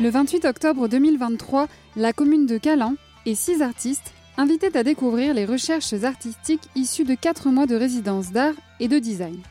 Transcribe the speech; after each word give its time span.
Le 0.00 0.08
28 0.08 0.46
octobre 0.46 0.88
2023, 0.88 1.68
la 1.94 2.14
commune 2.14 2.46
de 2.46 2.56
Calin 2.56 2.94
et 3.26 3.34
six 3.34 3.60
artistes 3.60 4.14
invitaient 4.38 4.74
à 4.74 4.82
découvrir 4.82 5.34
les 5.34 5.44
recherches 5.44 5.92
artistiques 5.92 6.70
issues 6.74 7.04
de 7.04 7.14
quatre 7.14 7.50
mois 7.50 7.66
de 7.66 7.76
résidence 7.76 8.32
d'art 8.32 8.54
et 8.78 8.88
de 8.88 8.98
design. 8.98 9.42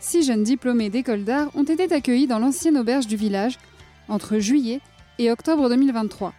Six 0.00 0.24
jeunes 0.24 0.42
diplômés 0.42 0.90
d'école 0.90 1.22
d'art 1.22 1.52
ont 1.54 1.62
été 1.62 1.94
accueillis 1.94 2.26
dans 2.26 2.40
l'ancienne 2.40 2.76
auberge 2.76 3.06
du 3.06 3.14
village 3.14 3.60
entre 4.08 4.40
juillet 4.40 4.80
et 5.20 5.30
octobre 5.30 5.68
2023. 5.68 6.34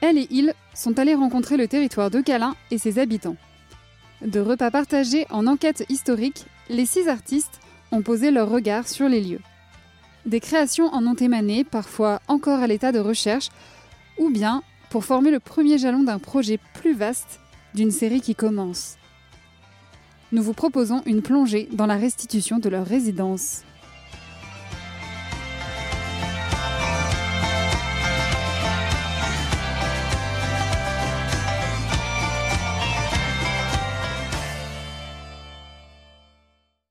Elle 0.00 0.16
et 0.16 0.28
ils 0.30 0.54
sont 0.74 0.98
allés 0.98 1.14
rencontrer 1.14 1.58
le 1.58 1.68
territoire 1.68 2.10
de 2.10 2.22
Calin 2.22 2.56
et 2.70 2.78
ses 2.78 2.98
habitants. 2.98 3.36
De 4.22 4.40
repas 4.40 4.70
partagés 4.70 5.26
en 5.28 5.46
enquête 5.46 5.84
historique, 5.90 6.46
les 6.70 6.86
six 6.86 7.08
artistes 7.08 7.60
ont 7.92 8.00
posé 8.00 8.30
leur 8.30 8.48
regard 8.48 8.88
sur 8.88 9.06
les 9.06 9.20
lieux. 9.20 9.40
Des 10.28 10.40
créations 10.40 10.92
en 10.92 11.06
ont 11.06 11.14
émané, 11.14 11.64
parfois 11.64 12.20
encore 12.28 12.60
à 12.60 12.66
l'état 12.66 12.92
de 12.92 12.98
recherche, 12.98 13.48
ou 14.18 14.28
bien 14.28 14.62
pour 14.90 15.06
former 15.06 15.30
le 15.30 15.40
premier 15.40 15.78
jalon 15.78 16.02
d'un 16.02 16.18
projet 16.18 16.58
plus 16.74 16.94
vaste, 16.94 17.40
d'une 17.74 17.90
série 17.90 18.20
qui 18.20 18.34
commence. 18.34 18.96
Nous 20.30 20.42
vous 20.42 20.52
proposons 20.52 21.00
une 21.06 21.22
plongée 21.22 21.66
dans 21.72 21.86
la 21.86 21.96
restitution 21.96 22.58
de 22.58 22.68
leur 22.68 22.84
résidence. 22.84 23.62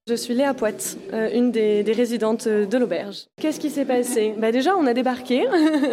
Je 0.10 0.16
suis 0.16 0.34
Léa 0.34 0.54
Poite, 0.54 0.96
euh, 1.12 1.30
une 1.34 1.52
des, 1.52 1.84
résidentes 1.92 2.48
de 2.48 2.78
l'auberge. 2.78 3.26
Qu'est-ce 3.42 3.60
qui 3.60 3.70
s'est 3.70 3.84
passé? 3.84 4.34
Bah 4.38 4.54
Déjà, 4.54 4.78
on 4.78 4.88
a 4.88 4.94
débarqué, 4.94 5.46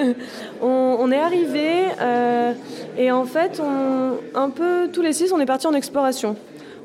on, 0.63 1.11
est 1.11 1.19
arrivé 1.19 1.87
euh, 2.01 2.53
et 2.97 3.11
en 3.11 3.25
fait, 3.25 3.61
un 4.37 4.51
peu 4.51 4.89
tous 4.93 5.03
les 5.03 5.13
six, 5.13 5.33
on 5.33 5.41
est 5.41 5.47
partis 5.47 5.67
en 5.67 5.75
exploration. 5.75 6.37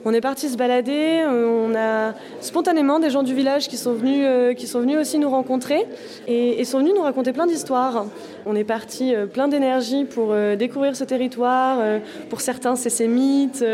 On 0.05 0.13
est 0.13 0.21
parti 0.21 0.47
se 0.47 0.55
balader, 0.55 1.23
euh, 1.27 1.67
on 1.67 1.75
a 1.75 2.13
spontanément 2.39 2.99
des 2.99 3.09
gens 3.09 3.21
du 3.21 3.33
village 3.33 3.67
qui 3.67 3.75
sont 3.75 3.91
venus, 3.93 4.23
euh, 4.25 4.53
qui 4.53 4.65
sont 4.65 4.79
venus 4.79 4.97
aussi 4.97 5.19
nous 5.19 5.29
rencontrer 5.29 5.85
et, 6.25 6.63
sont 6.63 6.79
venus 6.79 6.93
nous 6.95 7.01
raconter 7.01 7.33
plein 7.33 7.47
d'histoires. 7.47 8.05
On 8.45 8.55
est 8.55 8.63
parti 8.63 9.13
euh, 9.13 9.25
plein 9.25 9.49
d'énergie 9.49 10.05
pour 10.05 10.33
découvrir 10.57 10.95
ce 10.95 11.03
territoire. 11.03 11.79
Pour 12.29 12.39
certains, 12.39 12.77
c'est 12.77 12.89
ses 12.89 13.07
mythes, 13.09 13.65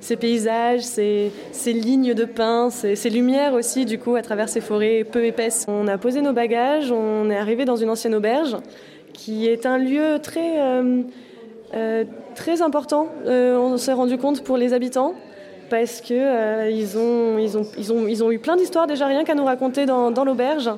ses 0.00 0.16
paysages, 0.16 0.80
ses, 0.82 1.32
lignes 1.66 2.14
de 2.14 2.24
pins, 2.24 2.70
ses, 2.70 3.10
lumières 3.10 3.52
aussi, 3.52 3.84
du 3.84 3.98
coup, 3.98 4.14
à 4.14 4.22
travers 4.22 4.48
ces 4.48 4.62
forêts 4.62 5.04
peu 5.04 5.24
épaisses. 5.26 5.66
On 5.68 5.86
a 5.86 5.98
posé 5.98 6.22
nos 6.22 6.32
bagages, 6.32 6.92
on 6.92 7.28
est 7.30 7.36
arrivé 7.36 7.66
dans 7.66 7.76
une 7.76 7.90
ancienne 7.90 8.14
auberge 8.14 8.56
qui 9.12 9.46
est 9.46 9.66
un 9.66 9.78
lieu 9.78 10.18
très, 10.20 10.58
très 12.34 12.62
important, 12.62 13.08
on 13.26 13.76
s'est 13.76 13.92
rendu 13.92 14.16
compte, 14.16 14.42
pour 14.42 14.56
les 14.56 14.72
habitants 14.72 15.14
parce 15.74 16.00
que 16.00 16.14
euh, 16.14 16.70
ils, 16.70 16.96
ont, 16.96 17.36
ils, 17.36 17.58
ont, 17.58 17.66
ils, 17.76 17.92
ont, 17.92 18.06
ils 18.06 18.22
ont 18.22 18.30
eu 18.30 18.38
plein 18.38 18.54
d'histoires 18.54 18.86
déjà 18.86 19.08
rien 19.08 19.24
qu'à 19.24 19.34
nous 19.34 19.44
raconter 19.44 19.86
dans, 19.86 20.12
dans 20.12 20.24
l'auberge. 20.24 20.70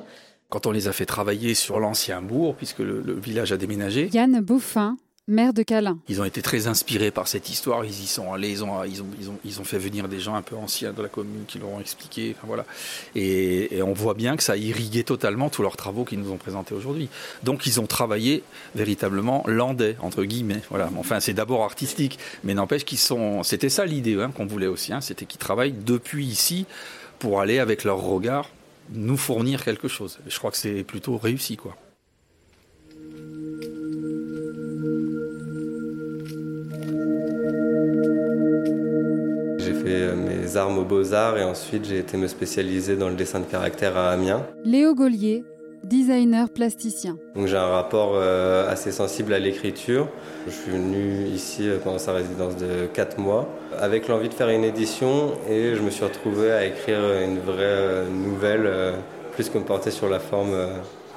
Quand 0.49 0.65
on 0.65 0.71
les 0.71 0.87
a 0.87 0.91
fait 0.91 1.05
travailler 1.05 1.53
sur 1.53 1.79
l'ancien 1.79 2.19
bourg, 2.23 2.55
puisque 2.55 2.79
le, 2.79 3.01
le, 3.01 3.13
village 3.13 3.51
a 3.51 3.57
déménagé. 3.57 4.09
Yann 4.11 4.39
Bouffin, 4.41 4.97
maire 5.27 5.53
de 5.53 5.61
Calin. 5.61 5.99
Ils 6.07 6.21
ont 6.21 6.23
été 6.23 6.41
très 6.41 6.67
inspirés 6.67 7.11
par 7.11 7.27
cette 7.27 7.49
histoire. 7.49 7.83
Ils 7.83 8.03
y 8.03 8.07
sont 8.07 8.33
allés, 8.33 8.49
ils 8.49 8.63
ont, 8.63 8.83
ils 8.85 9.01
ont, 9.01 9.07
ils 9.19 9.29
ont, 9.29 9.39
ils 9.43 9.59
ont 9.59 9.63
fait 9.65 9.77
venir 9.77 10.07
des 10.07 10.19
gens 10.19 10.35
un 10.35 10.41
peu 10.41 10.55
anciens 10.55 10.93
de 10.93 11.01
la 11.01 11.09
commune 11.09 11.43
qui 11.47 11.59
leur 11.59 11.69
ont 11.69 11.79
expliqué. 11.79 12.35
Enfin, 12.37 12.47
voilà. 12.47 12.65
Et, 13.15 13.81
on 13.81 13.93
voit 13.93 14.13
bien 14.13 14.37
que 14.37 14.43
ça 14.43 14.53
a 14.53 14.57
irrigué 14.57 15.03
totalement 15.03 15.49
tous 15.49 15.61
leurs 15.61 15.77
travaux 15.77 16.05
qu'ils 16.05 16.19
nous 16.19 16.31
ont 16.31 16.37
présentés 16.37 16.73
aujourd'hui. 16.73 17.09
Donc 17.43 17.65
ils 17.65 17.79
ont 17.79 17.87
travaillé 17.87 18.43
véritablement 18.75 19.43
landais, 19.47 19.97
entre 20.01 20.23
guillemets. 20.23 20.61
Voilà. 20.69 20.89
Enfin, 20.97 21.19
c'est 21.19 21.33
d'abord 21.33 21.63
artistique, 21.63 22.19
mais 22.43 22.53
n'empêche 22.53 22.85
qu'ils 22.85 22.97
sont. 22.97 23.43
C'était 23.43 23.69
ça 23.69 23.85
l'idée 23.85 24.15
hein, 24.21 24.31
qu'on 24.31 24.45
voulait 24.45 24.67
aussi. 24.67 24.93
Hein. 24.93 25.01
C'était 25.01 25.25
qu'ils 25.25 25.39
travaillent 25.39 25.75
depuis 25.85 26.25
ici 26.25 26.65
pour 27.19 27.41
aller 27.41 27.59
avec 27.59 27.83
leur 27.83 27.99
regard 27.99 28.49
nous 28.89 29.17
fournir 29.17 29.63
quelque 29.63 29.87
chose. 29.87 30.19
Je 30.27 30.37
crois 30.37 30.51
que 30.51 30.57
c'est 30.57 30.83
plutôt 30.83 31.17
réussi, 31.17 31.57
quoi. 31.57 31.75
Armes 40.57 40.79
aux 40.79 40.83
beaux-arts 40.83 41.37
et 41.37 41.43
ensuite 41.43 41.85
j'ai 41.85 41.99
été 41.99 42.17
me 42.17 42.27
spécialiser 42.27 42.95
dans 42.95 43.09
le 43.09 43.15
dessin 43.15 43.39
de 43.39 43.45
caractère 43.45 43.95
à 43.95 44.09
Amiens. 44.09 44.45
Léo 44.65 44.93
Gaulier, 44.95 45.43
designer 45.83 46.49
plasticien. 46.49 47.17
Donc 47.35 47.47
j'ai 47.47 47.57
un 47.57 47.67
rapport 47.67 48.13
euh, 48.15 48.69
assez 48.69 48.91
sensible 48.91 49.33
à 49.33 49.39
l'écriture. 49.39 50.07
Je 50.47 50.51
suis 50.51 50.71
venu 50.71 51.25
ici 51.27 51.69
euh, 51.69 51.77
pendant 51.81 51.99
sa 51.99 52.13
résidence 52.13 52.57
de 52.57 52.87
4 52.93 53.19
mois 53.19 53.47
avec 53.79 54.07
l'envie 54.07 54.29
de 54.29 54.33
faire 54.33 54.49
une 54.49 54.63
édition 54.63 55.33
et 55.49 55.75
je 55.75 55.81
me 55.81 55.89
suis 55.89 56.03
retrouvé 56.03 56.51
à 56.51 56.65
écrire 56.65 56.99
une 57.23 57.39
vraie 57.39 58.05
nouvelle 58.09 58.95
plus 59.33 59.49
que 59.49 59.57
me 59.57 59.63
porter 59.63 59.91
sur 59.91 60.09
la 60.09 60.19
forme 60.19 60.55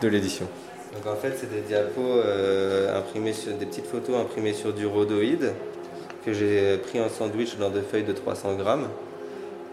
de 0.02 0.08
l'édition. 0.08 0.46
Donc 0.92 1.12
en 1.12 1.16
fait 1.16 1.34
c'est 1.36 1.50
des 1.50 1.62
diapos 1.62 2.20
imprimés 2.94 3.32
sur 3.32 3.54
des 3.54 3.64
petites 3.64 3.86
photos 3.86 4.16
imprimées 4.16 4.52
sur 4.52 4.74
du 4.74 4.86
rhodoïde 4.86 5.52
que 6.24 6.32
j'ai 6.34 6.76
pris 6.76 7.00
en 7.00 7.08
sandwich 7.08 7.56
dans 7.56 7.70
deux 7.70 7.80
feuilles 7.80 8.04
de 8.04 8.12
300 8.12 8.56
grammes. 8.56 8.88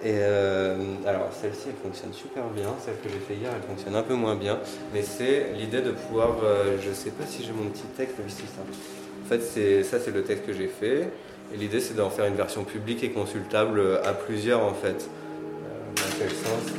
Et 0.03 0.19
euh, 0.22 0.75
alors 1.08 1.30
celle-ci 1.34 1.69
elle 1.69 1.81
fonctionne 1.84 2.13
super 2.13 2.44
bien, 2.56 2.69
celle 2.85 2.97
que 2.97 3.09
j'ai 3.09 3.18
fait 3.18 3.34
hier 3.34 3.50
elle 3.56 3.68
fonctionne 3.68 3.96
un 3.96 4.03
peu 4.03 4.13
moins 4.13 4.35
bien, 4.35 4.59
mais 4.94 5.02
c'est 5.02 5.53
l'idée 5.58 5.81
de 5.81 5.90
pouvoir, 5.90 6.35
euh, 6.44 6.78
je 6.80 6.94
sais 6.94 7.09
pas 7.09 7.25
si 7.25 7.44
j'ai 7.44 7.52
mon 7.52 7.68
petit 7.72 7.81
texte, 7.97 8.16
mais 8.19 8.30
c'est 8.30 8.44
ça. 8.44 8.62
En 8.62 9.28
fait 9.28 9.41
c'est 9.41 9.84
ça 9.84 10.00
c'est 10.00 10.12
le 10.12 10.22
texte 10.22 10.46
que 10.46 10.53
j'ai 10.53 10.68
fait, 10.68 11.09
et 11.52 11.57
l'idée 11.57 11.80
c'est 11.80 11.96
d'en 11.96 12.12
faire 12.12 12.25
une 12.25 12.36
version 12.36 12.63
publique 12.63 13.03
et 13.03 13.09
consultable 13.09 14.00
à 14.06 14.13
plusieurs 14.13 14.63
en 14.63 14.75
fait. 14.75 15.09
Euh, 15.09 15.96
dans 15.96 16.18
quel 16.19 16.30
sens? 16.30 16.74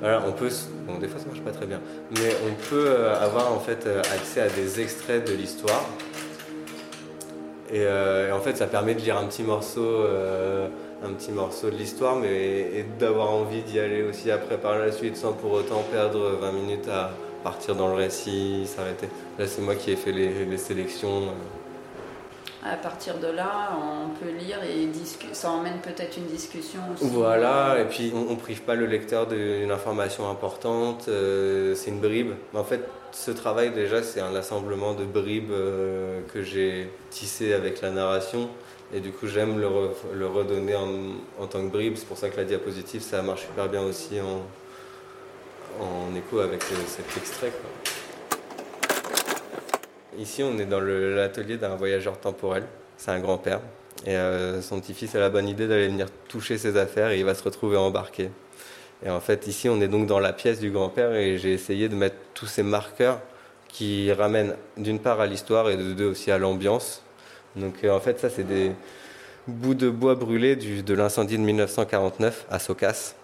Voilà, 0.00 0.24
on 0.26 0.32
peut, 0.32 0.48
bon 0.86 0.98
des 0.98 1.08
fois 1.08 1.20
ça 1.20 1.26
marche 1.26 1.42
pas 1.42 1.50
très 1.50 1.66
bien, 1.66 1.80
mais 2.12 2.30
on 2.48 2.70
peut 2.70 3.08
avoir 3.08 3.52
en 3.52 3.60
fait 3.60 3.86
accès 3.86 4.40
à 4.40 4.48
des 4.48 4.80
extraits 4.80 5.28
de 5.28 5.34
l'histoire. 5.34 5.84
Euh, 7.72 8.28
et, 8.28 8.32
en 8.32 8.40
fait, 8.40 8.56
ça 8.56 8.66
permet 8.66 8.94
de 8.94 9.00
lire 9.00 9.18
un 9.18 9.26
petit 9.26 9.42
morceau, 9.42 9.84
euh, 9.84 10.68
un 11.04 11.12
petit 11.12 11.30
morceau 11.30 11.70
de 11.70 11.76
l'histoire, 11.76 12.16
mais 12.16 12.28
et 12.28 12.84
d'avoir 12.98 13.30
envie 13.30 13.62
d'y 13.62 13.78
aller 13.78 14.02
aussi 14.02 14.30
après 14.30 14.58
par 14.58 14.78
la 14.78 14.92
suite, 14.92 15.16
sans 15.16 15.32
pour 15.32 15.52
autant 15.52 15.82
perdre 15.90 16.38
20 16.40 16.52
minutes 16.52 16.88
à 16.88 17.12
partir 17.44 17.76
dans 17.76 17.88
le 17.88 17.94
récit, 17.94 18.66
s'arrêter. 18.66 19.08
Là, 19.38 19.46
c'est 19.46 19.62
moi 19.62 19.74
qui 19.74 19.92
ai 19.92 19.96
fait 19.96 20.12
les, 20.12 20.56
sélections. 20.56 21.28
À 22.64 22.74
partir 22.76 23.18
de 23.18 23.28
là, 23.28 23.70
on 23.76 24.08
peut 24.18 24.30
lire 24.36 24.58
et 24.64 24.88
ça 25.32 25.50
emmène 25.50 25.78
peut-être 25.78 26.16
une 26.16 26.26
discussion 26.26 26.80
aussi. 26.92 27.08
Voilà, 27.08 27.76
et 27.80 27.84
puis 27.84 28.12
on, 28.14 28.32
ne 28.32 28.36
prive 28.36 28.62
pas 28.62 28.74
le 28.74 28.86
lecteur 28.86 29.28
d'une 29.28 29.70
information 29.70 30.28
importante, 30.28 31.06
euh, 31.08 31.74
c'est 31.76 31.90
une 31.90 32.00
bribe. 32.00 32.32
En 32.54 32.64
fait, 32.64 32.80
ce 33.12 33.30
travail, 33.30 33.70
déjà, 33.70 34.02
c'est 34.02 34.20
un 34.20 34.34
assemblement 34.34 34.94
de 34.94 35.04
bribes 35.04 35.52
euh, 35.52 36.20
que 36.34 36.42
j'ai 36.42 36.90
tissé 37.10 37.54
avec 37.54 37.80
la 37.80 37.90
narration. 37.90 38.50
Et 38.94 39.00
du 39.00 39.12
coup, 39.12 39.26
j'aime 39.26 39.60
le, 39.60 40.26
redonner 40.26 40.74
en, 40.74 41.46
tant 41.46 41.62
que 41.62 41.70
bribe. 41.70 41.94
C'est 41.96 42.06
pour 42.06 42.16
ça 42.16 42.30
que 42.30 42.36
la 42.38 42.44
diapositive, 42.44 43.02
ça 43.02 43.20
marche 43.22 43.42
super 43.42 43.68
bien 43.68 43.82
aussi 43.82 44.18
en, 44.20 44.46
en 45.82 46.14
écho 46.16 46.38
avec 46.40 46.62
euh, 46.62 46.76
cet 46.86 47.16
extrait. 47.16 47.52
Ici, 50.18 50.42
on 50.42 50.58
est 50.58 50.64
dans 50.64 50.80
l'atelier 50.80 51.58
d'un 51.58 51.76
voyageur 51.76 52.18
temporel. 52.18 52.64
C'est 52.96 53.10
un 53.10 53.20
grand-père. 53.20 53.60
Et 54.06 54.16
euh, 54.16 54.62
son 54.62 54.80
petit-fils 54.80 55.14
a 55.14 55.20
la 55.20 55.28
bonne 55.28 55.48
idée 55.48 55.68
d'aller 55.68 55.88
venir 55.88 56.06
toucher 56.28 56.56
ses 56.56 56.76
affaires 56.76 57.10
et 57.10 57.18
il 57.18 57.24
va 57.24 57.34
se 57.34 57.42
retrouver 57.42 57.76
embarqué. 57.76 58.30
Et 59.04 59.10
en 59.10 59.20
fait, 59.20 59.46
ici, 59.46 59.68
on 59.68 59.80
est 59.80 59.88
donc 59.88 60.06
dans 60.06 60.18
la 60.18 60.32
pièce 60.32 60.60
du 60.60 60.70
grand-père 60.70 61.14
et 61.14 61.38
j'ai 61.38 61.52
essayé 61.52 61.88
de 61.88 61.94
mettre 61.94 62.16
tous 62.34 62.46
ces 62.46 62.62
marqueurs 62.62 63.20
qui 63.68 64.10
ramènent 64.12 64.56
d'une 64.76 64.98
part 64.98 65.20
à 65.20 65.26
l'histoire 65.26 65.68
et 65.68 65.76
de 65.76 65.92
deux 65.92 66.06
aussi 66.06 66.30
à 66.30 66.38
l'ambiance. 66.38 67.02
Donc 67.56 67.84
euh, 67.84 67.90
en 67.90 68.00
fait, 68.00 68.18
ça, 68.18 68.30
c'est 68.30 68.44
des 68.44 68.72
bouts 69.46 69.74
de 69.74 69.90
bois 69.90 70.14
brûlés 70.14 70.56
du, 70.56 70.82
de 70.82 70.94
l'incendie 70.94 71.38
de 71.38 71.42
1949 71.42 72.46
à 72.50 72.58
Socas. 72.58 73.14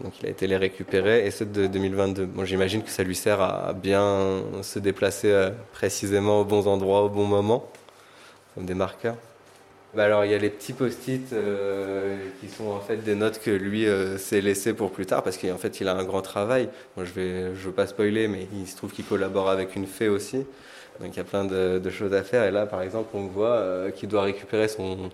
Donc 0.00 0.12
il 0.20 0.26
a 0.26 0.30
été 0.30 0.46
les 0.46 0.56
récupérer 0.56 1.26
et 1.26 1.30
ceux 1.30 1.46
de 1.46 1.66
2022. 1.66 2.26
Bon, 2.26 2.44
j'imagine 2.44 2.82
que 2.82 2.90
ça 2.90 3.02
lui 3.02 3.16
sert 3.16 3.40
à 3.40 3.72
bien 3.72 4.42
se 4.62 4.78
déplacer 4.78 5.30
euh, 5.32 5.50
précisément 5.72 6.40
aux 6.40 6.44
bons 6.44 6.68
endroits 6.68 7.02
au 7.02 7.08
bon 7.08 7.24
moment, 7.24 7.68
comme 8.54 8.64
des 8.64 8.74
marqueurs. 8.74 9.16
Bah 9.94 10.04
alors 10.04 10.26
il 10.26 10.30
y 10.30 10.34
a 10.34 10.38
les 10.38 10.50
petits 10.50 10.74
post-it 10.74 11.32
euh, 11.32 12.18
qui 12.40 12.48
sont 12.48 12.68
en 12.68 12.78
fait 12.78 12.98
des 12.98 13.14
notes 13.14 13.40
que 13.40 13.50
lui 13.50 13.86
s'est 14.18 14.42
laissé 14.42 14.74
pour 14.74 14.90
plus 14.90 15.06
tard 15.06 15.22
parce 15.22 15.38
qu'en 15.38 15.56
fait 15.56 15.80
il 15.80 15.88
a 15.88 15.96
un 15.96 16.04
grand 16.04 16.20
travail. 16.20 16.68
Moi 16.96 17.06
je 17.06 17.12
vais 17.12 17.54
je 17.56 17.66
veux 17.66 17.72
pas 17.72 17.86
spoiler 17.86 18.28
mais 18.28 18.46
il 18.52 18.68
se 18.68 18.76
trouve 18.76 18.92
qu'il 18.92 19.06
collabore 19.06 19.48
avec 19.48 19.74
une 19.76 19.86
fée 19.86 20.08
aussi. 20.08 20.44
Donc 21.00 21.10
il 21.14 21.16
y 21.16 21.20
a 21.20 21.24
plein 21.24 21.44
de, 21.44 21.90
choses 21.90 22.12
à 22.12 22.22
faire 22.22 22.44
et 22.44 22.50
là 22.50 22.66
par 22.66 22.82
exemple 22.82 23.10
on 23.14 23.26
voit 23.26 23.50
euh, 23.50 23.90
qu'il 23.90 24.08
doit 24.08 24.22
récupérer 24.22 24.66
son, 24.68 25.10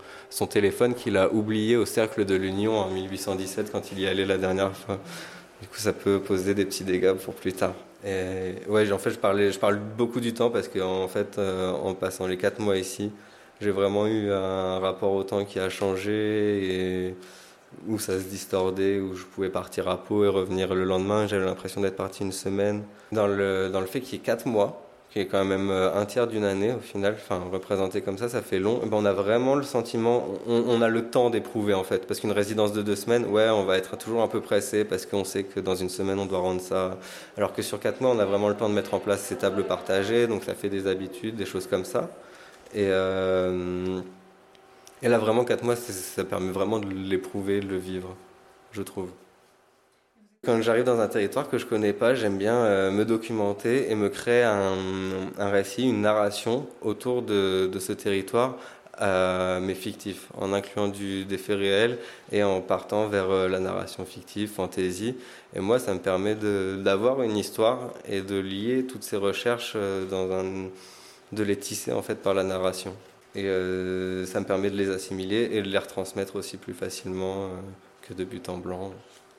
téléphone 0.47 0.95
qu'il 0.95 1.17
a 1.17 1.31
oublié 1.33 1.77
au 1.77 1.85
cercle 1.85 2.25
de 2.25 2.35
l'Union 2.35 2.79
en 2.79 2.89
1817 2.89 3.71
quand 3.71 3.93
il 3.93 4.01
y 4.01 4.07
allait 4.07 4.25
la 4.25 4.39
dernière 4.39 4.75
fois. 4.75 4.99
Du 5.61 5.69
coup 5.69 5.77
ça 5.77 5.93
peut 5.93 6.21
poser 6.21 6.55
des 6.55 6.65
petits 6.65 6.85
dégâts 6.85 7.13
pour 7.13 7.35
plus 7.35 7.53
tard. 7.53 7.75
Et 8.07 8.57
ouais, 8.69 8.93
en 8.93 8.99
fait, 8.99 9.11
je, 9.11 9.59
parle 9.59 9.79
beaucoup 9.79 10.21
du 10.21 10.35
temps 10.35 10.51
parce 10.51 10.69
qu'en 10.69 11.05
en 11.05 11.09
fait, 11.09 11.39
euh, 11.39 11.73
en 11.73 11.95
passant 11.95 12.27
les 12.27 12.37
quatre 12.37 12.59
mois 12.59 12.77
ici, 12.77 13.11
j'ai 13.63 13.71
vraiment 13.71 14.07
eu 14.07 14.31
un 14.31 14.79
rapport 14.79 15.13
au 15.13 15.23
temps 15.23 15.45
qui 15.47 15.59
a 15.59 15.71
changé 15.71 17.09
et 17.09 17.15
où 17.89 17.99
ça 17.99 18.19
se 18.19 18.25
distordait, 18.25 19.01
où 19.01 19.15
je 19.15 19.25
pouvais 19.25 19.49
partir 19.49 19.89
à 19.89 19.97
Pau 19.97 20.25
et 20.25 20.29
revenir 20.29 20.75
le 20.75 20.85
lendemain. 20.85 21.27
J'avais 21.27 21.47
l'impression 21.47 21.81
d'être 21.81 21.97
parti 21.97 22.23
une 22.23 22.33
semaine. 22.33 22.83
Dans 23.13 23.27
le, 23.27 23.71
dans 23.71 23.81
le 23.81 23.87
fait 23.87 24.01
qu'il 24.01 24.19
y 24.19 24.21
ait 24.21 24.25
quatre 24.25 24.47
mois, 24.47 24.84
qui 25.15 25.21
est 25.21 25.27
quand 25.27 25.45
même 25.45 25.71
euh, 25.71 25.95
un 25.95 26.07
tiers 26.07 26.27
d'une 26.27 26.43
année 26.43 26.73
au 26.73 26.81
final, 26.81 27.15
enfin 27.17 27.41
représenté 27.53 28.03
comme 28.03 28.19
ça, 28.19 28.29
ça 28.29 28.43
fait 28.43 28.59
long. 28.59 28.81
Ben, 28.85 28.97
on 28.97 29.05
a 29.05 29.13
vraiment 29.13 29.55
le 29.55 29.63
sentiment, 29.63 30.27
on, 30.49 30.83
a 30.83 30.89
le 30.89 31.09
temps 31.09 31.31
d'éprouver 31.31 31.73
en 31.73 31.85
fait, 31.85 32.09
parce 32.09 32.19
qu'une 32.19 32.33
résidence 32.33 32.73
de 32.73 32.83
deux 32.83 32.97
semaines, 32.97 33.25
ouais, 33.27 33.49
on 33.49 33.63
va 33.63 33.79
être 33.79 33.97
toujours 33.97 34.23
un 34.23 34.27
peu 34.27 34.41
pressé 34.41 34.85
parce 34.85 35.07
qu'on 35.07 35.23
sait 35.23 35.45
que 35.45 35.61
dans 35.61 35.77
une 35.77 35.89
semaine 35.89 36.19
on 36.19 36.27
doit 36.27 36.41
rendre 36.41 36.61
ça, 36.61 36.99
alors 37.37 37.53
que 37.53 37.63
sur 37.63 37.79
quatre 37.79 38.01
mois 38.01 38.11
on 38.11 38.19
a 38.19 38.25
vraiment 38.25 38.49
le 38.49 38.57
temps 38.57 38.69
de 38.69 38.75
mettre 38.75 38.93
en 38.93 38.99
place 38.99 39.21
ces 39.21 39.37
tables 39.37 39.63
partagées, 39.63 40.27
donc 40.27 40.43
ça 40.43 40.55
fait 40.57 40.69
des 40.69 40.89
habitudes, 40.89 41.37
des 41.37 41.47
choses 41.47 41.69
comme 41.69 41.85
ça. 41.85 42.11
Et, 42.75 42.89
euh, 42.89 44.01
et 45.01 45.07
là 45.07 45.19
vraiment 45.19 45.45
quatre 45.45 45.63
mois, 45.63 45.77
ça 45.77 46.25
permet 46.25 46.51
vraiment 46.51 46.81
de 46.81 46.89
l'éprouver, 46.93 47.61
de 47.61 47.69
le 47.69 47.77
vivre, 47.77 48.17
je 48.73 48.83
trouve. 48.83 49.11
Quand 50.44 50.61
j'arrive 50.61 50.85
dans 50.85 51.00
un 51.00 51.08
territoire 51.08 51.49
que 51.49 51.56
je 51.56 51.64
connais 51.64 51.93
pas, 51.93 52.14
j'aime 52.14 52.37
bien 52.37 52.56
euh, 52.56 52.91
me 52.91 53.05
documenter 53.05 53.91
et 53.91 53.94
me 53.94 54.08
créer 54.08 54.43
un, 54.43 54.76
récit, 55.38 55.88
une 55.88 56.02
narration 56.02 56.67
autour 56.82 57.23
de, 57.23 57.70
ce 57.79 57.93
territoire, 57.93 58.56
euh, 59.00 59.58
mais 59.61 59.75
fictif, 59.75 60.29
en 60.37 60.52
incluant 60.52 60.88
des 60.88 61.38
faits 61.38 61.58
réels 61.58 61.99
et 62.31 62.43
en 62.43 62.61
partant 62.61 63.08
vers 63.08 63.31
euh, 63.31 63.49
la 63.49 63.58
narration 63.58 64.05
fictive, 64.05 64.50
fantaisie. 64.50 65.14
Et 65.55 65.61
moi, 65.61 65.79
ça 65.79 65.94
me 65.94 66.00
permet 66.00 66.35
d'avoir 66.35 67.23
une 67.23 67.38
histoire 67.38 67.94
et 68.06 68.20
de 68.20 68.38
lier 68.38 68.85
toutes 68.87 69.05
ces 69.05 69.17
recherches 69.17 69.76
dans 70.11 70.31
un, 70.31 70.69
de 71.32 71.43
les 71.43 71.56
tisser 71.56 71.93
en 71.93 72.02
fait 72.02 72.17
par 72.17 72.35
la 72.35 72.43
narration. 72.43 72.94
Et 73.35 73.46
ça 74.26 74.41
me 74.41 74.44
permet 74.44 74.70
de 74.70 74.76
les 74.76 74.91
assimiler 74.91 75.49
et 75.52 75.62
de 75.62 75.69
les 75.69 75.79
retransmettre 75.79 76.37
aussi 76.37 76.56
plus 76.56 76.75
facilement 76.75 77.50
que 78.02 78.14
de 78.14 78.25
but 78.25 78.49
en 78.49 78.58
blanc. 78.58 78.93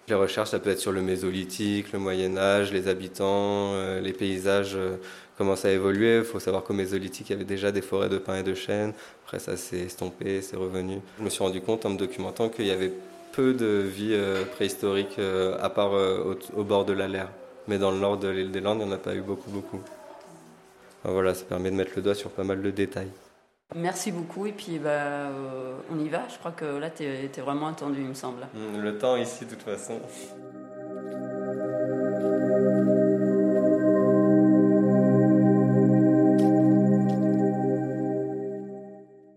Les 0.08 0.14
recherches, 0.14 0.52
ça 0.52 0.60
peut 0.60 0.70
être 0.70 0.80
sur 0.80 0.92
le 0.92 1.02
mésolithique, 1.02 1.92
le 1.92 1.98
Moyen 1.98 2.38
Âge, 2.38 2.72
les 2.72 2.88
habitants, 2.88 3.74
euh, 3.74 4.00
les 4.00 4.14
paysages 4.14 4.76
euh, 4.76 4.98
commencent 5.36 5.66
à 5.66 5.72
évoluer. 5.72 6.18
Il 6.20 6.24
faut 6.24 6.40
savoir 6.40 6.64
qu'au 6.64 6.76
mésolithique, 6.76 7.30
il 7.30 7.34
y 7.34 7.36
avait 7.36 7.44
déjà 7.44 7.72
des 7.72 7.82
forêts 7.82 8.08
de 8.08 8.20
pins 8.20 8.38
et 8.38 8.44
de 8.44 8.54
chênes. 8.54 8.94
Après, 9.26 9.40
ça 9.40 9.58
s'est 9.58 9.80
estompé, 9.80 10.44
c'est 10.44 10.58
revenu. 10.58 11.00
Je 11.18 11.24
me 11.24 11.30
suis 11.30 11.44
rendu 11.44 11.60
compte 11.60 11.88
en 11.88 11.90
me 11.90 11.98
documentant 11.98 12.50
qu'il 12.50 12.68
y 12.68 12.72
avait 12.72 12.94
peu 13.32 13.56
de 13.56 13.66
vie 13.66 14.14
euh, 14.14 14.46
préhistorique 14.46 15.18
à 15.60 15.70
part 15.70 15.94
au, 15.94 16.64
bord 16.64 16.86
de 16.86 16.94
l'Aller. 16.94 17.26
Mais 17.68 17.80
dans 17.80 17.90
le 17.90 17.98
nord 17.98 18.18
de 18.18 18.28
l'île 18.28 18.52
des 18.52 18.62
Landes, 18.62 18.82
il 18.82 18.86
n'y 18.86 18.92
en 18.92 18.96
a 18.96 19.00
pas 19.00 19.16
eu 19.16 19.22
beaucoup, 19.22 19.50
beaucoup. 19.50 19.82
voilà, 21.04 21.34
ça 21.34 21.46
permet 21.46 21.72
de 21.72 21.78
mettre 21.78 21.94
le 21.96 22.04
doigt 22.04 22.14
sur 22.14 22.30
pas 22.30 22.44
mal 22.44 22.62
de 22.62 22.70
détails. 22.70 23.10
Merci 23.74 24.12
beaucoup 24.12 24.46
et 24.46 24.52
puis 24.52 24.78
bah, 24.78 24.90
euh, 24.90 25.78
on 25.92 26.00
y 26.00 26.08
va. 26.08 26.28
Je 26.30 26.38
crois 26.38 26.52
que 26.52 26.66
là 26.66 26.90
tu 26.90 27.04
es, 27.04 27.28
vraiment 27.42 27.68
attendu, 27.68 28.02
il 28.02 28.08
me 28.08 28.14
semble. 28.14 28.48
Mm, 28.54 28.80
le 28.80 28.98
temps 28.98 29.16
ici, 29.16 29.46
de 29.46 29.50
toute 29.50 29.64
façon. 29.64 30.00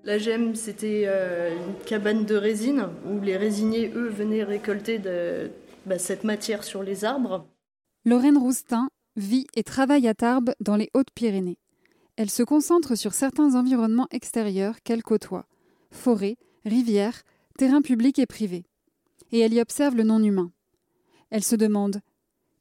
La 0.05 0.19
gemme, 0.19 0.55
c'était 0.55 1.05
euh, 1.07 1.55
une 1.55 1.85
cabane 1.85 2.25
de 2.25 2.35
résine 2.35 2.89
où 3.07 3.21
les 3.21 3.37
résiniers, 3.37 3.93
eux, 3.95 4.09
venaient 4.09 4.45
récolter 4.45 4.99
de, 4.99 5.51
bah, 5.87 5.99
cette 5.99 6.25
matière 6.25 6.65
sur 6.65 6.83
les 6.83 7.05
arbres. 7.05 7.47
Lorraine 8.05 8.39
Roustin 8.39 8.89
vit 9.17 9.47
et 9.55 9.63
travaille 9.63 10.09
à 10.09 10.15
Tarbes 10.15 10.55
dans 10.61 10.77
les 10.77 10.91
Hautes-Pyrénées. 10.95 11.59
Elle 12.19 12.31
se 12.31 12.43
concentre 12.43 12.97
sur 12.97 13.15
certains 13.15 13.55
environnements 13.55 14.09
extérieurs 14.11 14.83
qu'elle 14.83 15.05
côtoie 15.05 15.47
forêts, 15.93 16.37
rivières, 16.65 17.23
terrains 17.57 17.81
publics 17.81 18.19
et 18.19 18.27
privés. 18.27 18.65
Et 19.31 19.39
elle 19.39 19.55
y 19.55 19.61
observe 19.61 19.95
le 19.95 20.03
non-humain. 20.03 20.51
Elle 21.31 21.45
se 21.45 21.55
demande 21.55 22.01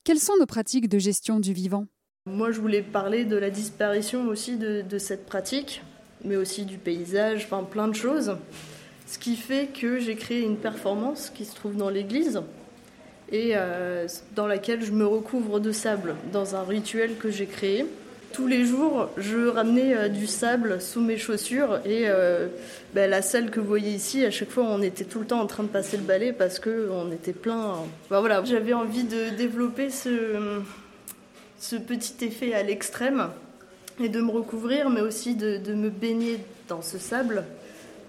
quelles 0.03 0.19
sont 0.19 0.37
nos 0.39 0.45
pratiques 0.45 0.87
de 0.87 0.99
gestion 0.99 1.39
du 1.39 1.53
vivant? 1.53 1.87
Moi, 2.27 2.51
je 2.51 2.61
voulais 2.61 2.83
parler 2.83 3.25
de 3.25 3.35
la 3.35 3.49
disparition 3.49 4.27
aussi 4.27 4.57
de, 4.57 4.97
cette 4.99 5.25
pratique, 5.25 5.81
mais 6.23 6.35
aussi 6.35 6.63
du 6.63 6.77
paysage, 6.77 7.45
enfin 7.45 7.63
plein 7.63 7.87
de 7.87 7.95
choses. 7.95 8.37
Ce 9.07 9.17
qui 9.17 9.35
fait 9.35 9.69
que 9.73 9.97
j'ai 9.97 10.15
créé 10.15 10.43
une 10.43 10.57
performance 10.57 11.31
qui 11.31 11.45
se 11.45 11.55
trouve 11.55 11.75
dans 11.75 11.89
l'église 11.89 12.43
et 13.31 13.53
euh, 13.55 14.07
dans 14.35 14.45
laquelle 14.45 14.85
je 14.85 14.91
me 14.91 15.07
recouvre 15.07 15.59
de 15.59 15.71
sable 15.71 16.15
dans 16.31 16.55
un 16.55 16.63
rituel 16.63 17.17
que 17.17 17.31
j'ai 17.31 17.47
créé 17.47 17.87
tous 18.33 18.47
les 18.47 18.65
jours, 18.65 19.09
je 19.17 19.47
ramenais 19.47 19.95
euh, 19.95 20.07
du 20.09 20.27
sable 20.27 20.81
sous 20.81 21.01
mes 21.01 21.17
chaussures 21.17 21.79
et 21.85 22.03
euh, 22.07 22.47
ben, 22.93 23.09
la 23.09 23.21
salle 23.21 23.49
que 23.49 23.59
vous 23.59 23.67
voyez 23.67 23.91
ici, 23.91 24.25
à 24.25 24.31
chaque 24.31 24.49
fois, 24.49 24.63
on 24.63 24.81
était 24.81 25.05
tout 25.05 25.19
le 25.19 25.25
temps 25.25 25.39
en 25.39 25.47
train 25.47 25.63
de 25.63 25.69
passer 25.69 25.97
le 25.97 26.03
balai 26.03 26.33
parce 26.33 26.59
que 26.59 26.89
on 26.91 27.11
était 27.11 27.33
plein. 27.33 27.75
Ben, 28.09 28.19
voilà, 28.19 28.43
j'avais 28.43 28.73
envie 28.73 29.03
de 29.03 29.29
développer 29.35 29.89
ce, 29.89 30.61
ce 31.59 31.75
petit 31.75 32.25
effet 32.25 32.53
à 32.53 32.63
l'extrême 32.63 33.29
et 33.99 34.09
de 34.09 34.21
me 34.21 34.31
recouvrir, 34.31 34.89
mais 34.89 35.01
aussi 35.01 35.35
de, 35.35 35.73
me 35.73 35.89
baigner 35.89 36.39
dans 36.67 36.81
ce 36.81 36.97
sable 36.97 37.43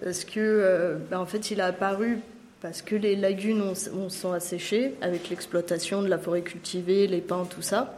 parce 0.02 0.24
que, 0.24 0.40
euh, 0.40 0.96
ben, 1.10 1.18
en 1.18 1.26
fait, 1.26 1.50
il 1.50 1.60
a 1.60 1.66
apparu 1.66 2.18
parce 2.60 2.82
que 2.82 2.96
les 2.96 3.14
lagunes 3.14 3.62
ont, 3.62 4.08
sont 4.08 4.32
asséchées 4.32 4.94
avec 5.00 5.30
l'exploitation 5.30 6.02
de 6.02 6.08
la 6.08 6.18
forêt 6.18 6.42
cultivée, 6.42 7.06
les 7.06 7.20
pins, 7.20 7.46
tout 7.48 7.62
ça. 7.62 7.96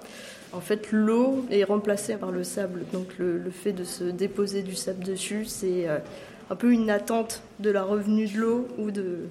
En 0.52 0.60
fait, 0.60 0.90
l'eau 0.90 1.44
est 1.50 1.64
remplacée 1.64 2.16
par 2.16 2.32
le 2.32 2.42
sable. 2.42 2.82
Donc 2.92 3.18
le, 3.18 3.42
fait 3.50 3.72
de 3.72 3.84
se 3.84 4.04
déposer 4.04 4.62
du 4.62 4.74
sable 4.74 5.04
dessus, 5.04 5.44
c'est 5.44 5.88
euh, 5.88 5.98
un 6.50 6.56
peu 6.56 6.72
une 6.72 6.90
attente 6.90 7.42
de 7.60 7.70
la 7.70 7.82
revenue 7.82 8.26
de 8.26 8.38
l'eau 8.38 8.68
ou 8.78 8.90
de, 8.90 9.28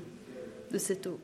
cette 0.77 1.07
eau. 1.07 1.19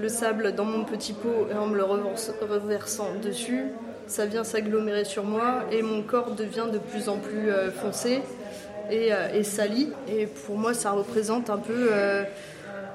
Le 0.00 0.08
sable 0.08 0.54
dans 0.54 0.64
mon 0.64 0.84
petit 0.84 1.12
pot, 1.12 1.46
en 1.54 1.66
me 1.66 1.76
le 1.76 1.84
reversant 1.84 3.10
dessus, 3.22 3.66
ça 4.06 4.26
vient 4.26 4.42
s'agglomérer 4.42 5.04
sur 5.04 5.24
moi 5.24 5.64
et 5.70 5.82
mon 5.82 6.02
corps 6.02 6.32
devient 6.32 6.66
de 6.72 6.78
plus 6.78 7.08
en 7.08 7.18
plus 7.18 7.50
euh, 7.50 7.70
foncé 7.70 8.22
et, 8.90 9.12
euh, 9.12 9.32
et, 9.34 9.42
sali. 9.42 9.92
Et 10.08 10.26
pour 10.26 10.56
moi, 10.56 10.74
ça 10.74 10.92
représente 10.92 11.50
un 11.50 11.58
peu 11.58 11.90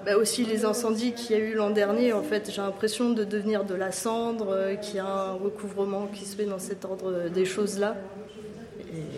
bah, 0.06 0.18
aussi 0.18 0.46
les 0.46 0.66
incendies 0.66 1.14
qu'il 1.14 1.36
y 1.36 1.40
a 1.40 1.44
eu 1.44 1.54
l'an 1.54 1.70
dernier, 1.70 2.14
en 2.14 2.24
fait, 2.24 2.52
j'ai 2.52 2.62
l'impression 2.62 3.12
de 3.12 3.24
devenir 3.24 3.64
de 3.64 3.76
la 3.76 3.92
cendre, 3.92 4.50
euh, 4.50 4.76
qu'il 4.76 4.96
y 4.96 5.00
a 5.00 5.06
un 5.06 5.34
recouvrement 5.34 6.08
qui 6.08 6.26
se 6.26 6.36
fait 6.36 6.46
dans 6.46 6.60
cet 6.60 6.86
ordre 6.86 7.30
des 7.30 7.46
choses-là. 7.46 7.96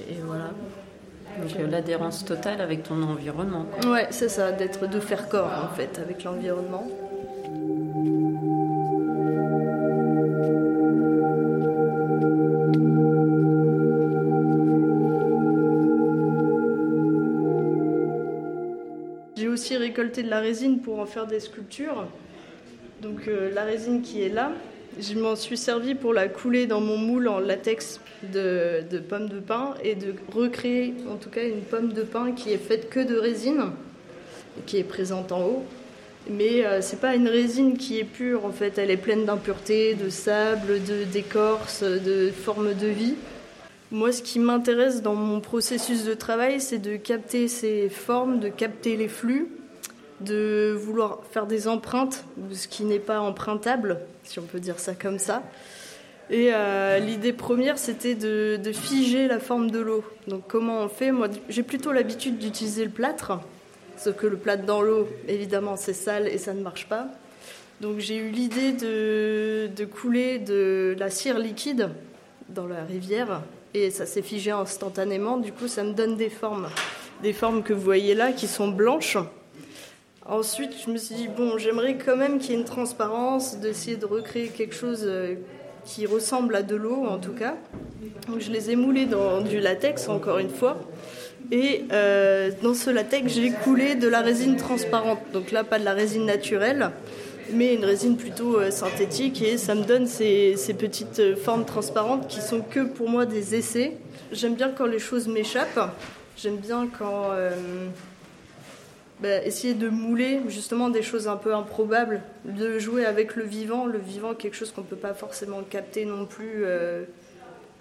Et, 0.10 0.16
voilà. 0.26 0.52
Donc 1.42 1.60
euh, 1.60 1.68
l'adhérence 1.68 2.26
totale 2.26 2.62
avec 2.62 2.84
ton 2.84 3.02
environnement. 3.02 3.66
Ouais, 3.88 4.08
c'est 4.12 4.30
ça, 4.30 4.52
d'être 4.52 4.88
de 4.88 5.00
faire 5.00 5.30
corps 5.30 5.68
en 5.72 5.76
fait 5.76 6.00
avec 6.00 6.24
l'environnement. 6.24 6.88
Aussi 19.64 19.78
récolté 19.78 20.24
de 20.24 20.30
la 20.30 20.42
résine 20.42 20.82
pour 20.82 21.00
en 21.00 21.06
faire 21.06 21.26
des 21.26 21.40
sculptures. 21.40 22.06
Donc 23.02 23.30
euh, 23.30 23.50
la 23.54 23.64
résine 23.64 24.02
qui 24.02 24.22
est 24.22 24.28
là, 24.28 24.52
je 25.00 25.18
m'en 25.18 25.38
suis 25.38 25.56
servi 25.56 25.96
pour 25.96 26.12
la 26.12 26.28
couler 26.28 26.68
dans 26.68 26.82
mon 26.82 26.98
moule 26.98 27.30
en 27.30 27.40
latex 27.40 28.02
de, 28.34 28.84
de, 28.92 29.00
pommes 29.00 29.30
de 29.30 29.40
pin 29.40 29.76
et 29.82 29.96
de 29.96 30.16
recréer 30.36 30.94
en 31.10 31.16
tout 31.16 31.30
cas 31.30 31.48
une 31.48 31.62
pomme 31.62 31.94
de 31.94 32.02
pin 32.02 32.34
qui 32.34 32.52
est 32.52 32.58
faite 32.58 32.90
que 32.90 33.00
de 33.00 33.16
résine, 33.16 33.72
qui 34.66 34.80
est 34.80 34.84
présente 34.84 35.32
en 35.32 35.46
haut. 35.46 35.64
Mais 36.30 36.66
euh, 36.66 36.82
c'est 36.82 37.00
pas 37.00 37.16
une 37.16 37.30
résine 37.30 37.78
qui 37.78 38.00
est 38.00 38.04
pure 38.04 38.46
en 38.46 38.52
fait, 38.52 38.78
elle 38.78 38.92
est 38.92 38.98
pleine 38.98 39.24
d'impuretés, 39.24 39.94
de 39.96 40.10
sable, 40.10 40.82
d'écorce, 41.14 41.84
de, 41.84 42.00
de 42.00 42.32
formes 42.32 42.74
de 42.74 42.88
vie. 42.88 43.16
Moi, 43.94 44.12
ce 44.12 44.24
qui 44.24 44.40
m'intéresse 44.40 45.04
dans 45.04 45.14
mon 45.14 45.40
processus 45.40 46.04
de 46.04 46.16
travail, 46.16 46.60
c'est 46.60 46.80
de 46.80 46.96
capter 46.96 47.48
ces 47.48 47.90
formes, 47.90 48.40
de 48.40 48.50
capter 48.50 48.98
les 48.98 49.08
flux, 49.08 49.50
de 50.20 50.76
vouloir 50.76 51.20
faire 51.32 51.46
des 51.46 51.68
empreintes 51.68 52.26
ce 52.54 52.68
qui 52.68 52.86
n'est 52.86 52.98
pas 52.98 53.20
empruntable, 53.20 54.00
si 54.24 54.40
on 54.40 54.44
peut 54.46 54.60
dire 54.60 54.80
ça 54.80 54.96
comme 54.96 55.20
ça. 55.20 55.44
Et 56.32 56.50
euh, 56.52 56.98
l'idée 56.98 57.34
première, 57.34 57.78
c'était 57.78 58.16
de, 58.16 58.60
figer 58.74 59.28
la 59.28 59.38
forme 59.38 59.70
de 59.70 59.78
l'eau. 59.78 60.04
Donc 60.28 60.42
comment 60.48 60.80
on 60.80 60.90
fait? 60.90 61.12
Moi, 61.12 61.28
j'ai 61.48 61.62
plutôt 61.62 61.92
l'habitude 61.92 62.40
d'utiliser 62.40 62.86
le 62.86 62.92
plâtre, 62.92 63.42
sauf 63.98 64.16
que 64.16 64.26
le 64.26 64.38
plâtre 64.38 64.66
dans 64.66 64.82
l'eau, 64.82 65.08
évidemment, 65.28 65.76
c'est 65.76 65.94
sale 65.94 66.28
et 66.28 66.40
ça 66.40 66.56
ne 66.56 66.64
marche 66.64 66.88
pas. 66.88 67.10
Donc 67.80 68.00
j'ai 68.00 68.18
eu 68.18 68.32
l'idée 68.32 68.72
de 68.72 69.86
couler 69.86 70.40
de 70.40 70.96
la 70.98 71.12
cire 71.12 71.38
liquide 71.38 71.92
dans 72.50 72.66
la 72.66 72.84
rivière 72.86 73.44
et 73.74 73.90
ça 73.92 74.06
s'est 74.06 74.22
figé 74.22 74.52
instantanément. 74.52 75.38
Du 75.38 75.52
coup, 75.52 75.68
ça 75.68 75.84
me 75.84 75.94
donne 75.94 76.16
des 76.16 76.30
formes, 76.30 76.70
des 77.22 77.34
formes 77.34 77.64
que 77.64 77.74
vous 77.74 77.82
voyez 77.82 78.14
là 78.14 78.32
qui 78.32 78.48
sont 78.48 78.68
blanches. 78.68 79.18
Ensuite, 80.26 80.72
je 80.86 80.90
me 80.90 80.98
suis 80.98 81.16
dit 81.16 81.28
bon, 81.28 81.58
j'aimerais 81.58 81.98
quand 81.98 82.16
même 82.16 82.40
qu'il 82.40 82.52
y 82.52 82.54
ait 82.54 82.60
une 82.60 82.66
transparence, 82.66 83.58
d'essayer 83.58 83.98
de 83.98 84.06
recréer 84.06 84.48
quelque 84.48 84.76
chose 84.76 85.04
euh, 85.06 85.36
qui 85.84 86.06
ressemblent 86.06 86.56
à 86.56 86.64
de 86.64 86.76
l'eau 86.76 87.06
en 87.06 87.18
tout 87.18 87.34
cas. 87.34 87.56
Donc, 88.28 88.40
je 88.40 88.52
les 88.52 88.72
ai 88.72 88.76
moulés 88.76 89.06
dans 89.06 89.42
du 89.42 89.60
latex 89.60 90.08
encore 90.08 90.38
une 90.38 90.50
fois. 90.50 90.78
Et 91.52 91.86
euh, 91.92 92.52
dans 92.62 92.74
ce 92.74 92.90
latex, 92.90 93.34
j'ai 93.34 93.52
coulé 93.52 93.96
de 93.96 94.08
la 94.08 94.22
résine 94.22 94.56
transparente. 94.56 95.20
Donc 95.34 95.52
là, 95.52 95.64
pas 95.64 95.78
de 95.78 95.84
la 95.84 95.94
résine 95.94 96.26
naturelle, 96.26 96.92
mais 97.52 97.76
une 97.76 97.86
résine 97.86 98.18
plutôt 98.18 98.60
euh, 98.60 98.72
synthétique. 98.72 99.42
Et 99.42 99.58
ça 99.58 99.76
me 99.76 99.84
donne 99.84 100.08
ces, 100.08 100.56
petites 100.78 101.20
euh, 101.20 101.36
formes 101.36 101.66
transparentes 101.66 102.28
qui 102.28 102.42
sont 102.42 102.62
que 102.62 102.82
pour 102.82 103.10
moi 103.10 103.26
des 103.26 103.56
essais. 103.56 103.98
J'aime 104.32 104.56
bien 104.56 104.70
quand 104.70 104.86
les 104.86 105.00
choses 105.00 105.28
m'échappent. 105.28 105.96
J'aime 106.36 106.58
bien 106.58 106.88
quand 106.88 107.32
bah, 109.24 109.42
essayer 109.46 109.74
de 109.74 109.88
mouler 109.88 110.42
justement 110.50 110.90
des 110.90 111.02
choses 111.02 111.30
un 111.30 111.38
peu 111.38 111.56
improbables, 111.56 112.22
de 112.44 112.78
jouer 112.78 113.06
avec 113.06 113.38
le 113.38 113.46
vivant, 113.46 113.86
le 113.86 113.98
vivant 113.98 114.34
quelque 114.34 114.56
chose 114.56 114.74
qu'on 114.74 114.82
ne 114.82 114.86
peut 114.86 114.98
pas 114.98 115.14
forcément 115.14 115.62
capter 115.62 116.04
non 116.04 116.26
plus. 116.26 116.66
Euh, 116.66 117.06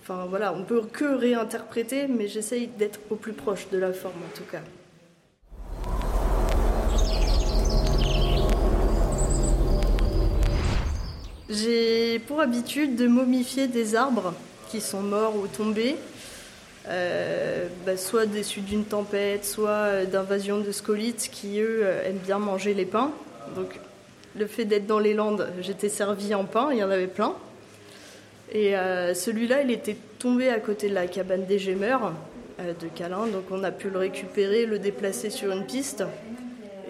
enfin 0.03 0.27
voilà, 0.31 0.55
on 0.55 0.63
peut 0.63 0.83
que 0.83 1.05
réinterpréter, 1.05 2.07
mais 2.07 2.29
j'essaye 2.29 2.69
d'être 2.69 3.01
au 3.11 3.17
plus 3.17 3.33
proche 3.33 3.69
de 3.71 3.79
la 3.79 3.93
forme 3.93 4.23
en 4.23 4.37
tout 4.37 4.45
cas. 4.53 4.61
J'ai 11.53 12.19
pour 12.19 12.41
habitude 12.41 12.97
de 12.97 13.07
momifier 13.07 13.69
des 13.69 13.95
arbres 13.95 14.33
qui 14.71 14.81
sont 14.81 15.03
morts 15.03 15.37
ou 15.37 15.47
tombés 15.47 15.97
euh, 16.89 17.69
bah, 17.85 17.99
soit 17.99 18.25
déçus 18.25 18.63
d'une 18.63 18.85
tempête, 18.85 19.45
soit 19.45 19.69
euh, 19.71 20.05
d'invasion 20.07 20.59
de 20.59 20.73
scolites 20.73 21.29
qui, 21.31 21.61
eux, 21.61 21.83
euh, 21.83 22.09
aiment 22.09 22.19
bien 22.25 22.39
manger 22.39 22.73
les 22.73 22.87
pains. 22.87 23.13
Donc, 23.55 23.79
le 24.35 24.47
fait 24.47 24.65
d'être 24.65 24.87
dans 24.87 24.99
les 24.99 25.13
Landes, 25.13 25.47
j'étais 25.61 25.91
servi 25.91 26.35
en 26.35 26.45
pain, 26.45 26.71
il 26.73 26.79
y 26.79 26.85
en 26.85 26.91
avait 26.91 27.07
plein. 27.07 27.35
Et 28.55 28.75
celui-là, 29.15 29.63
il 29.63 29.71
était 29.71 29.97
tombé 30.19 30.51
à 30.51 30.59
côté 30.61 30.91
de 30.91 30.95
la 30.95 31.07
cabane 31.07 31.47
des 31.47 31.59
Gémeurs 31.59 32.13
de 32.59 32.87
Calin, 32.95 33.27
donc 33.27 33.45
on 33.51 33.65
a 33.65 33.71
pu 33.71 33.89
le 33.89 33.99
récupérer, 33.99 34.67
le 34.67 34.79
déplacer 34.79 35.31
sur 35.31 35.53
une 35.53 35.65
piste. 35.65 36.05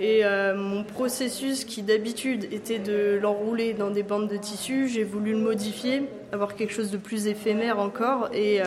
Et 0.04 0.24
mon 0.56 0.82
processus, 0.82 1.64
qui 1.64 1.82
d'habitude 1.82 2.52
était 2.52 2.80
de 2.80 3.20
l'enrouler 3.22 3.72
dans 3.72 3.90
des 3.90 4.02
bandes 4.02 4.28
de 4.28 4.36
tissu, 4.36 4.88
j'ai 4.88 5.04
voulu 5.04 5.30
le 5.30 5.38
modifier, 5.38 6.08
avoir 6.32 6.56
quelque 6.56 6.72
chose 6.72 6.90
de 6.90 6.96
plus 6.96 7.28
éphémère 7.28 7.78
encore. 7.78 8.28
Et 8.34 8.60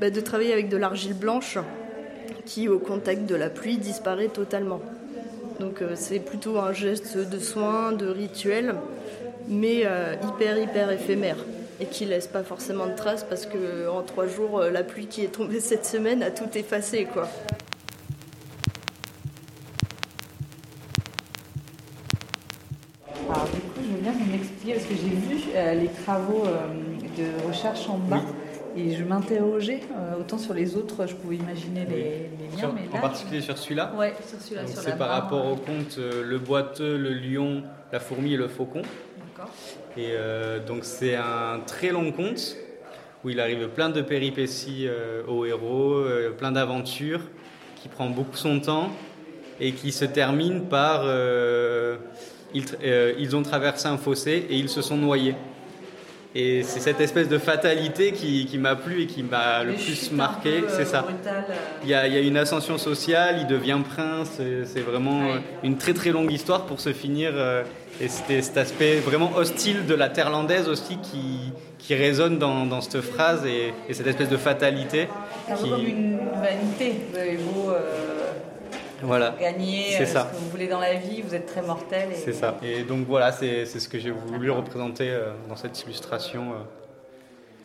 bah, 0.00 0.08
de 0.08 0.20
travailler 0.20 0.52
avec 0.52 0.68
de 0.68 0.76
l'argile 0.78 1.14
blanche 1.14 1.58
qui, 2.46 2.68
au 2.68 2.78
contact 2.78 3.26
de 3.26 3.34
la 3.34 3.50
pluie, 3.50 3.76
disparaît 3.76 4.28
totalement. 4.28 4.80
Donc 5.60 5.82
euh, 5.82 5.92
c'est 5.94 6.20
plutôt 6.20 6.58
un 6.58 6.72
geste 6.72 7.18
de 7.18 7.38
soin, 7.38 7.92
de 7.92 8.06
rituel, 8.06 8.74
mais 9.46 9.82
euh, 9.84 10.14
hyper 10.26 10.58
hyper 10.58 10.90
éphémère 10.90 11.36
et 11.80 11.84
qui 11.84 12.06
laisse 12.06 12.26
pas 12.26 12.42
forcément 12.42 12.86
de 12.86 12.94
traces 12.94 13.24
parce 13.24 13.44
que 13.44 13.88
en 13.88 14.02
trois 14.02 14.26
jours, 14.26 14.60
euh, 14.60 14.70
la 14.70 14.82
pluie 14.82 15.06
qui 15.06 15.22
est 15.22 15.28
tombée 15.28 15.60
cette 15.60 15.84
semaine 15.84 16.22
a 16.22 16.30
tout 16.30 16.48
effacé, 16.54 17.04
quoi. 17.04 17.28
Travaux 26.10 26.44
de 27.16 27.46
recherche 27.46 27.88
en 27.88 27.98
bas. 27.98 28.22
Et 28.76 28.94
je 28.94 29.02
m'interrogeais, 29.02 29.80
euh, 29.96 30.20
autant 30.20 30.38
sur 30.38 30.54
les 30.54 30.76
autres, 30.76 31.06
je 31.08 31.14
pouvais 31.16 31.36
imaginer 31.36 31.84
les, 31.86 32.30
liens. 32.56 32.72
mais 32.72 32.82
là, 32.82 32.98
en 32.98 33.00
particulier 33.00 33.40
sur 33.40 33.58
celui-là 33.58 33.92
Oui, 33.96 34.06
sur 34.24 34.40
celui-là. 34.40 34.62
C'est 34.66 34.96
par 34.96 35.08
rapport 35.08 35.44
au 35.44 35.56
conte 35.56 35.96
euh, 35.98 36.22
Le 36.22 36.38
boiteux, 36.38 36.96
le 36.96 37.12
lion, 37.12 37.64
la 37.92 37.98
fourmi 37.98 38.34
et 38.34 38.36
le 38.36 38.46
faucon. 38.46 38.82
D'accord. 38.82 39.52
Et 39.96 40.10
euh, 40.10 40.64
donc 40.64 40.84
c'est 40.84 41.16
un 41.16 41.60
très 41.66 41.90
long 41.90 42.12
conte 42.12 42.56
où 43.24 43.30
il 43.30 43.40
arrive 43.40 43.68
plein 43.70 43.90
de 43.90 44.02
péripéties 44.02 44.88
aux 45.28 45.44
héros, 45.44 46.02
plein 46.38 46.52
d'aventures, 46.52 47.20
qui 47.76 47.88
prend 47.88 48.08
beaucoup 48.08 48.36
son 48.36 48.60
temps 48.60 48.88
et 49.60 49.72
qui 49.72 49.92
se 49.92 50.06
termine 50.06 50.68
par 50.68 51.04
ils, 52.54 52.64
ils 53.18 53.36
ont 53.36 53.42
traversé 53.42 53.88
un 53.88 53.98
fossé 53.98 54.46
et 54.48 54.56
ils 54.56 54.70
se 54.70 54.80
sont 54.80 54.96
noyés. 54.96 55.34
Et 56.34 56.62
c'est 56.62 56.78
cette 56.78 57.00
espèce 57.00 57.28
de 57.28 57.38
fatalité 57.38 58.12
qui, 58.12 58.46
qui 58.46 58.56
m'a 58.58 58.76
plu 58.76 59.02
et 59.02 59.06
qui 59.06 59.24
m'a 59.24 59.64
le 59.64 59.72
plus 59.72 60.12
marqué, 60.12 60.62
c'est 60.68 60.84
ça. 60.84 61.04
Euh. 61.08 61.52
Il 61.82 61.88
y, 61.88 61.94
a, 61.94 62.06
il 62.06 62.14
y, 62.14 62.16
a, 62.16 62.20
une 62.20 62.36
ascension 62.36 62.78
sociale, 62.78 63.38
il 63.40 63.46
devient 63.48 63.78
prince, 63.84 64.40
c'est 64.64 64.80
vraiment 64.80 65.22
une 65.64 65.76
très 65.76 65.92
très 65.92 66.10
longue 66.10 66.30
histoire 66.30 66.66
pour 66.66 66.78
se 66.78 66.92
finir. 66.92 67.32
Euh, 67.34 67.64
et 68.00 68.06
c'était 68.08 68.42
cet 68.42 68.56
aspect 68.56 69.00
vraiment 69.00 69.32
hostile 69.36 69.86
de 69.86 69.94
la 69.94 70.08
terlandaise 70.08 70.68
aussi 70.68 70.98
qui, 70.98 71.52
qui 71.78 71.96
résonne 71.96 72.38
dans, 72.38 72.64
dans 72.64 72.80
cette 72.80 73.00
phrase 73.00 73.44
et, 73.44 73.74
et, 73.88 73.94
cette 73.94 74.06
espèce 74.06 74.28
de 74.28 74.36
fatalité. 74.36 75.08
C'est 75.48 75.54
qui... 75.56 75.68
comme 75.68 75.84
une 75.84 76.18
vanité. 76.40 76.94
Vous, 77.40 77.72
voilà. 79.02 79.34
gagner 79.38 80.00
euh, 80.00 80.06
ce 80.06 80.12
que 80.14 80.36
vous 80.36 80.50
voulez 80.50 80.68
dans 80.68 80.80
la 80.80 80.94
vie, 80.94 81.22
vous 81.22 81.34
êtes 81.34 81.46
très 81.46 81.62
mortel. 81.62 82.10
C'est 82.14 82.32
ça. 82.32 82.56
Et 82.62 82.82
donc 82.82 83.06
voilà, 83.06 83.32
c'est 83.32 83.64
ce 83.66 83.88
que 83.88 83.98
j'ai 83.98 84.10
voulu 84.10 84.50
représenter 84.50 85.10
euh, 85.10 85.32
dans 85.48 85.56
cette 85.56 85.80
illustration. 85.82 86.52
Euh. 86.52 86.54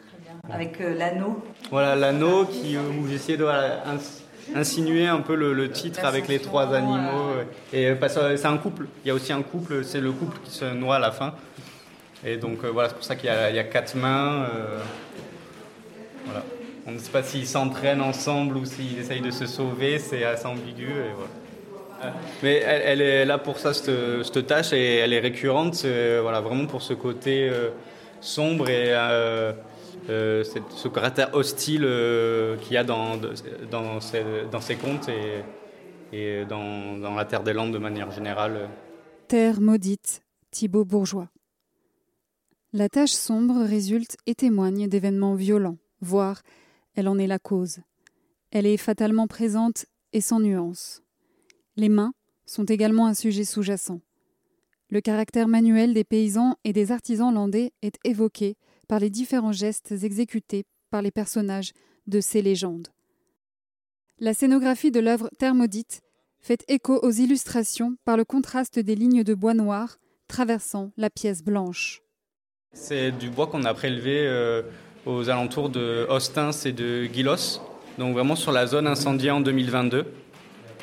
Très 0.09 0.17
bien. 0.21 0.55
Avec 0.55 0.79
l'anneau. 0.79 1.43
Voilà, 1.71 1.95
l'anneau 1.95 2.45
qui 2.45 2.77
où 2.77 3.07
essayé 3.11 3.37
de 3.37 3.45
insinuer 4.55 5.07
un 5.07 5.21
peu 5.21 5.35
le, 5.35 5.71
titre 5.71 6.05
avec 6.05 6.27
les 6.27 6.39
trois 6.39 6.73
animaux. 6.73 7.33
Et 7.73 7.93
c'est 8.07 8.45
un 8.45 8.57
couple. 8.57 8.87
Il 9.03 9.07
y 9.07 9.11
a 9.11 9.13
aussi 9.13 9.33
un 9.33 9.41
couple, 9.41 9.83
c'est 9.83 10.01
le 10.01 10.11
couple 10.11 10.37
qui 10.43 10.51
se 10.51 10.65
noie 10.65 10.97
à 10.97 10.99
la 10.99 11.11
fin. 11.11 11.33
Et 12.23 12.37
donc 12.37 12.63
voilà, 12.65 12.89
c'est 12.89 12.95
pour 12.95 13.03
ça 13.03 13.15
qu'il 13.15 13.29
y, 13.29 13.55
y, 13.55 13.59
a 13.59 13.63
quatre 13.63 13.95
mains. 13.95 14.47
voilà. 16.25 16.43
On 16.87 16.91
ne 16.91 16.99
sait 16.99 17.11
pas 17.11 17.23
s'ils 17.23 17.47
s'entraînent 17.47 18.01
ensemble 18.01 18.57
ou 18.57 18.65
s'ils 18.65 18.99
essayent 18.99 19.21
de 19.21 19.31
se 19.31 19.47
sauver, 19.47 19.97
c'est 19.97 20.23
assez 20.23 20.45
ambigu. 20.45 20.89
Mais 22.43 22.55
elle, 22.57 23.01
est 23.01 23.25
là 23.25 23.37
pour 23.37 23.57
ça, 23.57 23.73
cette, 23.73 24.47
tâche, 24.47 24.73
et 24.73 24.97
elle 24.97 25.13
est 25.13 25.19
récurrente, 25.19 25.85
voilà, 26.21 26.41
vraiment 26.41 26.67
pour 26.67 26.81
ce 26.81 26.93
côté 26.93 27.49
euh, 27.49 27.69
sombre 28.21 28.69
et 28.69 28.89
euh, 28.89 29.53
euh, 30.09 30.43
ce 30.43 30.87
caractère 30.87 31.33
hostile 31.33 31.87
qu'il 32.61 32.73
y 32.73 32.77
a 32.77 32.83
dans, 32.83 33.17
dans, 33.71 33.99
ces, 34.01 34.23
dans 34.51 34.61
ces 34.61 34.75
contes 34.75 35.09
et, 35.09 35.43
et 36.15 36.45
dans, 36.45 36.97
dans, 36.97 37.15
la 37.15 37.25
Terre 37.25 37.43
des 37.43 37.53
Landes 37.53 37.73
de 37.73 37.79
manière 37.79 38.11
générale. 38.11 38.69
Terre 39.27 39.59
maudite, 39.59 40.21
Thibaut 40.51 40.85
Bourgeois. 40.85 41.29
La 42.73 42.89
tâche 42.89 43.11
sombre 43.11 43.63
résulte 43.63 44.17
et 44.27 44.35
témoigne 44.35 44.87
d'événements 44.87 45.35
violents, 45.35 45.77
voire 46.01 46.41
elle 46.95 47.07
en 47.07 47.17
est 47.17 47.27
la 47.27 47.39
cause. 47.39 47.79
Elle 48.51 48.65
est 48.65 48.77
fatalement 48.77 49.27
présente 49.27 49.85
et 50.13 50.21
sans 50.21 50.39
nuance. 50.39 51.03
Les 51.75 51.89
mains 51.89 52.13
sont 52.45 52.65
également 52.65 53.07
un 53.07 53.13
sujet 53.13 53.43
sous-jacent. 53.43 53.99
Le 54.89 55.01
caractère 55.01 55.47
manuel 55.47 55.93
des 55.93 56.03
paysans 56.03 56.55
et 56.63 56.73
des 56.73 56.91
artisans 56.91 57.33
landais 57.33 57.73
est 57.81 57.97
évoqué 58.03 58.55
par 58.87 58.99
les 58.99 59.09
différents 59.09 59.51
gestes 59.51 59.91
exécutés 59.91 60.65
par 60.91 61.01
les 61.01 61.11
personnages 61.11 61.73
de 62.07 62.21
ces 62.21 62.41
légendes. 62.41 62.89
La 64.19 64.33
scénographie 64.33 64.91
de 64.91 64.99
l'œuvre 64.99 65.29
Thermodite 65.39 66.01
fait 66.39 66.63
écho 66.67 66.99
aux 67.01 67.11
illustrations 67.11 67.97
par 68.05 68.15
le 68.15 68.23
contraste 68.23 68.79
des 68.79 68.95
lignes 68.95 69.23
de 69.23 69.33
bois 69.33 69.55
noir 69.55 69.97
traversant 70.27 70.91
la 70.95 71.09
pièce 71.09 71.43
blanche. 71.43 72.01
C'est 72.71 73.11
du 73.11 73.29
bois 73.29 73.47
qu'on 73.47 73.63
a 73.63 73.73
prélevé 73.73 74.27
euh, 74.27 74.61
aux 75.05 75.29
alentours 75.29 75.69
de 75.69 76.05
Ostins 76.09 76.51
et 76.65 76.71
de 76.71 77.05
Guilos, 77.05 77.61
donc 77.97 78.13
vraiment 78.13 78.35
sur 78.35 78.51
la 78.51 78.67
zone 78.67 78.87
incendiée 78.87 79.31
en 79.31 79.41
2022. 79.41 80.05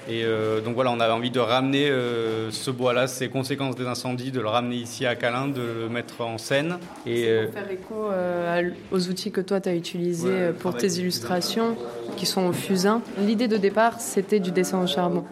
Et 0.09 0.25
euh, 0.25 0.61
donc 0.61 0.75
voilà, 0.75 0.91
on 0.91 0.99
avait 0.99 1.13
envie 1.13 1.31
de 1.31 1.39
ramener 1.39 1.89
euh, 1.89 2.51
ce 2.51 2.73
bois-là, 2.73 3.07
ces 3.07 3.29
conséquences 3.29 3.77
des 3.77 3.87
incendies, 3.87 4.33
de 4.33 4.41
le 4.41 4.49
ramener 4.49 4.77
ici 4.77 5.07
à 5.07 5.15
Calin, 5.15 5.47
de 5.47 5.61
le 5.61 5.89
mettre 5.89 6.23
en 6.23 6.39
scène. 6.39 6.79
Et 7.07 7.23
pour 7.23 7.31
euh, 7.31 7.53
faire 7.53 7.71
écho 7.71 8.75
aux 8.91 9.09
outils 9.09 9.31
que 9.31 9.41
toi 9.41 9.61
tu 9.61 9.69
as 9.69 9.77
utilisés 9.77 10.51
pour 10.59 10.77
tes 10.77 10.89
illustrations, 10.99 11.77
qui 12.17 12.27
sont 12.27 12.47
au 12.47 12.53
fusain. 12.53 13.01
L'idée 13.19 13.47
de 13.47 13.57
départ, 13.57 14.01
c'était 14.01 14.41
du 14.41 14.51
dessin 14.51 14.83
au 14.83 14.87
charbon. 14.87 15.25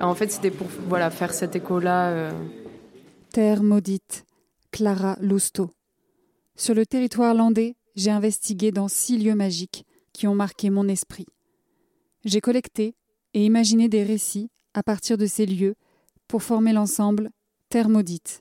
en 0.00 0.14
fait, 0.14 0.30
c'était 0.30 0.50
pour 0.50 0.66
voilà, 0.88 1.10
faire 1.10 1.32
cet 1.32 1.56
écho-là. 1.56 2.30
Terre 3.32 3.62
maudite, 3.62 4.24
Clara 4.72 5.16
Lousteau. 5.22 5.70
Sur 6.56 6.74
le 6.74 6.84
territoire 6.84 7.34
landais, 7.34 7.76
j'ai 7.98 8.12
investigué 8.12 8.70
dans 8.70 8.86
six 8.86 9.18
lieux 9.18 9.34
magiques 9.34 9.84
qui 10.12 10.28
ont 10.28 10.34
marqué 10.34 10.70
mon 10.70 10.86
esprit. 10.86 11.26
J'ai 12.24 12.40
collecté 12.40 12.94
et 13.34 13.44
imaginé 13.44 13.88
des 13.88 14.04
récits 14.04 14.50
à 14.72 14.84
partir 14.84 15.18
de 15.18 15.26
ces 15.26 15.46
lieux 15.46 15.74
pour 16.28 16.44
former 16.44 16.72
l'ensemble 16.72 17.30
Terre 17.70 17.88
maudite. 17.88 18.40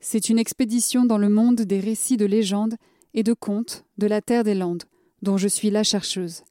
C'est 0.00 0.30
une 0.30 0.38
expédition 0.38 1.04
dans 1.04 1.18
le 1.18 1.28
monde 1.28 1.60
des 1.60 1.78
récits 1.78 2.16
de 2.16 2.24
légendes 2.24 2.76
et 3.12 3.22
de 3.22 3.34
contes 3.34 3.84
de 3.98 4.06
la 4.06 4.22
Terre 4.22 4.44
des 4.44 4.54
Landes, 4.54 4.84
dont 5.20 5.36
je 5.36 5.48
suis 5.48 5.70
la 5.70 5.82
chercheuse, 5.82 6.42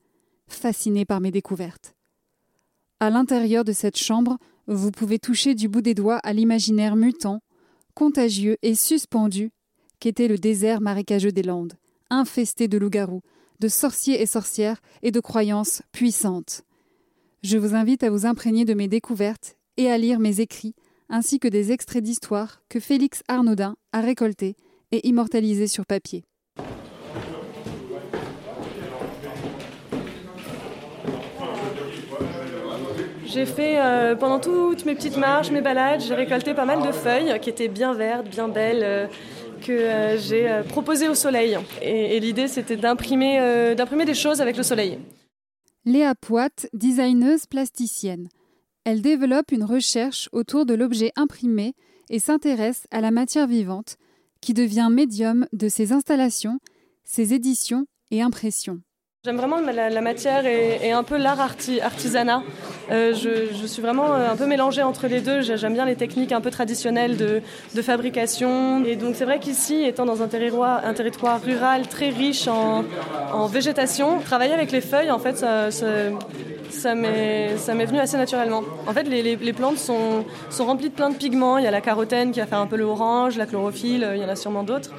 fascinée 0.48 1.05
par 1.05 1.20
mes 1.20 1.32
découvertes. 1.32 1.96
À 3.00 3.10
l'intérieur 3.10 3.63
de 3.63 3.74
cette 3.74 3.98
chambre, 3.98 4.38
vous 4.67 4.91
pouvez 4.91 5.17
toucher 5.17 5.55
du 5.55 5.67
bout 5.67 5.82
des 5.82 5.96
doigts 5.96 6.20
à 6.20 6.32
l'imaginaire 6.32 6.96
mutant, 6.96 7.41
contagieux 7.96 8.58
et 8.62 8.75
suspendu 8.75 9.50
qu'était 10.00 10.27
le 10.27 10.38
désert 10.38 10.79
marécageux 10.79 11.32
des 11.32 11.43
Landes, 11.43 11.74
infesté 12.13 12.67
de 12.67 12.77
loups-garous, 12.77 13.22
de 13.60 13.67
sorciers 13.67 14.22
et 14.22 14.25
sorcières 14.25 14.82
et 15.01 15.12
de 15.12 15.20
croyances 15.20 15.82
puissantes. 15.91 16.63
Je 17.43 17.58
vous 17.58 17.75
invite 17.75 18.03
à 18.03 18.10
vous 18.10 18.25
imprégner 18.25 18.65
de 18.65 18.74
mes 18.74 18.88
découvertes 18.88 19.58
et 19.77 19.91
à 19.91 19.98
lire 19.98 20.20
mes 20.20 20.39
écrits, 20.39 20.75
ainsi 21.10 21.39
que 21.39 21.48
des 21.48 21.72
extraits 21.72 22.03
d'histoire 22.03 22.62
que 22.70 22.79
Félix 22.79 23.22
Arnaudin 23.27 23.75
a 23.91 24.01
récoltés 24.01 24.55
et 24.91 25.08
immortalisés 25.08 25.67
sur 25.67 25.86
papier. 25.86 26.24
J'ai 33.25 33.48
fait 33.48 33.79
euh, 33.79 34.15
pendant 34.15 34.39
toutes 34.39 34.86
mes 34.86 34.93
petites 34.93 35.17
marches, 35.17 35.50
mes 35.50 35.62
balades, 35.62 36.01
j'ai 36.01 36.13
récolté 36.13 36.53
pas 36.53 36.65
mal 36.65 36.86
de 36.86 36.91
feuilles 36.91 37.39
qui 37.41 37.50
étaient 37.50 37.67
bien 37.67 37.93
vertes, 37.96 38.27
bien 38.29 38.48
belles, 38.48 38.84
euh, 38.84 39.08
que 39.65 39.72
euh, 39.72 40.17
j'ai 40.17 40.62
proposées 40.70 41.08
au 41.08 41.15
soleil. 41.15 41.58
Et, 41.82 42.17
et 42.17 42.20
l'idée, 42.20 42.48
c'était 42.48 42.77
d'imprimer, 42.77 43.74
d'imprimer 43.75 44.05
des 44.05 44.13
choses 44.13 44.41
avec 44.41 44.58
le 44.58 44.63
soleil. 44.63 45.00
Léa 45.86 46.15
Poite, 46.15 46.67
designeuse 46.74 47.46
plasticienne. 47.46 48.29
Elle 48.86 49.01
développe 49.01 49.51
une 49.51 49.63
recherche 49.63 50.29
autour 50.32 50.65
de 50.65 50.74
l'objet 50.74 51.12
imprimé 51.15 51.74
et 52.10 52.20
s'intéresse 52.20 52.86
à 52.91 53.01
la 53.01 53.12
matière 53.12 53.48
vivante, 53.48 53.98
qui 54.41 54.53
devient 54.53 54.89
médium 54.91 55.48
de 55.53 55.70
ses 55.70 55.93
installations, 55.93 56.60
ses 57.03 57.34
éditions 57.34 57.86
et 58.12 58.22
impressions. 58.22 58.82
J'aime 59.25 59.38
vraiment 59.38 59.62
la, 59.62 60.01
matière 60.01 60.46
et, 60.46 60.91
un 60.91 61.03
peu 61.03 61.17
l'art 61.17 61.39
artisanat. 61.39 62.43
Euh, 62.91 63.13
je, 63.13 63.65
suis 63.65 63.81
vraiment 63.81 64.13
euh, 64.13 64.31
un 64.31 64.35
peu 64.35 64.45
mélangée 64.45 64.83
entre 64.83 65.07
les 65.07 65.21
deux. 65.21 65.41
J'aime 65.41 65.73
bien 65.73 65.85
les 65.85 65.95
techniques 65.95 66.31
un 66.31 66.41
peu 66.41 66.51
traditionnelles 66.51 67.17
de, 67.17 67.41
fabrication. 67.81 68.83
Et 68.85 68.95
donc 68.95 69.15
c'est 69.15 69.25
vrai 69.25 69.39
qu'ici, 69.39 69.83
étant 69.83 70.05
dans 70.05 70.21
un 70.21 70.27
territoire, 70.27 70.81
rural 71.43 71.87
très 71.87 72.09
riche 72.09 72.47
en, 72.47 72.83
végétation, 73.47 74.19
travailler 74.19 74.53
avec 74.53 74.71
les 74.71 74.81
feuilles, 74.81 75.11
en 75.11 75.19
fait, 75.19 75.37
ça, 75.37 75.69
ça, 75.71 76.95
m'est 76.95 77.55
venu 77.85 77.99
assez 77.99 78.17
naturellement. 78.17 78.63
En 78.87 78.93
fait, 78.93 79.03
les, 79.03 79.53
plantes 79.53 79.77
sont, 79.77 80.25
sont 80.49 80.65
remplies 80.65 80.89
de 80.89 80.95
plein 80.95 81.09
de 81.09 81.15
pigments. 81.15 81.57
Il 81.57 81.63
y 81.63 81.67
a 81.67 81.71
la 81.71 81.81
carotène 81.81 82.31
qui 82.31 82.39
va 82.39 82.45
faire 82.45 82.59
un 82.59 82.67
peu 82.67 82.77
le 82.77 82.85
orange, 82.85 83.37
la 83.37 83.45
chlorophylle, 83.45 84.07
il 84.15 84.21
y 84.21 84.25
en 84.25 84.29
a 84.29 84.35
sûrement 84.35 84.63
d'autres. 84.63 84.91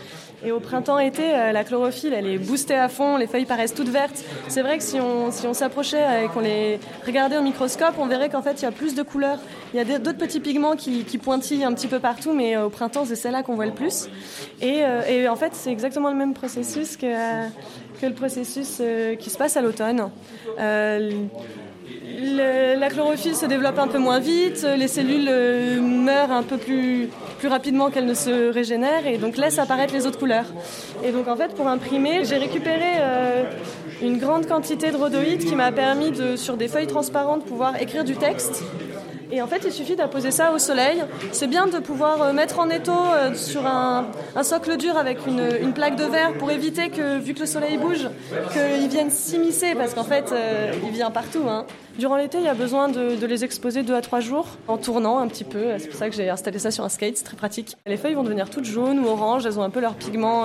Et 0.45 0.53
au 0.53 0.61
printemps-été, 0.61 1.23
euh, 1.35 1.53
la 1.53 1.65
chlorophylle, 1.65 2.13
elle 2.13 2.27
est 2.27 2.37
boostée 2.37 2.75
à 2.75 2.91
fond, 2.91 3.17
les 3.17 3.27
feuilles 3.27 3.47
paraissent 3.47 3.73
toutes 3.73 3.89
vertes. 3.89 4.23
C'est 4.49 4.61
vrai 4.61 4.77
que 4.77 4.85
si 4.85 5.01
on, 5.01 5.31
si 5.31 5.47
on 5.47 5.55
s'approchait 5.55 6.25
et 6.25 6.29
qu'on 6.29 6.41
les 6.41 6.79
regardait 7.07 7.39
au 7.39 7.43
microscope, 7.43 7.74
on 7.99 8.07
verrait 8.07 8.29
qu'en 8.29 8.43
fait, 8.43 8.61
il 8.61 8.63
y 8.63 8.67
a 8.67 8.73
plus 8.73 8.95
de 8.95 9.03
couleurs. 9.03 9.39
Il 9.73 9.77
y 9.77 9.81
a 9.81 9.99
d'autres 9.99 10.19
petits 10.19 10.41
pigments 10.41 10.77
qui, 10.77 11.05
pointillent 11.19 11.65
un 11.65 11.73
petit 11.73 11.89
peu 11.89 12.01
partout, 12.01 12.33
mais 12.33 12.57
euh, 12.57 12.67
au 12.67 12.71
printemps, 12.71 13.05
c'est 13.05 13.17
celle-là 13.17 13.43
qu'on 13.43 13.55
voit 13.55 13.67
le 13.67 13.73
plus. 13.73 14.09
Et, 14.61 14.83
euh, 14.85 15.29
en 15.31 15.37
fait, 15.37 15.55
c'est 15.55 15.71
exactement 15.71 16.11
le 16.11 16.17
même 16.17 16.35
processus 16.35 16.97
que, 16.97 17.07
que 18.01 18.07
le 18.07 18.15
processus 18.15 18.83
qui 19.19 19.31
se 19.31 19.39
passe 19.39 19.57
à 19.57 19.63
l'automne. 19.63 20.11
la 20.59 21.09
chlorophylle 22.91 23.37
se 23.37 23.47
développe 23.47 23.79
un 23.79 23.89
peu 23.89 23.99
moins 23.99 24.19
vite, 24.19 24.67
les 24.77 24.89
cellules 24.89 25.31
meurent 25.81 26.33
un 26.33 26.43
peu 26.43 26.59
plus, 26.59 27.09
rapidement 27.49 27.91
qu'elles 27.91 28.07
ne 28.07 28.15
se 28.15 28.53
régénèrent 28.53 29.07
et 29.07 29.19
donc 29.19 29.37
laissent 29.37 29.59
apparaître 29.59 29.95
les 29.95 30.07
autres 30.07 30.19
couleurs. 30.19 30.47
Et 31.05 31.13
donc 31.13 31.29
en 31.29 31.37
fait 31.37 31.55
pour 31.55 31.69
imprimer, 31.69 32.25
j'ai 32.25 32.37
récupéré 32.37 32.95
euh, 33.01 33.45
une 34.03 34.19
grande 34.19 34.47
quantité 34.47 34.91
de 34.91 34.97
rhodoïdes 34.97 35.45
qui 35.45 35.55
m'a 35.55 35.73
permis 35.73 36.11
de, 36.11 36.37
sur 36.37 36.57
des 36.57 36.69
feuilles 36.69 36.87
transparentes, 36.87 37.45
pouvoir 37.45 37.81
écrire 37.81 38.05
du 38.05 38.17
texte 38.17 38.65
et 39.35 39.43
en 39.43 39.49
fait, 39.49 39.63
il 39.65 39.73
suffit 39.73 39.97
d'apposer 39.97 40.31
ça 40.31 40.53
au 40.53 40.59
soleil. 40.61 41.03
C'est 41.33 41.49
bien 41.49 41.67
de 41.67 41.79
pouvoir 41.79 42.23
euh, 42.23 42.33
mettre 42.33 42.61
en 42.61 42.71
étau 42.71 42.93
euh, 42.93 43.35
sur 43.35 43.67
un, 43.67 44.07
socle 44.43 44.77
dur 44.77 44.97
avec 44.97 45.27
une, 45.27 45.73
plaque 45.73 45.97
de 45.97 46.05
verre 46.05 46.35
pour 46.35 46.53
éviter 46.53 46.89
que, 46.89 47.19
vu 47.19 47.35
que 47.35 47.41
le 47.41 47.47
soleil 47.47 47.77
bouge, 47.77 48.09
qu'il 48.53 48.89
vienne 48.89 49.11
s'immiscer 49.11 49.75
parce 49.75 49.93
qu'en 49.93 50.05
fait, 50.05 50.31
euh, 50.31 50.73
il 50.85 50.91
vient 50.93 51.11
partout. 51.11 51.43
Hein. 51.49 51.67
Durant 51.99 52.17
l'été, 52.17 52.39
il 52.39 52.45
y 52.45 52.49
a 52.49 52.55
besoin 52.55 52.89
de, 52.89 53.27
les 53.27 53.43
exposer 53.43 53.83
deux 53.83 53.95
à 53.95 54.03
trois 54.03 54.21
jours 54.21 54.47
en 54.69 54.77
tournant 54.77 55.19
un 55.19 55.27
petit 55.27 55.43
peu. 55.43 55.65
C'est 55.79 55.89
pour 55.89 55.99
ça 55.99 56.09
que 56.09 56.15
j'ai 56.15 56.31
installé 56.31 56.61
ça 56.61 56.71
sur 56.71 56.85
un 56.85 56.89
skate, 56.89 57.17
c'est 57.17 57.25
très 57.25 57.37
pratique. 57.37 57.77
Les 57.87 57.97
feuilles 57.97 58.15
vont 58.15 58.23
devenir 58.23 58.51
toutes 58.51 58.67
jaunes 58.67 59.01
ou 59.01 59.09
oranges, 59.09 59.47
elles 59.47 59.59
ont 59.59 59.65
un 59.65 59.71
peu 59.71 59.81
leur 59.81 59.95
pigment 59.95 60.45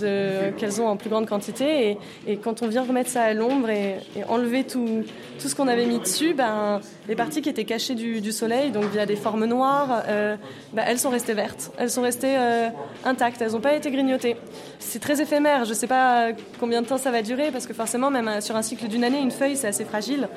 qu'elles 0.00 0.80
ont 0.80 0.88
en 0.88 0.96
plus 0.96 1.10
grande 1.10 1.26
quantité. 1.26 1.98
Et, 2.26 2.36
quand 2.36 2.62
on 2.62 2.68
vient 2.68 2.82
remettre 2.82 3.10
ça 3.10 3.22
à 3.22 3.34
l'ombre 3.34 3.70
et, 3.70 3.96
enlever 4.28 4.64
tout, 4.64 5.04
ce 5.38 5.54
qu'on 5.54 5.68
avait 5.68 5.86
mis 5.86 5.98
dessus, 5.98 6.34
ben, 6.34 6.80
les 7.08 7.16
parties 7.16 7.42
qui 7.42 7.48
étaient 7.48 7.64
cachées 7.64 7.94
du, 7.94 8.32
soleil, 8.32 8.70
donc 8.70 8.84
via 8.84 9.06
des 9.06 9.16
formes 9.16 9.46
noires, 9.46 10.02
euh, 10.08 10.36
ben, 10.72 10.84
elles 10.86 10.98
sont 10.98 11.10
restées 11.10 11.34
vertes. 11.34 11.72
Elles 11.78 11.90
sont 11.90 12.02
restées 12.02 12.36
euh, 12.36 12.68
intactes, 13.04 13.40
elles 13.42 13.52
n'ont 13.52 13.60
pas 13.60 13.74
été 13.74 13.90
grignotées. 13.90 14.36
C'est 14.78 15.00
très 15.00 15.20
éphémère, 15.20 15.64
je 15.64 15.70
ne 15.70 15.74
sais 15.74 15.86
pas 15.86 16.28
combien 16.58 16.82
de 16.82 16.86
temps 16.86 16.98
ça 16.98 17.10
va 17.10 17.22
durer, 17.22 17.50
parce 17.50 17.66
que 17.66 17.74
forcément, 17.74 18.10
même 18.10 18.28
euh, 18.28 18.40
sur 18.40 18.56
un 18.56 18.62
cycle 18.62 18.86
d'une 18.88 19.04
année, 19.04 19.20
une 19.20 19.30
feuille, 19.30 19.56
c'est 19.56 19.68
assez 19.68 19.84
fragile. 19.84 20.28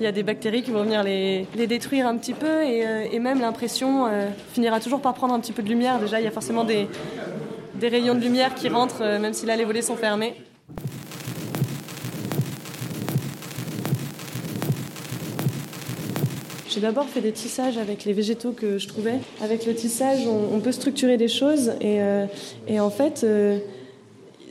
Il 0.00 0.04
y 0.04 0.06
a 0.06 0.12
des 0.12 0.22
bactéries 0.22 0.62
qui 0.62 0.70
vont 0.70 0.84
venir 0.84 1.02
les, 1.02 1.46
détruire 1.66 2.06
un 2.06 2.16
petit 2.16 2.34
peu, 2.34 2.62
et 2.62 3.18
même 3.18 3.40
l'impression 3.40 4.06
finira 4.52 4.80
toujours 4.80 5.00
par 5.00 5.14
prendre 5.14 5.32
un 5.32 5.40
petit 5.40 5.52
peu 5.52 5.62
de 5.62 5.68
lumière. 5.68 5.98
Déjà, 6.00 6.20
il 6.20 6.24
y 6.24 6.26
a 6.26 6.30
forcément 6.30 6.64
des, 6.64 6.88
des 7.74 7.88
rayons 7.88 8.14
de 8.14 8.20
lumière 8.20 8.54
qui 8.54 8.68
rentrent, 8.68 9.02
euh, 9.02 9.18
même 9.18 9.32
si 9.32 9.46
là 9.46 9.56
les 9.56 9.64
volets 9.64 9.82
sont 9.82 9.96
fermés. 9.96 10.34
J'ai 16.68 16.80
d'abord 16.80 17.06
fait 17.06 17.20
des 17.20 17.32
tissages 17.32 17.76
avec 17.76 18.04
les 18.04 18.14
végétaux 18.14 18.52
que 18.52 18.78
je 18.78 18.88
trouvais. 18.88 19.18
Avec 19.42 19.66
le 19.66 19.74
tissage, 19.74 20.26
on, 20.26 20.58
peut 20.60 20.72
structurer 20.72 21.18
des 21.18 21.28
choses 21.28 21.72
et, 21.82 22.00
euh, 22.00 22.26
en 22.78 22.88
fait, 22.88 23.24
euh, 23.24 23.58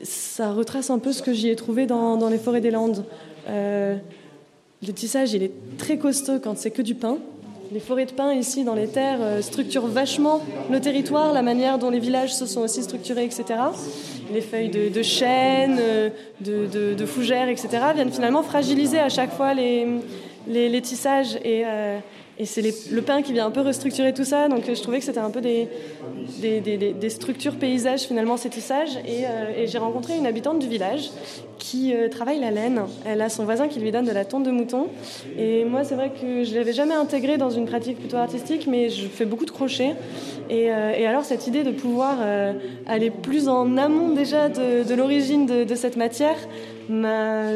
ça 0.03 0.51
retrace 0.51 0.91
un 0.91 0.99
peu 0.99 1.13
ce 1.13 1.23
que 1.23 1.33
j'y 1.33 1.49
ai 1.49 1.55
trouvé 1.55 1.87
dans, 1.87 2.29
les 2.29 2.37
forêts 2.37 2.61
des 2.61 2.69
Landes. 2.69 3.05
le 3.47 4.93
tissage, 4.93 5.33
il 5.33 5.41
est 5.41 5.51
très 5.79 5.97
costaud 5.97 6.39
quand 6.39 6.55
c'est 6.57 6.69
que 6.69 6.83
du 6.83 6.93
pain. 6.93 7.17
Les 7.71 7.79
forêts 7.79 8.05
de 8.05 8.11
pins 8.11 8.33
ici 8.33 8.65
dans 8.65 8.75
les 8.75 8.87
terres 8.87 9.19
euh, 9.21 9.41
structurent 9.41 9.87
vachement 9.87 10.41
le 10.69 10.81
territoire, 10.81 11.31
la 11.31 11.41
manière 11.41 11.79
dont 11.79 11.89
les 11.89 11.99
villages 11.99 12.33
se 12.33 12.45
sont 12.45 12.59
aussi 12.59 12.83
structurés, 12.83 13.23
etc. 13.23 13.45
Les 14.33 14.41
feuilles 14.41 14.67
de, 14.67 15.01
chêne, 15.01 15.77
euh, 15.79 16.09
de, 16.41 17.05
fougères, 17.05 17.47
etc. 17.47 17.69
viennent 17.95 18.11
finalement 18.11 18.43
fragiliser 18.43 18.99
à 18.99 19.07
chaque 19.07 19.31
fois 19.31 19.53
les, 19.53 19.87
les, 20.47 20.81
tissages 20.81 21.37
et, 21.45 21.63
euh, 21.65 21.99
c'est 22.43 22.91
le 22.91 23.01
pain 23.03 23.21
qui 23.21 23.31
vient 23.31 23.45
un 23.45 23.51
peu 23.51 23.61
restructurer 23.61 24.13
tout 24.13 24.25
ça. 24.25 24.49
Donc 24.49 24.63
je 24.67 24.81
trouvais 24.81 24.99
que 24.99 25.05
c'était 25.05 25.19
un 25.19 25.29
peu 25.29 25.39
des, 25.39 25.69
des, 26.41 27.09
structures 27.09 27.55
paysages 27.55 28.01
finalement 28.01 28.35
ces 28.35 28.49
tissages. 28.49 28.97
Et, 29.07 29.67
j'ai 29.67 29.77
rencontré 29.77 30.17
une 30.17 30.25
habitante 30.25 30.59
du 30.59 30.67
village 30.67 31.11
qui 31.71 31.95
euh, 31.95 32.09
travaille 32.09 32.39
la 32.39 32.51
laine. 32.51 32.81
Elle 33.05 33.21
a 33.21 33.29
son 33.29 33.45
voisin 33.45 33.69
qui 33.69 33.79
lui 33.79 33.91
donne 33.91 34.05
de 34.05 34.11
la 34.11 34.25
tonte 34.25 34.43
de 34.43 34.51
mouton. 34.51 34.87
Et 35.37 35.63
moi 35.63 35.85
c'est 35.85 35.95
vrai 35.95 36.09
que 36.09 36.43
je 36.43 36.51
ne 36.51 36.57
l'avais 36.57 36.73
jamais 36.73 36.93
intégré 36.93 37.37
dans 37.37 37.49
une 37.49 37.65
pratique 37.65 37.97
plutôt 37.97 38.17
artistique, 38.17 38.67
mais 38.67 38.89
je 38.89 39.07
fais 39.07 39.23
beaucoup 39.23 39.45
de 39.45 39.51
crochets. 39.51 39.95
Et, 40.49 40.69
euh, 40.69 41.07
alors 41.07 41.23
cette 41.23 41.47
idée 41.47 41.63
de 41.63 41.71
pouvoir 41.71 42.17
aller 42.87 43.09
plus 43.09 43.47
en 43.47 43.77
amont 43.77 44.09
déjà 44.09 44.49
de, 44.49 44.93
l'origine 44.93 45.45
de 45.45 45.75
cette 45.75 45.95
matière 45.95 46.37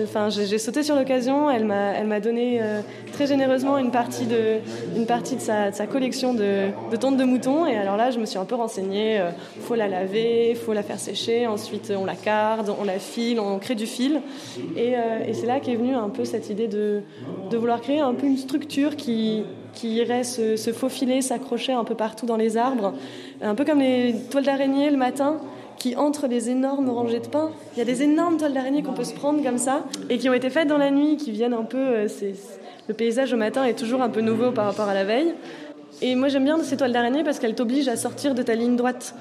enfin, 0.03 0.29
j'ai 0.29 0.57
sauté 0.57 0.83
sur 0.83 0.95
l'occasion. 0.95 1.49
Elle 1.49 1.65
m'a, 1.65 1.91
elle 1.91 2.07
m'a 2.07 2.19
donné 2.19 2.59
euh, 2.61 2.81
très 3.11 3.27
généreusement 3.27 3.77
une 3.77 3.91
partie 3.91 4.25
de, 4.25 4.59
une 4.95 5.05
partie 5.05 5.35
de 5.35 5.41
sa, 5.41 5.71
collection 5.87 6.33
de, 6.33 6.69
de 6.91 6.95
tontes 6.95 7.17
de 7.17 7.23
moutons. 7.23 7.65
Et 7.65 7.75
alors 7.75 7.97
là, 7.97 8.11
je 8.11 8.19
me 8.19 8.25
suis 8.25 8.37
un 8.37 8.45
peu 8.45 8.55
renseignée. 8.55 9.19
Euh, 9.19 9.31
faut 9.61 9.75
la 9.75 9.87
laver, 9.87 10.55
faut 10.55 10.73
la 10.73 10.83
faire 10.83 10.99
sécher. 10.99 11.47
Ensuite, 11.47 11.93
on 11.95 12.05
la 12.05 12.15
carde, 12.15 12.73
on 12.79 12.83
la 12.83 12.99
file, 12.99 13.39
on 13.39 13.59
crée 13.59 13.75
du 13.75 13.85
fil. 13.85 14.21
Et, 14.75 14.95
euh, 14.95 15.33
c'est 15.33 15.47
là 15.47 15.59
qu'est 15.59 15.75
venue 15.75 15.95
un 15.95 16.09
peu 16.09 16.23
cette 16.23 16.49
idée 16.49 16.67
de, 16.67 17.01
vouloir 17.51 17.81
créer 17.81 17.99
un 17.99 18.13
peu 18.13 18.27
une 18.27 18.37
structure 18.37 18.95
qui, 18.95 19.43
qui 19.73 19.95
irait 19.95 20.23
se, 20.23 20.55
se 20.55 20.71
faufiler, 20.71 21.21
s'accrocher 21.21 21.73
un 21.73 21.83
peu 21.83 21.95
partout 21.95 22.25
dans 22.25 22.37
les 22.37 22.57
arbres. 22.57 22.93
Un 23.41 23.55
peu 23.55 23.65
comme 23.65 23.79
les 23.79 24.15
toiles 24.29 24.43
d'araignée 24.43 24.89
le 24.89 24.97
matin 24.97 25.37
qui 25.77 25.95
entre 25.95 26.27
les 26.27 26.49
énormes 26.49 26.89
rangées 26.89 27.19
de 27.19 27.27
pain. 27.27 27.51
Il 27.75 27.79
y 27.79 27.81
a 27.81 27.85
des 27.85 28.03
énormes 28.03 28.37
toiles 28.37 28.53
d'araignée 28.53 28.83
qu'on 28.83 28.93
peut 28.93 29.03
se 29.03 29.13
prendre 29.13 29.43
comme 29.43 29.57
ça 29.57 29.83
et 30.09 30.17
qui 30.17 30.29
ont 30.29 30.33
été 30.33 30.49
faites 30.49 30.67
dans 30.67 30.77
la 30.77 30.91
nuit, 30.91 31.17
qui 31.17 31.31
viennent 31.31 31.53
un 31.53 31.63
peu. 31.63 31.77
Euh, 31.77 32.07
le 32.87 32.93
paysage 32.93 33.33
au 33.33 33.37
matin 33.37 33.63
est 33.63 33.73
toujours 33.73 34.01
un 34.01 34.09
peu 34.09 34.21
nouveau 34.21 34.51
par 34.51 34.65
rapport 34.65 34.87
à 34.87 34.93
la 34.93 35.03
veille. 35.03 35.33
Et 36.01 36.13
moi 36.15 36.27
j'aime 36.27 36.43
bien 36.43 36.61
ces 36.61 36.77
toiles 36.77 36.91
d'araignée 36.91 37.23
parce 37.23 37.39
qu'elles 37.39 37.55
t'obligent 37.55 37.87
à 37.87 37.95
sortir 37.95 38.35
de 38.35 38.43
ta 38.43 38.53
ligne 38.53 38.75
droite. 38.75 39.15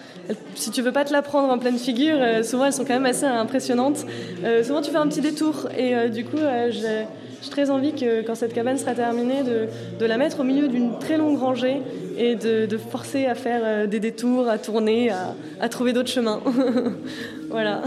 Si 0.55 0.71
tu 0.71 0.83
veux 0.83 0.93
pas 0.93 1.05
te 1.05 1.13
la 1.13 1.23
prendre 1.23 1.49
en 1.51 1.59
pleine 1.59 1.79
figure, 1.79 2.17
euh, 2.19 2.43
souvent 2.43 2.67
elles 2.67 2.73
sont 2.73 2.85
quand 2.85 2.95
même 2.95 3.07
assez 3.07 3.25
impressionnantes. 3.25 4.05
Euh, 4.43 4.65
souvent 4.65 4.83
tu 4.83 4.91
fais 4.91 4.97
un 4.97 5.07
petit 5.07 5.21
détour 5.21 5.69
et 5.79 6.11
du 6.11 6.25
coup 6.25 6.37
j'ai 6.71 7.07
j'ai 7.45 7.51
très 7.51 7.71
envie 7.71 7.93
que 7.93 8.23
quand 8.23 8.35
cette 8.35 8.55
cabane 8.55 8.79
sera 8.79 8.95
terminée, 8.95 9.43
de, 9.43 10.07
la 10.07 10.17
mettre 10.17 10.41
au 10.41 10.45
milieu 10.45 10.69
d'une 10.69 10.99
très 10.99 11.19
longue 11.19 11.39
rangée 11.39 11.83
et 12.17 12.37
de, 12.37 12.79
forcer 12.79 13.27
à 13.27 13.35
faire 13.35 13.61
euh, 13.65 13.87
des 13.87 14.01
détours, 14.01 14.49
à 14.49 14.59
tourner, 14.59 15.11
à, 15.61 15.69
trouver 15.69 15.93
d'autres 15.93 16.09
chemins. 16.09 16.41
voilà. 17.51 17.83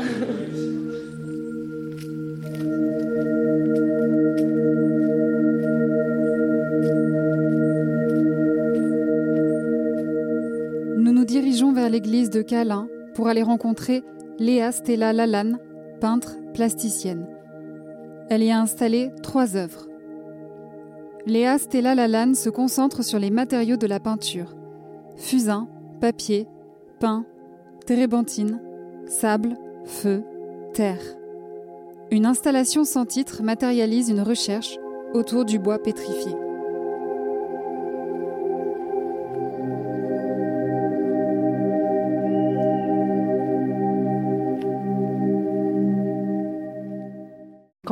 Nous 10.97 11.11
nous 11.11 11.25
dirigeons 11.25 11.73
vers 11.73 11.89
l'église 11.89 12.29
de 12.29 12.41
Calin 12.41 12.87
pour 13.15 13.27
aller 13.27 13.43
rencontrer 13.43 14.03
Léa 14.39 14.71
Stella 14.71 15.13
Lalanne, 15.13 15.57
peintre 15.99 16.35
plasticienne. 16.53 17.36
Elle 18.29 18.43
y 18.43 18.51
a 18.51 18.59
installé 18.59 19.11
trois 19.23 19.55
œuvres. 19.55 19.87
Léa 21.25 21.57
Stella 21.57 21.95
Lalanne 21.95 22.35
se 22.35 22.49
concentre 22.49 23.03
sur 23.03 23.19
les 23.19 23.31
matériaux 23.31 23.77
de 23.77 23.87
la 23.87 23.99
peinture 23.99 24.57
fusain, 25.17 25.67
papier, 25.99 26.47
pain, 26.99 27.25
térébenthine, 27.85 28.61
sable, 29.07 29.57
feu, 29.85 30.23
terre. 30.73 31.01
Une 32.11 32.25
installation 32.25 32.85
sans 32.85 33.05
titre 33.05 33.43
matérialise 33.43 34.09
une 34.09 34.21
recherche 34.21 34.77
autour 35.13 35.43
du 35.43 35.59
bois 35.59 35.79
pétrifié. 35.79 36.31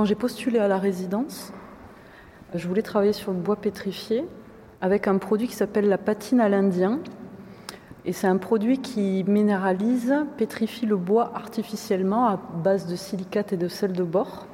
J'ai 0.06 0.14
postulé 0.14 0.60
à 0.60 0.68
la 0.68 0.78
résidence, 0.78 1.52
je 2.54 2.68
voulais 2.68 2.84
travailler 2.84 3.12
sur 3.12 3.32
le 3.32 3.40
bois 3.40 3.56
pétrifié 3.56 4.24
avec 4.80 5.08
un 5.08 5.18
produit 5.18 5.48
qui 5.48 5.56
s'appelle 5.56 5.90
la 5.90 5.98
patine 5.98 6.40
à 6.40 6.48
l'Indien. 6.48 7.00
Et 8.06 8.14
c'est 8.14 8.28
un 8.28 8.38
produit 8.38 8.78
qui 8.78 9.24
minéralise, 9.28 10.14
pétrifie 10.38 10.86
le 10.86 10.96
bois 10.96 11.32
artificiellement 11.34 12.28
à 12.28 12.40
base 12.64 12.86
de 12.86 12.96
silicate 12.96 13.52
et 13.54 13.58
de 13.58 13.68
sel 13.68 13.94
de 13.94 14.04
bord. 14.04 14.46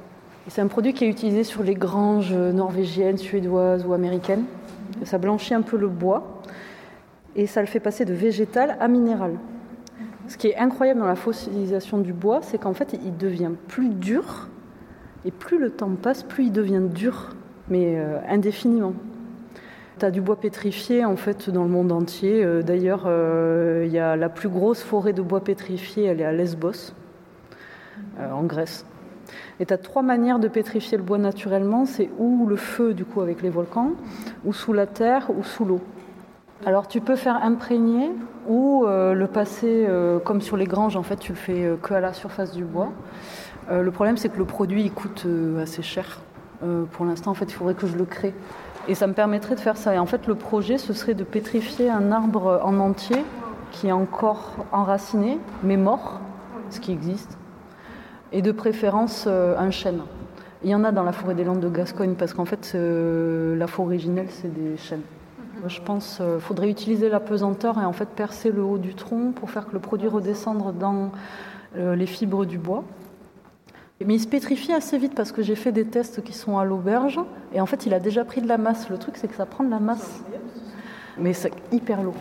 C'est 0.48 0.62
un 0.62 0.68
produit 0.68 0.94
qui 0.94 1.04
est 1.04 1.08
utilisé 1.08 1.44
sur 1.44 1.62
les 1.62 1.74
granges 1.74 2.32
norvégiennes, 2.32 3.18
suédoises 3.18 3.84
ou 3.84 3.92
américaines. 3.92 4.44
Ça 5.04 5.18
blanchit 5.18 5.52
un 5.52 5.60
peu 5.60 5.76
le 5.76 5.88
bois 5.88 6.40
et 7.36 7.46
ça 7.46 7.60
le 7.60 7.66
fait 7.66 7.80
passer 7.80 8.06
de 8.06 8.14
végétal 8.14 8.78
à 8.80 8.88
minéral. 8.88 9.34
Ce 10.28 10.38
qui 10.38 10.46
est 10.46 10.56
incroyable 10.56 11.00
dans 11.00 11.06
la 11.06 11.14
fossilisation 11.14 11.98
du 11.98 12.14
bois, 12.14 12.40
c'est 12.40 12.56
qu'en 12.56 12.72
fait, 12.72 12.98
il 13.04 13.18
devient 13.18 13.50
plus 13.68 13.90
dur 13.90 14.48
et 15.24 15.30
plus 15.30 15.58
le 15.58 15.70
temps 15.70 15.90
passe, 15.90 16.22
plus 16.22 16.46
il 16.46 16.52
devient 16.52 16.82
dur, 16.82 17.30
mais 17.68 17.96
euh, 17.96 18.18
indéfiniment. 18.28 18.94
Tu 19.98 20.04
as 20.04 20.10
du 20.10 20.20
bois 20.20 20.36
pétrifié 20.36 21.04
en 21.04 21.16
fait 21.16 21.50
dans 21.50 21.62
le 21.62 21.70
monde 21.70 21.92
entier. 21.92 22.44
Euh, 22.44 22.62
d'ailleurs, 22.62 23.04
euh, 23.06 23.84
il 23.86 23.92
y 23.92 23.98
a 23.98 24.16
la 24.16 24.28
plus 24.28 24.48
grosse 24.48 24.82
forêt 24.82 25.12
de 25.12 25.22
bois 25.22 25.40
pétrifié, 25.40 26.04
elle 26.04 26.20
est 26.20 26.24
à 26.24 26.32
Lesbos, 26.32 26.92
en 28.18 28.42
Grèce. 28.44 28.84
Et 29.60 29.66
tu 29.66 29.72
as 29.72 29.78
trois 29.78 30.02
manières 30.02 30.40
de 30.40 30.48
pétrifier 30.48 30.98
le 30.98 31.04
bois 31.04 31.18
naturellement. 31.18 31.84
C'est 31.84 32.10
ou 32.18 32.46
le 32.46 32.56
feu, 32.56 32.94
du 32.94 33.04
coup, 33.04 33.20
avec 33.20 33.42
les 33.42 33.50
volcans, 33.50 33.92
ou 34.44 34.52
sous 34.52 34.72
la 34.72 34.86
terre, 34.86 35.30
ou 35.30 35.44
sous 35.44 35.64
l'eau. 35.64 35.80
Alors 36.66 36.86
tu 36.86 37.00
peux 37.00 37.16
faire 37.16 37.42
imprégner 37.42 38.10
ou 38.48 38.84
le 38.86 39.26
passer 39.26 39.86
comme 40.24 40.40
sur 40.40 40.56
les 40.56 40.66
granges, 40.66 40.96
en 40.96 41.02
fait, 41.02 41.16
tu 41.16 41.32
le 41.32 41.38
fais 41.38 41.76
que 41.80 41.94
à 41.94 42.00
la 42.00 42.12
surface 42.12 42.52
du 42.52 42.64
bois. 42.64 42.92
Euh, 43.70 43.82
le 43.82 43.90
problème, 43.90 44.16
c'est 44.16 44.28
que 44.28 44.38
le 44.38 44.44
produit 44.44 44.82
il 44.82 44.92
coûte 44.92 45.24
euh, 45.26 45.62
assez 45.62 45.82
cher. 45.82 46.20
Euh, 46.62 46.84
pour 46.84 47.04
l'instant, 47.04 47.30
en 47.30 47.34
fait, 47.34 47.46
il 47.46 47.54
faudrait 47.54 47.74
que 47.74 47.86
je 47.86 47.96
le 47.96 48.04
crée. 48.04 48.34
Et 48.88 48.94
ça 48.94 49.06
me 49.06 49.12
permettrait 49.12 49.54
de 49.54 49.60
faire 49.60 49.76
ça. 49.76 49.94
Et 49.94 49.98
en 49.98 50.06
fait, 50.06 50.26
le 50.26 50.34
projet, 50.34 50.78
ce 50.78 50.92
serait 50.92 51.14
de 51.14 51.24
pétrifier 51.24 51.88
un 51.88 52.10
arbre 52.10 52.60
en 52.64 52.78
entier 52.78 53.24
qui 53.70 53.88
est 53.88 53.92
encore 53.92 54.66
enraciné, 54.72 55.38
mais 55.62 55.76
mort, 55.76 56.20
ce 56.70 56.80
qui 56.80 56.92
existe. 56.92 57.38
Et 58.32 58.42
de 58.42 58.52
préférence, 58.52 59.26
un 59.26 59.70
chêne. 59.70 60.00
Il 60.62 60.70
y 60.70 60.74
en 60.74 60.84
a 60.84 60.92
dans 60.92 61.04
la 61.04 61.12
forêt 61.12 61.34
des 61.34 61.44
Landes 61.44 61.60
de 61.60 61.68
Gascogne, 61.68 62.14
parce 62.18 62.34
qu'en 62.34 62.44
fait, 62.44 62.74
la 62.74 63.66
forêt 63.66 63.86
originelle, 63.94 64.26
c'est 64.28 64.52
des 64.52 64.76
chênes. 64.76 65.02
Je 65.68 65.80
pense 65.80 66.16
qu'il 66.16 66.40
faudrait 66.40 66.68
utiliser 66.68 67.08
la 67.08 67.20
pesanteur 67.20 67.78
et 67.80 67.84
en 67.84 67.92
fait 67.92 68.08
percer 68.08 68.50
le 68.50 68.62
haut 68.62 68.78
du 68.78 68.94
tronc 68.94 69.32
pour 69.32 69.50
faire 69.50 69.66
que 69.66 69.72
le 69.72 69.78
produit 69.78 70.08
redescende 70.08 70.76
dans 70.78 71.12
les 71.76 72.06
fibres 72.06 72.44
du 72.44 72.58
bois. 72.58 72.84
Mais 74.06 74.14
il 74.14 74.20
se 74.20 74.26
pétrifie 74.26 74.72
assez 74.72 74.98
vite 74.98 75.14
parce 75.14 75.32
que 75.32 75.42
j'ai 75.42 75.54
fait 75.54 75.72
des 75.72 75.84
tests 75.84 76.22
qui 76.22 76.32
sont 76.32 76.58
à 76.58 76.64
l'auberge 76.64 77.20
et 77.54 77.60
en 77.60 77.66
fait 77.66 77.86
il 77.86 77.94
a 77.94 78.00
déjà 78.00 78.24
pris 78.24 78.40
de 78.40 78.48
la 78.48 78.58
masse. 78.58 78.88
Le 78.90 78.98
truc 78.98 79.16
c'est 79.16 79.28
que 79.28 79.36
ça 79.36 79.46
prend 79.46 79.64
de 79.64 79.70
la 79.70 79.80
masse. 79.80 80.22
Mais 81.18 81.32
c'est 81.32 81.52
hyper 81.72 82.02
lourd. 82.02 82.14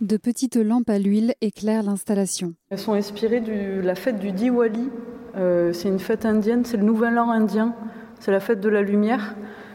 De 0.00 0.16
petites 0.16 0.56
lampes 0.56 0.88
à 0.88 0.98
l'huile 0.98 1.34
éclairent 1.40 1.82
l'installation. 1.82 2.54
Elles 2.70 2.78
sont 2.78 2.94
inspirées 2.94 3.40
de 3.40 3.80
la 3.80 3.94
fête 3.94 4.18
du 4.18 4.32
Diwali. 4.32 4.88
Euh, 5.36 5.72
c'est 5.72 5.88
une 5.88 5.98
fête 5.98 6.24
indienne, 6.24 6.64
c'est 6.64 6.78
le 6.78 6.84
nouvel 6.84 7.18
an 7.18 7.30
indien 7.30 7.74
c'est 8.20 8.32
la 8.32 8.40
fête 8.40 8.60
de 8.60 8.68
la 8.68 8.82
lumière. 8.82 9.34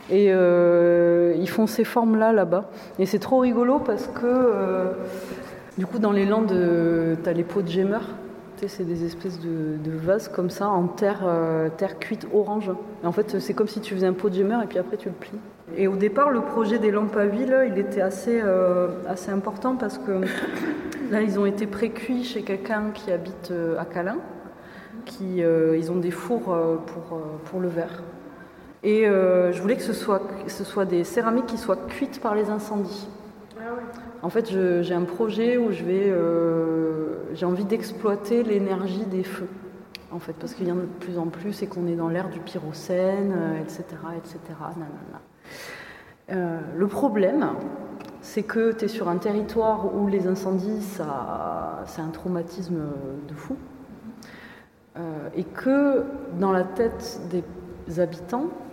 Et 0.10 0.28
euh, 0.30 1.34
ils 1.38 1.50
font 1.50 1.68
ces 1.68 1.84
formes-là 1.84 2.34
là-bas. 2.34 2.70
Et 3.00 3.06
c'est 3.06 3.20
trop 3.20 3.40
rigolo 3.40 3.80
parce 3.80 4.08
que 4.08 4.26
euh, 4.26 4.92
du 5.78 5.86
coup 5.86 6.00
dans 6.00 6.12
les 6.12 6.26
landes, 6.26 6.52
euh, 6.52 7.16
tu 7.22 7.30
as 7.30 7.34
les 7.34 7.44
pots 7.44 7.62
de 7.62 7.70
gémeur. 7.70 8.02
C'est 8.66 8.86
des 8.86 9.04
espèces 9.04 9.42
de, 9.42 9.92
vases 9.92 10.30
comme 10.30 10.50
ça 10.50 10.70
en 10.70 10.88
terre, 10.88 11.26
terre 11.76 12.00
cuite 12.00 12.26
orange. 12.34 12.72
En 13.04 13.12
fait, 13.12 13.42
c'est 13.42 13.54
comme 13.54 13.68
si 13.68 13.82
tu 13.82 13.94
faisais 13.94 14.08
un 14.08 14.14
pot 14.14 14.30
de 14.30 14.36
gémeur 14.36 14.64
et 14.64 14.68
puis 14.68 14.78
après 14.78 14.96
tu 14.96 15.10
le 15.10 15.16
plies. 15.16 15.38
Et 15.76 15.90
au 15.90 15.98
départ, 15.98 16.30
le 16.30 16.40
projet 16.40 16.80
des 16.80 16.90
lampes 16.90 17.18
à 17.18 17.26
huile, 17.26 17.54
il 17.68 17.78
était 17.78 18.00
assez, 18.00 18.42
assez 19.06 19.32
important 19.32 19.76
parce 19.76 19.98
que 19.98 20.12
là, 21.12 21.22
ils 21.22 21.38
ont 21.40 21.46
été 21.46 21.68
précuits 21.68 22.24
chez 22.24 22.44
quelqu'un 22.44 22.92
qui 22.94 23.12
habite 23.12 23.52
à 23.78 23.84
Calin. 23.84 24.16
Qui, 25.04 25.40
ils 25.42 25.92
ont 25.92 25.98
des 25.98 26.12
fours 26.12 26.56
pour, 26.86 27.20
pour 27.44 27.60
le 27.60 27.68
verre. 27.68 28.02
Et 28.84 29.08
euh, 29.08 29.52
je 29.52 29.62
voulais 29.62 29.78
que 29.78 29.82
ce, 29.82 29.94
soit, 29.94 30.22
ce 30.48 30.64
soit 30.64 30.86
des 30.86 31.04
céramiques 31.04 31.46
qui 31.46 31.58
soient 31.58 31.78
cuites 31.88 32.20
par 32.22 32.36
les 32.36 32.50
incendies. 32.50 33.08
Ah 33.58 33.64
en 34.22 34.30
fait, 34.30 34.50
j'ai 34.50 34.94
un 34.94 35.04
projet 35.04 35.58
où 35.58 35.72
je 35.72 35.84
vais, 35.84 36.06
euh, 36.08 37.34
j'ai 37.34 37.46
envie 37.46 37.66
d'exploiter 37.66 38.44
l'énergie 38.44 39.06
des 39.06 39.24
feux. 39.24 39.48
En 40.12 40.20
fait, 40.20 40.34
parce 40.34 40.54
qu'il 40.54 40.68
y 40.68 40.72
en 40.72 40.78
a 40.78 40.82
de 40.82 40.86
plus 41.00 41.18
en 41.18 41.28
plus 41.28 41.64
et 41.64 41.68
qu'on 41.68 41.88
est 41.88 41.96
dans 41.96 42.10
l'ère 42.10 42.30
du 42.30 42.40
pyrocène, 42.40 43.34
etc., 43.62 43.84
etc. 44.16 44.40
le 46.30 46.88
problème, 46.88 47.48
c'est 48.22 48.44
que 48.44 48.74
tu 48.74 48.86
es 48.86 48.88
sur 48.88 49.10
un 49.10 49.18
territoire 49.18 49.96
où 49.96 50.08
les 50.08 50.28
incendies, 50.28 50.82
c'est 50.82 52.02
un 52.02 52.10
traumatisme 52.10 52.80
de 53.28 53.34
fou. 53.34 53.56
Euh, 54.96 55.30
et 55.36 55.44
que 55.44 56.04
dans 56.40 56.52
la 56.52 56.64
tête 56.64 57.20
des 57.32 58.00
habitants, 58.00 58.46
euh, 58.46 58.73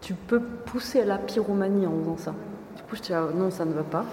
tu 0.00 0.14
peux 0.14 0.40
pousser 0.40 1.00
à 1.00 1.04
la 1.04 1.18
pyromanie 1.18 1.86
en 1.86 1.98
faisant 1.98 2.16
ça. 2.16 2.34
Du 2.76 2.82
coup, 2.82 2.96
je 2.96 3.02
dis, 3.02 3.12
ah, 3.14 3.28
non, 3.34 3.50
ça 3.50 3.64
ne 3.64 3.72
va 3.72 3.82
pas. 3.82 4.04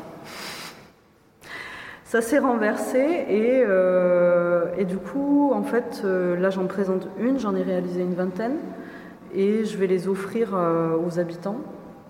Ça 2.11 2.21
s'est 2.21 2.39
renversé 2.39 2.99
et, 2.99 3.63
euh, 3.65 4.83
du 4.83 4.97
coup, 4.97 5.51
en 5.53 5.63
fait, 5.63 6.01
euh, 6.03 6.37
là 6.37 6.49
j'en 6.49 6.65
présente 6.67 7.07
une, 7.17 7.39
j'en 7.39 7.55
ai 7.55 7.63
réalisé 7.63 8.01
une 8.01 8.15
vingtaine 8.15 8.57
et 9.33 9.63
je 9.63 9.77
vais 9.77 9.87
les 9.87 10.09
offrir 10.09 10.49
aux 10.53 11.19
habitants, 11.19 11.61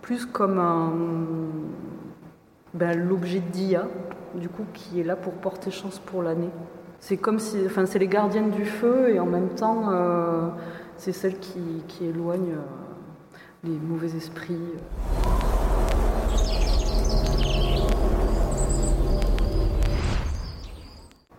plus 0.02 0.26
comme 0.26 0.58
un, 0.58 0.94
ben, 2.74 2.98
l'objet 2.98 3.44
d'IA, 3.52 3.86
du 4.34 4.50
coup, 4.50 4.64
qui 4.74 5.00
est 5.00 5.04
là 5.04 5.16
pour 5.16 5.34
porter 5.34 5.70
chance 5.70 6.00
pour 6.00 6.24
l'année. 6.24 6.50
C'est 7.00 7.18
comme 7.18 7.38
si, 7.38 7.60
enfin, 7.68 7.86
c'est 7.86 8.00
les 8.00 8.08
gardiennes 8.08 8.50
du 8.50 8.66
feu 8.66 9.10
et 9.10 9.20
en 9.20 9.28
même 9.28 9.50
temps, 9.50 9.92
c'est 11.02 11.14
celle 11.14 11.40
qui, 11.40 12.06
éloigne 12.06 12.52
euh, 12.52 13.64
les 13.64 13.72
mauvais 13.72 14.16
esprits. 14.16 14.54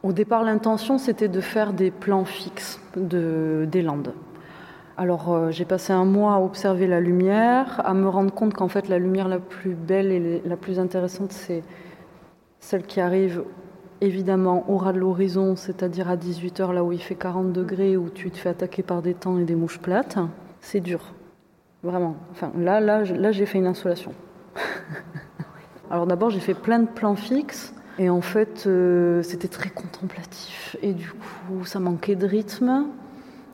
Au 0.02 0.12
départ, 0.12 0.42
l'intention, 0.42 0.98
c'était 0.98 1.28
de 1.28 1.40
faire 1.40 1.74
des 1.74 1.92
plans 1.92 2.24
fixes 2.24 2.80
de, 2.96 3.68
des 3.70 3.82
Landes. 3.82 4.14
Alors, 4.96 5.32
euh, 5.32 5.52
j'ai 5.52 5.64
passé 5.64 5.92
un 5.92 6.06
mois 6.06 6.34
à 6.34 6.40
observer 6.40 6.88
la 6.88 6.98
lumière, 6.98 7.80
à 7.84 7.94
me 7.94 8.08
rendre 8.08 8.34
compte 8.34 8.54
qu'en 8.54 8.66
fait, 8.66 8.88
la 8.88 8.98
lumière 8.98 9.28
la 9.28 9.38
plus 9.38 9.76
belle 9.76 10.10
et 10.10 10.42
la 10.44 10.56
plus 10.56 10.80
intéressante, 10.80 11.30
c'est 11.30 11.62
celle 12.58 12.82
qui 12.82 13.00
arrive 13.00 13.44
évidemment 14.02 14.64
au 14.68 14.76
ras 14.76 14.92
de 14.92 14.98
l'horizon, 14.98 15.56
c'est-à-dire 15.56 16.10
à 16.10 16.16
18h, 16.16 16.72
là 16.72 16.84
où 16.84 16.92
il 16.92 17.00
fait 17.00 17.14
40 17.14 17.52
degrés, 17.52 17.96
où 17.96 18.10
tu 18.10 18.30
te 18.30 18.36
fais 18.36 18.48
attaquer 18.48 18.82
par 18.82 19.00
des 19.00 19.14
temps 19.14 19.38
et 19.38 19.44
des 19.44 19.54
mouches 19.54 19.78
plates, 19.78 20.18
c'est 20.60 20.80
dur. 20.80 21.00
Vraiment. 21.82 22.16
Enfin, 22.32 22.52
là, 22.58 22.80
là, 22.80 23.04
là 23.04 23.32
j'ai 23.32 23.46
fait 23.46 23.58
une 23.58 23.66
insolation. 23.66 24.12
Alors 25.90 26.06
d'abord, 26.06 26.30
j'ai 26.30 26.40
fait 26.40 26.54
plein 26.54 26.80
de 26.80 26.88
plans 26.88 27.16
fixes. 27.16 27.74
Et 27.98 28.08
en 28.08 28.22
fait, 28.22 28.64
euh, 28.66 29.22
c'était 29.22 29.48
très 29.48 29.68
contemplatif. 29.68 30.76
Et 30.82 30.94
du 30.94 31.10
coup, 31.10 31.64
ça 31.64 31.78
manquait 31.78 32.16
de 32.16 32.26
rythme. 32.26 32.86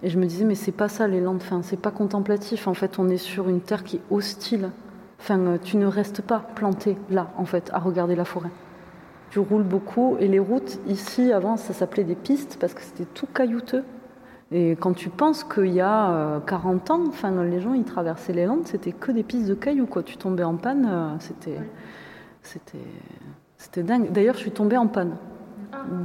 Et 0.02 0.11
je 0.11 0.18
me 0.18 0.26
disais, 0.26 0.44
mais 0.44 0.54
c'est 0.54 0.72
pas 0.72 0.88
ça 0.88 1.08
les 1.08 1.20
landes. 1.20 1.40
Enfin, 1.42 1.61
c'est 1.62 1.80
pas 1.80 1.90
contemplatif. 1.90 2.68
En 2.68 2.74
fait, 2.74 2.98
on 2.98 3.08
est 3.08 3.16
sur 3.16 3.48
une 3.48 3.61
terre 3.61 3.82
qui 3.82 3.96
est 3.96 4.02
hostile. 4.11 4.70
Enfin, 5.18 5.38
euh, 5.40 5.58
tu 5.62 5.76
ne 5.76 5.87
restes 5.87 6.22
pas 6.22 6.38
planté 6.54 6.96
là, 7.11 7.32
en 7.37 7.44
fait, 7.44 7.70
à 7.72 7.80
regarder 7.80 8.14
la 8.14 8.24
forêt 8.24 8.50
tu 9.30 9.38
roules 9.38 9.62
beaucoup. 9.62 10.16
Et 10.20 10.28
les 10.28 10.38
routes, 10.38 10.78
ici, 10.86 11.32
avant, 11.32 11.56
ça 11.56 11.72
s'appelait 11.72 12.04
des 12.04 12.14
pistes 12.14 12.58
parce 12.60 12.74
que 12.74 12.82
c'était 12.82 13.04
tout 13.04 13.26
caillouteux. 13.26 13.84
Et 14.50 14.72
quand 14.72 14.94
tu 14.94 15.10
penses 15.10 15.44
qu'il 15.44 15.74
y 15.74 15.80
a 15.80 16.40
40 16.46 16.90
ans, 16.90 17.02
enfin, 17.08 17.30
les 17.44 17.60
gens 17.60 17.74
ils 17.74 17.84
traversaient 17.84 18.32
les 18.32 18.46
Landes, 18.46 18.66
c'était 18.66 18.92
que 18.92 19.12
des 19.12 19.22
pistes 19.22 19.46
de 19.46 19.54
cailloux. 19.54 19.86
Quoi. 19.86 20.02
Tu 20.02 20.16
tombais 20.16 20.44
en 20.44 20.56
panne, 20.56 21.18
c'était, 21.20 21.60
c'était, 22.42 22.78
c'était 23.58 23.82
dingue. 23.82 24.10
D'ailleurs, 24.10 24.34
je 24.34 24.40
suis 24.40 24.50
tombée 24.50 24.78
en 24.78 24.86
panne 24.86 25.16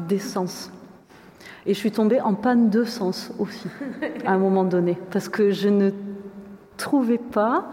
d'essence. 0.10 0.72
Et 1.66 1.74
je 1.74 1.80
suis 1.80 1.92
tombée 1.92 2.20
en 2.20 2.34
panne 2.34 2.70
de 2.70 2.84
sens 2.84 3.32
aussi, 3.40 3.68
à 4.26 4.34
un 4.34 4.38
moment 4.38 4.66
donné, 4.66 4.98
parce 5.12 5.30
que 5.30 5.52
je 5.52 5.70
ne 5.70 5.92
trouvais 6.76 7.18
pas 7.18 7.70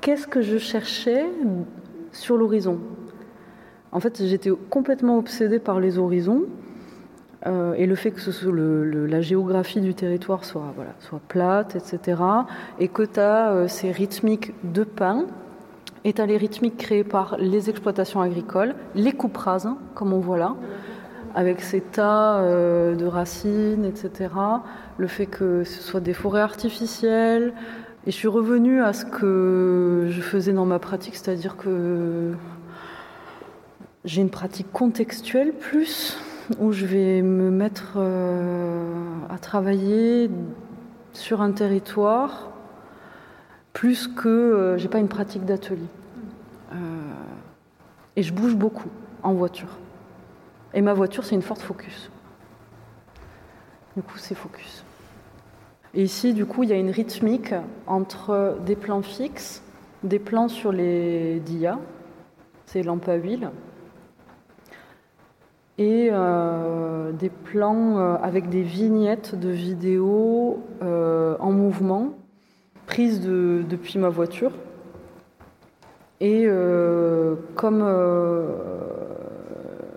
qu'est-ce 0.00 0.28
que 0.28 0.42
je 0.42 0.58
cherchais 0.58 1.26
sur 2.12 2.36
l'horizon. 2.36 2.78
En 3.92 4.00
fait, 4.00 4.26
j'étais 4.26 4.50
complètement 4.70 5.18
obsédée 5.18 5.58
par 5.58 5.78
les 5.78 5.98
horizons 5.98 6.44
euh, 7.46 7.74
et 7.74 7.86
le 7.86 7.94
fait 7.94 8.10
que 8.10 8.50
la 9.06 9.20
géographie 9.20 9.82
du 9.82 9.94
territoire 9.94 10.44
soit, 10.44 10.72
plate, 11.28 11.76
etc. 11.76 12.22
Et 12.78 12.88
que 12.88 13.02
tu 13.02 13.20
as 13.20 13.50
euh, 13.50 13.68
ces 13.68 13.90
rythmiques 13.90 14.54
de 14.64 14.84
pain 14.84 15.26
et 16.04 16.14
tu 16.14 16.22
as 16.22 16.26
les 16.26 16.38
rythmiques 16.38 16.78
créées 16.78 17.04
par 17.04 17.36
les 17.38 17.68
exploitations 17.68 18.22
agricoles, 18.22 18.74
les 18.94 19.12
coupes 19.12 19.36
rases, 19.36 19.66
hein, 19.66 19.76
comme 19.94 20.14
on 20.14 20.20
voit 20.20 20.38
là, 20.38 20.56
avec 21.34 21.60
ces 21.60 21.82
tas 21.82 22.38
euh, 22.38 22.94
de 22.96 23.04
racines, 23.04 23.84
etc. 23.84 24.30
Le 24.96 25.06
fait 25.06 25.26
que 25.26 25.64
ce 25.64 25.82
soit 25.82 26.00
des 26.00 26.14
forêts 26.14 26.40
artificielles. 26.40 27.52
Et 28.06 28.10
je 28.10 28.16
suis 28.16 28.28
revenue 28.28 28.82
à 28.82 28.92
ce 28.92 29.04
que 29.04 30.06
je 30.08 30.20
faisais 30.22 30.52
dans 30.52 30.66
ma 30.66 30.80
pratique, 30.80 31.14
c'est-à-dire 31.14 31.56
que 31.56 32.32
j'ai 34.04 34.20
une 34.20 34.30
pratique 34.30 34.70
contextuelle 34.72 35.52
plus, 35.52 36.18
où 36.58 36.72
je 36.72 36.86
vais 36.86 37.22
me 37.22 37.50
mettre 37.50 37.94
euh, 37.96 38.94
à 39.30 39.38
travailler 39.38 40.30
sur 41.12 41.40
un 41.40 41.52
territoire, 41.52 42.50
plus 43.72 44.08
que 44.08 44.28
euh, 44.28 44.78
j'ai 44.78 44.88
pas 44.88 44.98
une 44.98 45.08
pratique 45.08 45.44
d'atelier. 45.44 45.86
et 48.16 48.22
je 48.22 48.32
bouge 48.32 48.56
beaucoup 48.56 48.90
en 49.22 49.32
voiture. 49.34 49.78
Et 50.74 50.82
ma 50.82 50.94
voiture, 50.94 51.24
c'est 51.24 51.34
une 51.34 51.42
Ford 51.42 51.58
Focus. 51.58 52.10
Du 53.96 54.02
coup, 54.02 54.18
c'est 54.18 54.34
Focus. 54.34 54.84
Et 55.94 56.02
ici, 56.02 56.32
du 56.32 56.46
coup, 56.46 56.62
il 56.62 56.70
y 56.70 56.72
a 56.72 56.76
une 56.76 56.90
rythmique 56.90 57.54
entre 57.86 58.56
des 58.64 58.76
plans 58.76 59.02
fixes, 59.02 59.62
des 60.02 60.18
plans 60.18 60.48
sur 60.48 60.72
les 60.72 61.40
DIA, 61.40 61.78
c'est 62.66 62.82
lampes 62.82 63.08
à 63.08 63.14
huile, 63.14 63.50
et 65.78 66.08
euh, 66.12 67.12
des 67.12 67.30
plans 67.30 67.98
euh, 67.98 68.16
avec 68.22 68.48
des 68.48 68.62
vignettes 68.62 69.38
de 69.38 69.48
vidéos 69.48 70.62
euh, 70.82 71.36
en 71.40 71.52
mouvement, 71.52 72.14
prises 72.86 73.20
depuis 73.20 73.98
ma 73.98 74.08
voiture. 74.08 74.52
Et 76.20 76.46
comme 77.56 77.82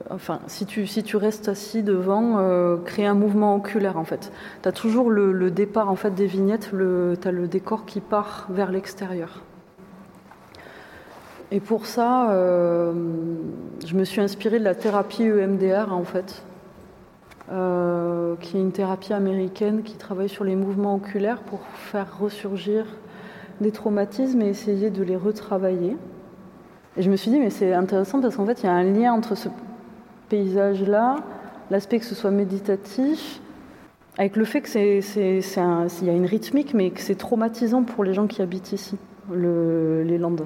enfin, 0.09 0.39
si 0.47 0.65
tu, 0.65 0.87
si 0.87 1.03
tu 1.03 1.17
restes 1.17 1.49
assis 1.49 1.83
devant, 1.83 2.79
créer 2.83 3.05
un 3.05 3.13
mouvement 3.13 3.55
oculaire 3.55 3.97
en 3.97 4.05
fait. 4.05 4.31
Tu 4.63 4.67
as 4.67 4.71
toujours 4.71 5.11
le, 5.11 5.51
départ 5.51 5.91
en 5.91 5.95
fait 5.95 6.15
des 6.15 6.25
vignettes, 6.25 6.71
tu 6.71 7.27
as 7.27 7.31
le 7.31 7.47
décor 7.47 7.85
qui 7.85 8.01
part 8.01 8.47
vers 8.49 8.71
l'extérieur. 8.71 9.43
Et 11.51 11.59
pour 11.59 11.85
ça, 11.85 12.31
euh, 12.31 12.93
je 13.85 13.95
me 13.95 14.03
suis 14.03 14.19
inspirée 14.19 14.57
de 14.57 14.63
la 14.63 14.73
thérapie 14.73 15.23
EMDR 15.23 15.93
en 15.93 16.03
fait, 16.03 16.43
euh, 17.51 18.35
qui 18.41 18.57
est 18.57 18.61
une 18.61 18.71
thérapie 18.71 19.13
américaine 19.13 19.83
qui 19.83 19.95
travaille 19.95 20.29
sur 20.29 20.43
les 20.43 20.55
mouvements 20.55 20.95
oculaires 20.95 21.41
pour 21.41 21.59
faire 21.75 22.17
ressurgir 22.19 22.85
des 23.61 23.71
traumatismes 23.71 24.41
et 24.41 24.49
essayer 24.49 24.89
de 24.89 25.03
les 25.03 25.15
retravailler. 25.15 25.95
Et 26.97 27.01
je 27.03 27.11
me 27.11 27.15
suis 27.15 27.29
dit, 27.29 27.39
mais 27.39 27.51
c'est 27.51 27.73
intéressant 27.73 28.21
parce 28.21 28.35
qu'en 28.37 28.45
fait, 28.45 28.63
il 28.63 28.65
y 28.65 28.69
a 28.69 28.73
un 28.73 28.83
lien 28.83 29.13
entre 29.13 29.35
ce 29.35 29.49
paysage-là, 30.29 31.17
l'aspect 31.69 31.99
que 31.99 32.05
ce 32.05 32.15
soit 32.15 32.31
méditatif, 32.31 33.39
avec 34.17 34.35
le 34.35 34.45
fait 34.45 34.61
que 34.61 34.69
c'est, 34.69 34.99
il 34.99 36.07
y 36.07 36.09
a 36.09 36.13
une 36.13 36.25
rythmique, 36.25 36.73
mais 36.73 36.89
que 36.89 37.01
c'est 37.01 37.15
traumatisant 37.15 37.83
pour 37.83 38.03
les 38.03 38.13
gens 38.13 38.27
qui 38.27 38.41
habitent 38.41 38.71
ici, 38.71 38.97
les 39.31 40.17
Landes. 40.17 40.45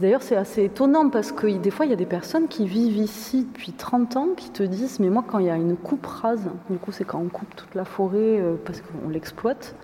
D'ailleurs, 0.00 0.22
c'est 0.22 0.36
assez 0.36 0.64
étonnant 0.64 1.08
parce 1.10 1.32
que 1.32 1.46
des 1.46 1.70
fois, 1.70 1.86
il 1.86 1.90
y 1.90 1.92
a 1.92 1.96
des 1.96 2.06
personnes 2.06 2.48
qui 2.48 2.66
vivent 2.66 2.96
ici 2.96 3.44
depuis 3.44 3.72
30 3.72 4.16
ans 4.16 4.28
qui 4.36 4.50
te 4.50 4.62
disent 4.62 5.00
Mais 5.00 5.10
moi, 5.10 5.24
quand 5.26 5.38
il 5.38 5.46
y 5.46 5.50
a 5.50 5.56
une 5.56 5.76
coupe 5.76 6.06
rase, 6.06 6.48
du 6.70 6.78
coup, 6.78 6.92
c'est 6.92 7.04
quand 7.04 7.20
on 7.20 7.28
coupe 7.28 7.54
toute 7.56 7.74
la 7.74 7.84
forêt 7.84 8.40
euh, 8.40 8.54
parce 8.64 8.80
qu'on 8.80 9.08
l'exploite, 9.08 9.74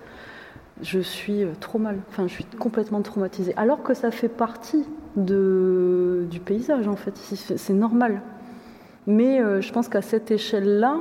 je 0.81 0.99
suis 0.99 1.43
euh, 1.43 1.51
trop 1.59 1.79
mal. 1.79 1.99
Enfin, 2.09 2.27
je 2.27 2.33
suis 2.33 2.45
complètement 2.45 3.01
traumatisée. 3.01 3.53
Alors 3.57 3.83
que 3.83 3.93
ça 3.93 4.11
fait 4.11 4.29
partie 4.29 4.85
du 5.15 6.39
paysage, 6.43 6.87
en 6.87 6.95
fait. 6.95 7.13
C'est 7.17 7.73
normal. 7.73 8.21
Mais 9.07 9.41
euh, 9.41 9.61
je 9.61 9.71
pense 9.73 9.87
qu'à 9.87 10.01
cette 10.01 10.31
échelle-là, 10.31 10.97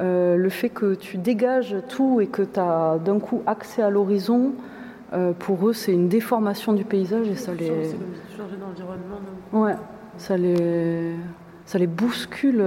euh, 0.00 0.36
le 0.36 0.48
fait 0.48 0.68
que 0.68 0.94
tu 0.94 1.18
dégages 1.18 1.76
tout 1.88 2.20
et 2.20 2.26
que 2.26 2.42
tu 2.42 2.60
as 2.60 2.98
d'un 3.04 3.18
coup 3.18 3.42
accès 3.46 3.82
à 3.82 3.90
l'horizon, 3.90 4.52
euh, 5.12 5.32
pour 5.32 5.68
eux, 5.68 5.72
c'est 5.72 5.92
une 5.92 6.08
déformation 6.08 6.72
du 6.72 6.84
paysage 6.84 7.28
et 7.28 7.36
ça 7.36 7.52
les. 7.52 7.66
changer 8.36 8.56
d'environnement. 8.56 9.20
Ouais, 9.52 9.76
ça 10.18 10.36
les, 10.36 11.14
ça 11.64 11.78
les 11.78 11.86
bouscule 11.86 12.64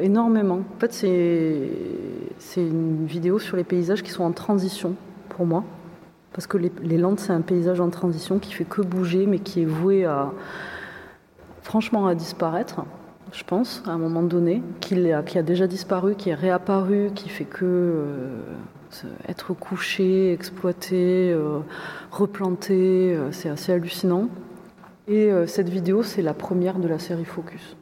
énormément. 0.00 0.60
En 0.76 0.80
fait, 0.80 0.92
c'est 0.92 2.60
une 2.60 3.06
vidéo 3.06 3.38
sur 3.38 3.56
les 3.56 3.64
paysages 3.64 4.02
qui 4.02 4.10
sont 4.10 4.24
en 4.24 4.32
transition 4.32 4.94
pour 5.28 5.46
moi. 5.46 5.64
Parce 6.32 6.46
que 6.46 6.58
les, 6.58 6.70
les 6.82 6.96
Landes, 6.96 7.18
c'est 7.18 7.32
un 7.32 7.40
paysage 7.40 7.80
en 7.80 7.90
transition 7.90 8.38
qui 8.38 8.52
fait 8.52 8.64
que 8.64 8.82
bouger, 8.82 9.26
mais 9.26 9.40
qui 9.40 9.62
est 9.62 9.66
voué 9.66 10.04
à, 10.04 10.30
franchement, 11.62 12.06
à 12.06 12.14
disparaître 12.14 12.84
je 13.32 13.44
pense, 13.44 13.82
à 13.86 13.90
un 13.90 13.98
moment 13.98 14.22
donné, 14.22 14.62
qui 14.80 15.12
a, 15.12 15.22
qui 15.22 15.38
a 15.38 15.42
déjà 15.42 15.66
disparu, 15.66 16.14
qui 16.14 16.30
est 16.30 16.34
réapparu, 16.34 17.10
qui 17.14 17.28
fait 17.28 17.44
que 17.44 17.64
euh, 17.64 18.40
être 19.28 19.54
couché, 19.54 20.32
exploité, 20.32 21.32
euh, 21.32 21.60
replanté, 22.10 23.14
euh, 23.14 23.32
c'est 23.32 23.48
assez 23.48 23.72
hallucinant. 23.72 24.28
Et 25.08 25.28
cette 25.48 25.68
vidéo, 25.68 26.04
c'est 26.04 26.22
la 26.22 26.34
première 26.34 26.78
de 26.78 26.86
la 26.86 27.00
série 27.00 27.24
Focus. 27.24 27.76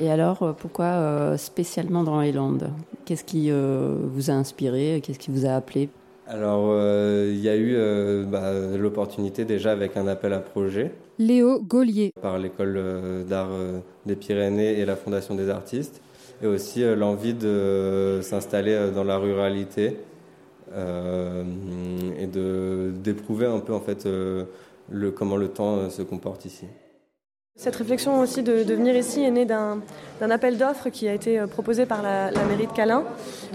Et 0.00 0.10
alors, 0.10 0.42
euh, 0.42 0.52
pourquoi 0.52 0.84
euh, 0.84 1.36
spécialement 1.36 2.02
dans 2.02 2.20
les 2.20 2.32
Landes 2.32 2.70
Qu'est-ce 3.04 3.24
qui 3.24 3.50
euh, 3.50 3.96
vous 4.12 4.30
a 4.30 4.34
inspiré? 4.34 5.00
Qu'est-ce 5.02 5.18
qui 5.18 5.30
vous 5.30 5.46
a 5.46 5.50
appelé? 5.50 5.88
Alors, 6.28 6.74
il 6.74 7.38
y 7.38 7.48
a 7.48 7.56
eu 7.56 7.76
bah, 8.26 8.50
l'opportunité 8.76 9.44
déjà 9.44 9.70
avec 9.70 9.96
un 9.96 10.08
appel 10.08 10.32
à 10.32 10.40
projet. 10.40 10.90
Léo 11.20 11.60
Gaulier. 11.60 12.12
Par 12.20 12.36
l'école 12.36 13.24
d'art 13.28 13.50
des 14.06 14.16
Pyrénées 14.16 14.80
et 14.80 14.84
la 14.84 14.96
Fondation 14.96 15.36
des 15.36 15.48
artistes. 15.48 16.00
Et 16.42 16.48
aussi 16.48 16.82
l'envie 16.96 17.32
de 17.32 18.18
s'installer 18.22 18.90
dans 18.92 19.04
la 19.04 19.18
ruralité 19.18 19.98
et 20.76 22.26
d'éprouver 22.26 23.46
un 23.46 23.60
peu 23.60 23.72
en 23.72 23.80
fait 23.80 24.04
le, 24.04 25.10
comment 25.12 25.36
le 25.36 25.46
temps 25.46 25.88
se 25.90 26.02
comporte 26.02 26.44
ici. 26.44 26.66
Cette 27.58 27.76
réflexion 27.76 28.20
aussi 28.20 28.42
de, 28.42 28.52
venir 28.74 28.94
ici 28.94 29.22
est 29.22 29.30
née 29.30 29.46
d'un 29.46 29.80
appel 30.20 30.58
d'offres 30.58 30.90
qui 30.90 31.08
a 31.08 31.14
été 31.14 31.40
euh, 31.40 31.46
proposé 31.46 31.86
par 31.86 32.02
la, 32.02 32.30
mairie 32.48 32.66
de 32.66 32.72
Calin, 32.72 33.02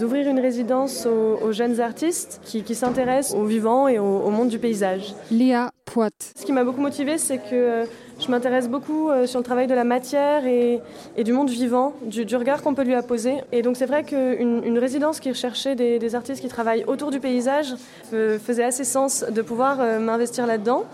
d'ouvrir 0.00 0.28
une 0.28 0.40
résidence 0.40 1.06
aux, 1.06 1.52
jeunes 1.52 1.78
artistes 1.78 2.40
qui, 2.42 2.74
s'intéressent 2.74 3.38
au 3.38 3.44
vivant 3.44 3.86
et 3.86 4.00
au, 4.00 4.28
monde 4.30 4.48
du 4.48 4.58
paysage. 4.58 5.14
Léa 5.30 5.70
Poite. 5.84 6.32
Ce 6.36 6.44
qui 6.44 6.50
m'a 6.50 6.64
beaucoup 6.64 6.80
motivée, 6.80 7.16
c'est 7.16 7.38
que 7.38 7.52
euh, 7.52 7.84
je 8.18 8.28
m'intéresse 8.28 8.68
beaucoup 8.68 9.08
euh, 9.08 9.26
sur 9.26 9.38
le 9.38 9.44
travail 9.44 9.68
de 9.68 9.74
la 9.74 9.84
matière 9.84 10.46
et, 10.46 10.80
du 11.22 11.32
monde 11.32 11.50
vivant, 11.50 11.92
du, 12.04 12.36
regard 12.36 12.62
qu'on 12.62 12.74
peut 12.74 12.84
lui 12.84 12.94
apposer. 12.94 13.36
Et 13.52 13.62
donc 13.62 13.76
c'est 13.76 13.86
vrai 13.86 14.02
qu'une 14.02 14.62
une 14.64 14.78
résidence 14.78 15.20
qui 15.20 15.28
recherchait 15.28 15.76
des, 15.76 16.14
artistes 16.16 16.40
qui 16.40 16.48
travaillent 16.48 16.84
autour 16.88 17.12
du 17.12 17.20
paysage 17.20 17.74
faisait 18.10 18.64
assez 18.64 18.84
sens 18.84 19.24
de 19.30 19.42
pouvoir 19.42 19.78
m'investir 20.00 20.46
là-dedans. 20.46 20.84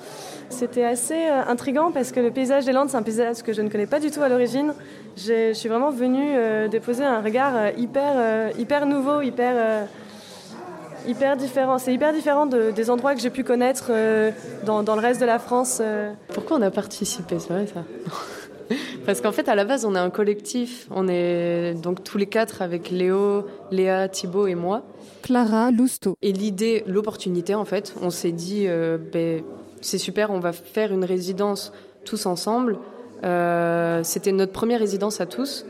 C'était 0.50 0.84
assez 0.84 1.26
intrigant 1.26 1.92
parce 1.92 2.10
que 2.10 2.20
le 2.20 2.30
paysage 2.30 2.64
des 2.64 2.72
Landes, 2.72 2.88
c'est 2.88 2.96
un 2.96 3.02
paysage 3.02 3.42
que 3.42 3.52
je 3.52 3.62
ne 3.62 3.68
connais 3.68 3.86
pas 3.86 4.00
du 4.00 4.10
tout 4.10 4.22
à 4.22 4.28
l'origine. 4.28 4.72
Je 5.16 5.52
suis 5.52 5.68
vraiment 5.68 5.90
venue 5.90 6.68
déposer 6.68 7.04
un 7.04 7.20
regard 7.20 7.76
hyper, 7.76 8.56
hyper 8.58 8.86
nouveau, 8.86 9.20
hyper 9.20 9.86
hyper 11.08 11.36
différent. 11.36 11.78
C'est 11.78 11.92
hyper 11.92 12.12
différent 12.12 12.46
des 12.46 12.90
endroits 12.90 13.14
que 13.14 13.20
j'ai 13.20 13.30
pu 13.30 13.42
connaître 13.42 13.86
euh, 13.90 14.30
dans, 14.64 14.82
le 14.82 15.00
reste 15.00 15.20
de 15.20 15.26
la 15.26 15.38
France. 15.38 15.78
Euh. 15.80 16.12
Pourquoi 16.28 16.58
on 16.58 16.62
a 16.62 16.70
participé? 16.70 17.38
C'est 17.38 17.52
vrai 17.52 17.66
ça 17.66 17.84
Parce 19.06 19.22
qu'en 19.22 19.32
fait, 19.32 19.48
à 19.48 19.54
la 19.54 19.64
base, 19.64 19.86
on 19.86 19.94
est 19.94 19.98
un 19.98 20.10
collectif. 20.10 20.86
On 20.90 21.08
est 21.08 21.74
donc 21.74 22.04
tous 22.04 22.18
les 22.18 22.26
quatre 22.26 22.60
avec 22.60 22.90
Léo, 22.90 23.46
Léa, 23.70 24.08
Thibaut 24.08 24.46
et 24.46 24.54
moi. 24.54 24.82
Clara 25.22 25.70
Lousteau. 25.70 26.16
Et 26.20 26.32
l'idée, 26.32 26.84
l'opportunité, 26.86 27.54
en 27.54 27.64
fait, 27.64 27.94
on 28.02 28.10
s'est 28.10 28.32
dit, 28.32 28.64
euh, 28.66 28.98
ben, 28.98 29.42
c'est 29.80 29.98
super, 29.98 30.30
on 30.30 30.40
va 30.40 30.52
faire 30.52 30.92
une 30.92 31.04
résidence 31.04 31.72
tous 32.04 32.26
ensemble. 32.26 32.78
C'était 33.22 34.32
notre 34.32 34.52
première 34.52 34.80
résidence 34.80 35.20
à 35.20 35.26
tous. 35.26 35.64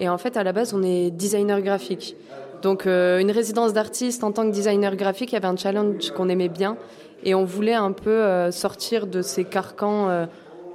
Et 0.00 0.08
en 0.08 0.18
fait, 0.18 0.36
à 0.36 0.44
la 0.44 0.52
base, 0.52 0.74
on 0.74 0.82
est 0.82 1.10
designer 1.10 1.60
graphique. 1.60 2.16
Donc 2.62 2.86
euh, 2.86 3.18
une 3.18 3.30
résidence 3.30 3.72
d'artiste 3.72 4.24
en 4.24 4.32
tant 4.32 4.44
que 4.48 4.52
designer 4.52 4.96
graphique, 4.96 5.32
il 5.32 5.34
y 5.34 5.36
avait 5.36 5.46
un 5.46 5.56
challenge 5.56 6.10
qu'on 6.10 6.28
aimait 6.28 6.48
bien 6.48 6.76
et 7.24 7.34
on 7.34 7.44
voulait 7.44 7.74
un 7.74 7.92
peu 7.92 8.10
euh, 8.10 8.50
sortir 8.50 9.06
de 9.06 9.22
ces 9.22 9.44
carcans 9.44 10.08
euh, 10.08 10.26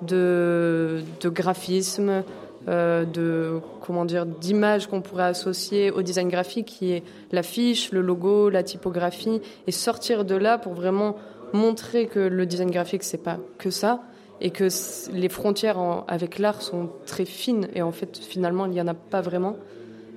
de, 0.02 1.02
de, 1.22 1.30
graphisme, 1.30 2.24
de 2.68 3.60
comment 3.82 4.04
dire, 4.04 4.26
d'images 4.26 4.88
qu'on 4.88 5.02
pourrait 5.02 5.24
associer 5.24 5.92
au 5.92 6.02
design 6.02 6.28
graphique, 6.28 6.66
qui 6.66 6.92
est 6.92 7.04
l'affiche, 7.32 7.92
le 7.92 8.02
logo, 8.02 8.50
la 8.50 8.64
typographie, 8.64 9.42
et 9.66 9.72
sortir 9.72 10.26
de 10.26 10.36
là 10.36 10.58
pour 10.58 10.74
vraiment 10.74 11.16
montrer 11.54 12.08
que 12.08 12.20
le 12.20 12.46
design 12.46 12.72
graphique 12.72 13.04
c'est 13.04 13.24
pas 13.24 13.38
que 13.58 13.70
ça 13.70 14.04
et 14.42 14.50
que 14.50 14.68
les 15.14 15.30
frontières 15.30 16.04
avec 16.08 16.40
l'art 16.40 16.62
sont 16.62 16.90
très 17.06 17.26
fines 17.26 17.68
et 17.74 17.82
en 17.82 17.92
fait 17.92 18.18
finalement 18.18 18.66
il 18.66 18.72
n'y 18.72 18.82
en 18.82 18.88
a 18.88 18.94
pas 18.94 19.22
vraiment. 19.22 19.56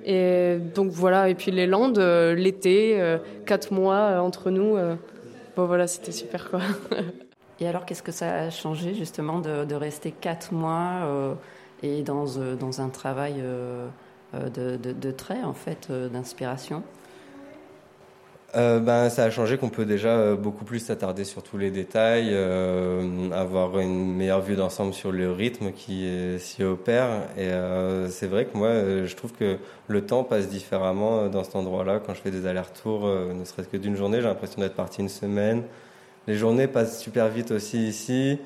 Et 0.09 0.57
donc 0.73 0.91
voilà, 0.91 1.27
et 1.27 1.35
puis 1.35 1.51
les 1.51 1.67
Landes, 1.67 1.97
euh, 1.97 2.33
l'été, 2.33 2.99
euh, 3.01 3.17
quatre 3.45 3.73
mois 3.73 3.95
euh, 3.95 4.19
entre 4.19 4.51
nous, 4.51 4.77
bon 5.57 5.65
voilà, 5.65 5.85
c'était 5.85 6.13
super 6.13 6.49
quoi. 6.49 6.61
et 7.59 7.67
alors, 7.67 7.85
qu'est-ce 7.85 8.03
que 8.03 8.13
ça 8.13 8.33
a 8.33 8.49
changé 8.49 8.93
justement 8.93 9.39
de, 9.39 9.75
rester 9.75 10.11
quatre 10.11 10.53
mois 10.53 11.35
et 11.83 12.03
dans, 12.03 12.39
un 12.79 12.89
travail 12.89 13.43
de, 14.39 14.77
de, 14.77 14.93
de 14.93 15.11
trait 15.11 15.43
en 15.43 15.53
fait, 15.53 15.91
d'inspiration? 15.91 16.83
Euh, 18.55 18.79
ben, 18.79 19.09
ça 19.09 19.25
a 19.25 19.29
changé 19.29 19.57
qu'on 19.57 19.69
peut 19.69 19.85
déjà 19.85 20.09
euh, 20.09 20.35
beaucoup 20.37 20.63
plus 20.63 20.79
s'attarder 20.79 21.25
sur 21.25 21.43
tous 21.43 21.57
les 21.57 21.69
détails, 21.69 22.29
euh, 22.31 23.29
avoir 23.31 23.77
une 23.79 24.15
meilleure 24.15 24.39
vue 24.41 24.55
d'ensemble 24.55 24.93
sur 24.93 25.11
le 25.11 25.31
rythme 25.31 25.73
qui 25.73 26.09
s'y 26.39 26.63
opère. 26.63 27.23
Et 27.37 27.49
c'est 28.09 28.27
vrai 28.27 28.45
que 28.45 28.57
moi, 28.57 28.71
je 29.05 29.15
trouve 29.15 29.33
que 29.33 29.57
le 29.87 30.05
temps 30.05 30.23
passe 30.23 30.47
différemment 30.47 31.27
dans 31.27 31.43
cet 31.43 31.55
endroit-là. 31.55 31.99
Quand 32.05 32.13
je 32.13 32.21
fais 32.21 32.31
des 32.31 32.45
allers-retours, 32.47 33.07
ne 33.07 33.43
serait-ce 33.43 33.67
que 33.67 33.77
d'une 33.77 33.95
journée, 33.95 34.21
j'ai 34.21 34.27
l'impression 34.27 34.61
d'être 34.61 34.75
parti 34.75 35.01
une 35.01 35.09
semaine. 35.09 35.63
Les 36.27 36.35
journées 36.35 36.67
passent 36.67 36.99
super 37.01 37.27
vite 37.29 37.51
aussi 37.51 37.87
ici. 37.87 38.39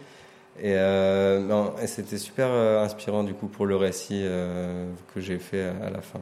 Et, 0.62 0.74
et 0.74 1.88
c'était 1.88 2.18
super 2.18 2.50
inspirant 2.50 3.24
du 3.24 3.34
coup 3.34 3.48
pour 3.48 3.66
le 3.66 3.76
récit 3.76 4.26
que 5.14 5.22
j'ai 5.22 5.40
fait 5.40 5.72
à 5.86 5.90
la 5.90 6.02
fin. 6.02 6.22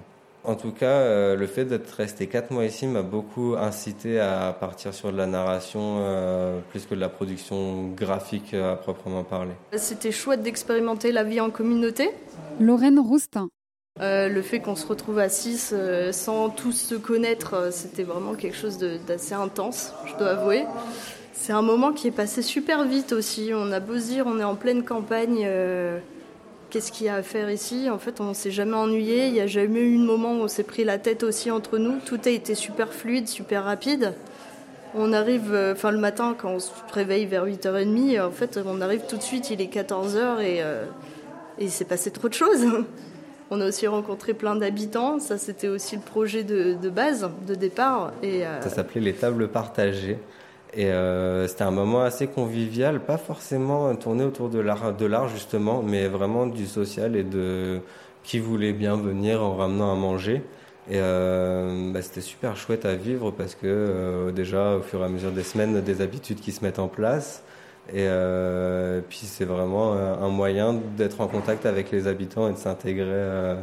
En 0.50 0.56
tout 0.56 0.72
cas, 0.72 0.88
euh, 0.88 1.36
le 1.36 1.46
fait 1.46 1.64
d'être 1.64 1.92
resté 1.92 2.26
quatre 2.26 2.50
mois 2.50 2.66
ici 2.66 2.88
m'a 2.88 3.04
beaucoup 3.04 3.54
incité 3.56 4.20
à 4.20 4.52
partir 4.60 4.96
sur 4.96 5.12
de 5.12 5.18
la 5.18 5.28
narration 5.28 5.98
euh, 6.00 6.60
plus 6.72 6.88
que 6.88 6.96
de 6.96 7.00
la 7.00 7.08
production 7.08 7.90
graphique 7.90 8.56
à 8.56 8.76
proprement 8.76 9.24
parler. 9.24 9.52
C'était 9.78 10.12
chouette 10.12 10.42
d'expérimenter 10.42 11.12
la 11.12 11.24
vie 11.24 11.40
en 11.40 11.52
communauté. 11.52 12.10
Lorraine 12.60 12.98
Roustin. 12.98 13.50
Euh, 14.02 14.28
le 14.28 14.42
fait 14.42 14.60
qu'on 14.60 14.76
se 14.76 14.88
retrouve 14.88 15.20
à 15.20 15.30
six 15.30 15.72
sans 16.14 16.50
tous 16.50 16.72
se 16.72 16.96
connaître, 16.96 17.72
c'était 17.72 18.02
vraiment 18.02 18.34
quelque 18.34 18.58
chose 18.58 18.80
d'assez 19.06 19.36
intense, 19.36 19.94
je 20.08 20.18
dois 20.18 20.30
avouer. 20.30 20.64
C'est 21.34 21.54
un 21.54 21.62
moment 21.62 21.94
qui 21.94 22.08
est 22.08 22.12
passé 22.12 22.42
super 22.42 22.86
vite 22.86 23.12
aussi. 23.12 23.52
On 23.54 23.72
a 23.72 23.80
beau 23.80 23.98
dire, 23.98 24.26
on 24.26 24.40
est 24.40 24.44
en 24.44 24.56
pleine 24.56 24.84
campagne 24.84 25.48
qu'est-ce 26.70 26.92
qu'il 26.92 27.08
y 27.08 27.10
a 27.10 27.16
à 27.16 27.24
faire 27.24 27.50
ici 27.50 27.90
En 27.90 27.98
fait, 27.98 28.22
on 28.22 28.34
s'est 28.34 28.52
jamais 28.52 28.76
ennuyé. 28.76 29.28
Il 29.28 29.34
n'y 29.34 29.42
a 29.42 29.48
jamais 29.48 29.82
eu 29.82 29.98
un 29.98 30.06
moment 30.06 30.34
où 30.34 30.42
on 30.42 30.48
s'est 30.48 30.64
pris 30.64 30.84
la 30.84 30.98
tête 30.98 31.24
aussi 31.24 31.52
entre 31.52 31.78
nous. 31.78 32.00
Tout 32.06 32.20
a 32.26 32.30
été 32.30 32.56
super 32.56 32.94
fluide, 32.94 33.28
super 33.28 33.64
rapide. 33.64 34.14
On 34.96 35.14
arrive, 35.14 35.54
euh, 35.54 35.74
enfin 35.74 35.92
le 35.92 36.00
matin, 36.00 36.36
quand 36.38 36.50
on 36.50 36.60
se 36.60 36.72
réveille 36.92 37.26
vers 37.26 37.46
8h30, 37.46 38.22
en 38.22 38.32
fait, 38.32 38.60
on 38.66 38.82
arrive 38.82 39.02
tout 39.08 39.18
de 39.18 39.22
suite, 39.22 39.52
il 39.52 39.62
est 39.62 39.72
14h 39.72 40.40
et, 40.40 40.64
euh, 40.64 40.86
et 41.60 41.66
il 41.66 41.72
s'est 41.72 41.86
passé 41.86 42.10
trop 42.10 42.28
de 42.28 42.34
choses. 42.34 42.66
On 43.52 43.62
a 43.62 43.68
aussi 43.68 43.88
rencontré 43.88 44.36
plein 44.36 44.56
d'habitants. 44.56 45.20
Ça, 45.20 45.38
c'était 45.38 45.68
aussi 45.68 45.96
le 45.96 46.04
projet 46.04 46.44
de, 46.44 46.90
base, 46.90 47.30
de 47.48 47.56
départ. 47.56 48.14
Euh, 48.24 48.62
Ça 48.62 48.70
s'appelait 48.70 49.02
les 49.02 49.14
tables 49.14 49.48
partagées. 49.48 50.20
Et 50.74 50.86
euh, 50.92 51.48
c'était 51.48 51.64
un 51.64 51.72
moment 51.72 52.02
assez 52.02 52.28
convivial, 52.28 53.00
pas 53.00 53.18
forcément 53.18 53.96
tourné 53.96 54.24
autour 54.24 54.50
de 54.50 54.60
l'art, 54.60 54.94
de 54.96 55.06
l'art 55.06 55.28
justement, 55.28 55.82
mais 55.82 56.08
vraiment 56.08 56.46
du 56.46 56.68
social 56.68 57.16
et 57.16 57.24
de 57.24 57.82
qui 58.24 58.40
voulait 58.40 58.74
bien 58.74 58.96
venir 58.96 59.44
en 59.44 59.56
ramenant 59.56 59.92
à 59.92 59.96
manger. 59.96 60.44
Et 60.90 60.98
euh, 60.98 61.92
bah, 61.92 62.02
c'était 62.02 62.22
super 62.22 62.58
chouette 62.58 62.86
à 62.86 62.96
vivre 62.96 63.32
parce 63.32 63.54
que 63.56 63.66
euh, 63.66 64.32
déjà 64.32 64.76
au 64.76 64.82
fur 64.82 65.02
et 65.02 65.06
à 65.06 65.10
mesure 65.10 65.32
des 65.32 65.44
semaines, 65.44 65.82
des 65.82 66.02
habitudes 66.02 66.40
qui 66.40 66.52
se 66.52 66.64
mettent 66.64 66.80
en 66.80 66.88
place. 66.88 67.44
Et 67.90 68.06
euh, 68.08 69.02
puis 69.08 69.20
c'est 69.24 69.46
vraiment 69.46 69.94
un 69.94 70.30
moyen 70.30 70.80
d'être 70.98 71.22
en 71.22 71.28
contact 71.28 71.66
avec 71.66 71.92
les 71.92 72.08
habitants 72.08 72.48
et 72.50 72.54
de 72.54 72.58
s'intégrer 72.58 73.08
euh, 73.08 73.56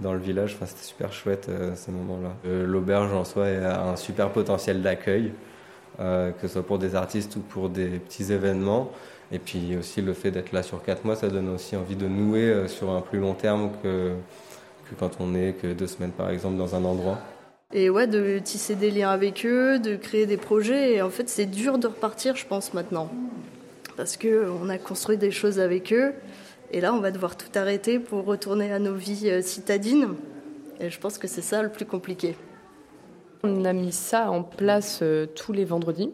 dans 0.00 0.12
le 0.12 0.20
village. 0.20 0.54
Enfin, 0.54 0.66
c'était 0.66 0.84
super 0.84 1.12
chouette 1.12 1.50
ces 1.74 1.92
moments-là. 1.92 2.30
L'auberge 2.64 3.12
en 3.12 3.24
soi 3.24 3.46
a 3.46 3.90
un 3.90 3.96
super 3.96 4.30
potentiel 4.30 4.82
d'accueil. 4.82 5.32
Euh, 6.00 6.30
que 6.30 6.46
ce 6.46 6.54
soit 6.54 6.66
pour 6.66 6.78
des 6.78 6.94
artistes 6.94 7.36
ou 7.36 7.40
pour 7.40 7.68
des 7.68 7.86
petits 7.98 8.32
événements. 8.32 8.90
Et 9.30 9.38
puis 9.38 9.76
aussi 9.78 10.00
le 10.00 10.14
fait 10.14 10.30
d'être 10.30 10.52
là 10.52 10.62
sur 10.62 10.82
quatre 10.82 11.04
mois, 11.04 11.16
ça 11.16 11.28
donne 11.28 11.50
aussi 11.50 11.76
envie 11.76 11.96
de 11.96 12.08
nouer 12.08 12.44
euh, 12.44 12.68
sur 12.68 12.90
un 12.90 13.02
plus 13.02 13.18
long 13.18 13.34
terme 13.34 13.70
que, 13.82 14.12
que 14.88 14.94
quand 14.98 15.10
on 15.20 15.34
est 15.34 15.54
que 15.60 15.72
deux 15.72 15.86
semaines 15.86 16.12
par 16.12 16.30
exemple 16.30 16.56
dans 16.56 16.74
un 16.74 16.84
endroit. 16.84 17.18
Et 17.74 17.90
ouais, 17.90 18.06
de 18.06 18.38
tisser 18.38 18.74
des 18.74 18.90
liens 18.90 19.10
avec 19.10 19.44
eux, 19.46 19.78
de 19.78 19.96
créer 19.96 20.26
des 20.26 20.36
projets. 20.36 20.94
Et 20.94 21.02
en 21.02 21.10
fait, 21.10 21.28
c'est 21.28 21.46
dur 21.46 21.78
de 21.78 21.86
repartir, 21.86 22.36
je 22.36 22.46
pense, 22.46 22.74
maintenant. 22.74 23.10
Parce 23.96 24.18
qu'on 24.18 24.68
a 24.68 24.78
construit 24.78 25.16
des 25.16 25.30
choses 25.30 25.58
avec 25.58 25.92
eux. 25.92 26.12
Et 26.70 26.80
là, 26.80 26.92
on 26.94 27.00
va 27.00 27.10
devoir 27.10 27.36
tout 27.36 27.48
arrêter 27.54 27.98
pour 27.98 28.24
retourner 28.24 28.72
à 28.72 28.78
nos 28.78 28.94
vies 28.94 29.30
euh, 29.30 29.42
citadines. 29.42 30.08
Et 30.80 30.90
je 30.90 30.98
pense 30.98 31.16
que 31.16 31.28
c'est 31.28 31.42
ça 31.42 31.62
le 31.62 31.68
plus 31.70 31.86
compliqué. 31.86 32.34
On 33.44 33.64
a 33.64 33.72
mis 33.72 33.92
ça 33.92 34.30
en 34.30 34.42
place 34.42 35.00
euh, 35.02 35.26
tous 35.26 35.52
les 35.52 35.64
vendredis. 35.64 36.10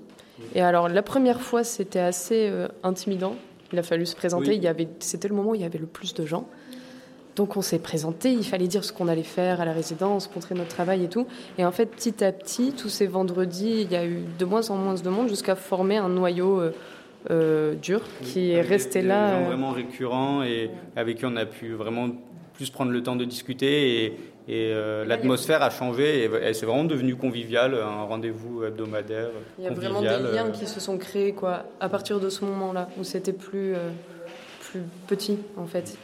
Et 0.55 0.61
alors, 0.61 0.89
la 0.89 1.03
première 1.03 1.41
fois, 1.41 1.65
c'était 1.65 1.99
assez 1.99 2.49
euh, 2.49 2.69
intimidant. 2.83 3.35
Il 3.73 3.79
a 3.79 3.83
fallu 3.83 4.07
se 4.07 4.17
présenter. 4.17 4.55
Il 4.55 4.63
y 4.63 4.69
avait, 4.69 4.89
c'était 5.01 5.29
le 5.29 5.35
moment 5.35 5.51
où 5.51 5.55
il 5.55 5.61
y 5.61 5.65
avait 5.65 5.79
le 5.79 5.87
plus 5.87 6.15
de 6.15 6.25
gens. 6.25 6.49
Donc, 7.37 7.57
on 7.57 7.63
s'est 7.63 7.81
présenté. 7.81 8.33
Il 8.33 8.45
fallait 8.45 8.67
dire 8.67 8.85
ce 8.85 8.93
qu'on 8.93 9.09
allait 9.09 9.23
faire 9.23 9.61
à 9.61 9.65
la 9.65 9.73
résidence, 9.73 10.31
montrer 10.35 10.55
notre 10.55 10.71
travail 10.71 11.05
et 11.05 11.09
tout. 11.09 11.27
Et 11.59 11.65
en 11.65 11.73
fait, 11.73 11.87
petit 11.87 12.25
à 12.25 12.33
petit, 12.33 12.73
tous 12.73 12.89
ces 12.89 13.07
vendredis, 13.07 13.83
il 13.83 13.93
y 13.93 13.97
a 13.97 14.07
eu 14.07 14.25
de 14.39 14.45
moins 14.45 14.71
en 14.71 14.77
moins 14.77 14.95
de 14.95 15.09
monde 15.09 15.29
jusqu'à 15.29 15.55
former 15.55 15.99
un 15.99 16.09
noyau. 16.09 16.63
Euh, 17.31 17.75
dur 17.75 18.01
qui 18.23 18.53
est 18.53 18.61
resté 18.63 19.03
là. 19.03 19.41
vraiment 19.41 19.73
récurrent 19.73 20.45
et 20.45 20.71
avec 20.95 21.19
qui 21.19 21.27
on 21.27 21.35
a 21.37 21.45
pu 21.47 21.73
vraiment 21.73 22.11
plus 22.55 22.71
prendre 22.71 22.93
le 22.93 23.03
temps 23.03 23.17
de 23.17 23.25
discuter 23.25 24.05
et, 24.05 24.17
et 24.49 24.73
euh, 24.73 25.05
l'atmosphère 25.05 25.63
a 25.63 25.69
changé 25.69 26.25
et, 26.25 26.55
c'est 26.55 26.65
vraiment 26.65 26.85
devenu 26.85 27.17
convivial, 27.17 27.75
un 27.75 28.05
rendez-vous 28.05 28.65
hebdomadaire. 28.65 29.29
Il 29.59 29.65
y 29.65 29.69
a 29.69 29.73
vraiment 29.73 30.01
des 30.01 30.07
liens 30.07 30.47
euh. 30.47 30.51
qui 30.53 30.67
se 30.67 30.81
sont 30.81 30.97
créés 30.97 31.33
quoi, 31.33 31.65
à 31.81 31.91
partir 31.91 32.19
de 32.19 32.31
ce 32.31 32.47
moment-là, 32.47 32.89
où 32.99 33.05
c'était 33.05 33.35
plus, 33.35 33.75
euh, 33.75 33.91
plus 34.63 34.81
petit 35.07 35.39
en 35.59 35.67
fait. 35.67 35.99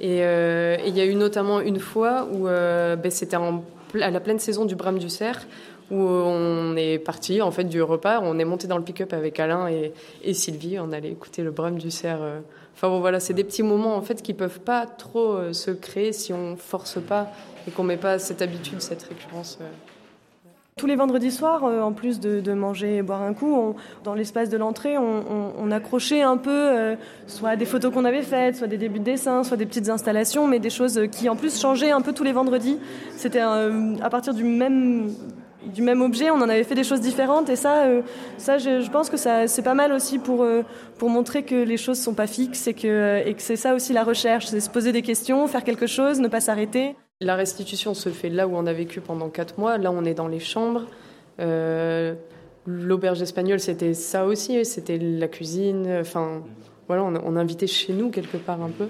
Et, 0.00 0.20
il 0.20 0.96
y 0.96 1.00
a 1.00 1.04
eu 1.04 1.14
notamment 1.14 1.60
une 1.60 1.78
fois 1.78 2.26
où 2.32 2.44
ben, 2.44 3.10
c'était 3.10 3.36
à 3.36 4.10
la 4.10 4.20
pleine 4.20 4.38
saison 4.38 4.64
du 4.64 4.76
Brame 4.76 4.98
du 4.98 5.10
Cerf, 5.10 5.46
où 5.90 6.00
on 6.00 6.76
est 6.76 6.98
parti 6.98 7.42
en 7.42 7.50
fait 7.50 7.64
du 7.64 7.82
repas, 7.82 8.20
on 8.22 8.38
est 8.38 8.46
monté 8.46 8.66
dans 8.66 8.78
le 8.78 8.84
pick-up 8.84 9.12
avec 9.12 9.38
Alain 9.38 9.68
et, 9.68 9.92
et, 10.24 10.32
Sylvie, 10.32 10.78
on 10.78 10.92
allait 10.92 11.10
écouter 11.10 11.42
le 11.42 11.50
Brame 11.50 11.76
du 11.76 11.90
Cerf. 11.90 12.20
Enfin 12.74 12.88
bon, 12.88 13.00
voilà, 13.00 13.20
c'est 13.20 13.34
des 13.34 13.44
petits 13.44 13.62
moments 13.62 13.94
en 13.94 14.00
fait 14.00 14.22
qui 14.22 14.32
peuvent 14.32 14.60
pas 14.60 14.86
trop 14.86 15.52
se 15.52 15.70
créer 15.70 16.14
si 16.14 16.32
on 16.32 16.56
force 16.56 16.98
pas 16.98 17.30
et 17.66 17.70
qu'on 17.70 17.84
met 17.84 17.96
pas 17.96 18.18
cette 18.18 18.42
habitude, 18.42 18.80
cette 18.80 19.02
récurrence. 19.02 19.58
Euh. 19.60 19.64
Tous 20.76 20.86
les 20.86 20.96
vendredis 20.96 21.30
soirs, 21.30 21.64
euh, 21.64 21.82
en 21.82 21.92
plus 21.92 22.20
de, 22.20 22.52
manger 22.52 22.96
et 22.96 23.02
boire 23.02 23.22
un 23.22 23.34
coup, 23.34 23.74
dans 24.02 24.14
l'espace 24.14 24.48
de 24.48 24.56
l'entrée, 24.56 24.96
on, 24.96 25.70
accrochait 25.70 26.22
un 26.22 26.36
peu 26.36 26.50
euh, 26.50 26.96
soit 27.26 27.56
des 27.56 27.66
photos 27.66 27.92
qu'on 27.92 28.04
avait 28.04 28.22
faites, 28.22 28.56
soit 28.56 28.66
des 28.66 28.78
débuts 28.78 28.98
de 28.98 29.04
dessin, 29.04 29.44
soit 29.44 29.56
des 29.56 29.66
petites 29.66 29.88
installations, 29.88 30.46
mais 30.46 30.58
des 30.58 30.70
choses 30.70 31.02
qui 31.12 31.28
en 31.28 31.36
plus 31.36 31.60
changeaient 31.60 31.90
un 31.90 32.00
peu 32.00 32.12
tous 32.12 32.24
les 32.24 32.32
vendredis. 32.32 32.78
C'était 33.16 33.40
à 33.40 34.10
partir 34.10 34.32
du 34.32 34.44
même 34.44 35.12
du 35.74 35.82
même 35.82 36.00
objet, 36.00 36.30
on 36.30 36.36
en 36.36 36.48
avait 36.48 36.64
fait 36.64 36.74
des 36.74 36.84
choses 36.84 37.02
différentes 37.02 37.50
et 37.50 37.56
ça, 37.56 37.84
ça 38.38 38.56
je, 38.56 38.90
pense 38.90 39.10
que 39.10 39.18
c'est 39.18 39.62
pas 39.62 39.74
mal 39.74 39.92
aussi 39.92 40.18
pour 40.18 40.46
pour 40.96 41.10
montrer 41.10 41.42
que 41.42 41.54
les 41.54 41.76
choses 41.76 42.00
sont 42.00 42.14
pas 42.14 42.26
fixes 42.26 42.66
et 42.66 42.72
que 42.72 43.22
et 43.26 43.34
que 43.34 43.42
c'est 43.42 43.56
ça 43.56 43.74
aussi 43.74 43.92
la 43.92 44.02
recherche, 44.02 44.46
c'est 44.46 44.60
se 44.60 44.70
poser 44.70 44.92
des 44.92 45.02
questions, 45.02 45.46
faire 45.46 45.62
quelque 45.62 45.86
chose, 45.86 46.18
ne 46.20 46.28
pas 46.28 46.40
s'arrêter. 46.40 46.96
La 47.22 47.36
restitution 47.36 47.92
se 47.92 48.08
fait 48.08 48.30
là 48.30 48.48
où 48.48 48.56
on 48.56 48.64
a 48.64 48.72
vécu 48.72 49.02
pendant 49.02 49.28
quatre 49.28 49.58
mois. 49.58 49.76
Là, 49.76 49.92
on 49.92 50.06
est 50.06 50.14
dans 50.14 50.26
les 50.26 50.40
chambres. 50.40 50.86
Euh, 51.38 52.14
l'auberge 52.66 53.20
espagnole, 53.20 53.60
c'était 53.60 53.92
ça 53.92 54.24
aussi. 54.24 54.64
C'était 54.64 54.96
la 54.96 55.28
cuisine. 55.28 55.98
Enfin, 56.00 56.42
voilà, 56.86 57.04
on, 57.04 57.14
on 57.16 57.36
invitait 57.36 57.66
chez 57.66 57.92
nous 57.92 58.08
quelque 58.08 58.38
part 58.38 58.62
un 58.62 58.70
peu. 58.70 58.88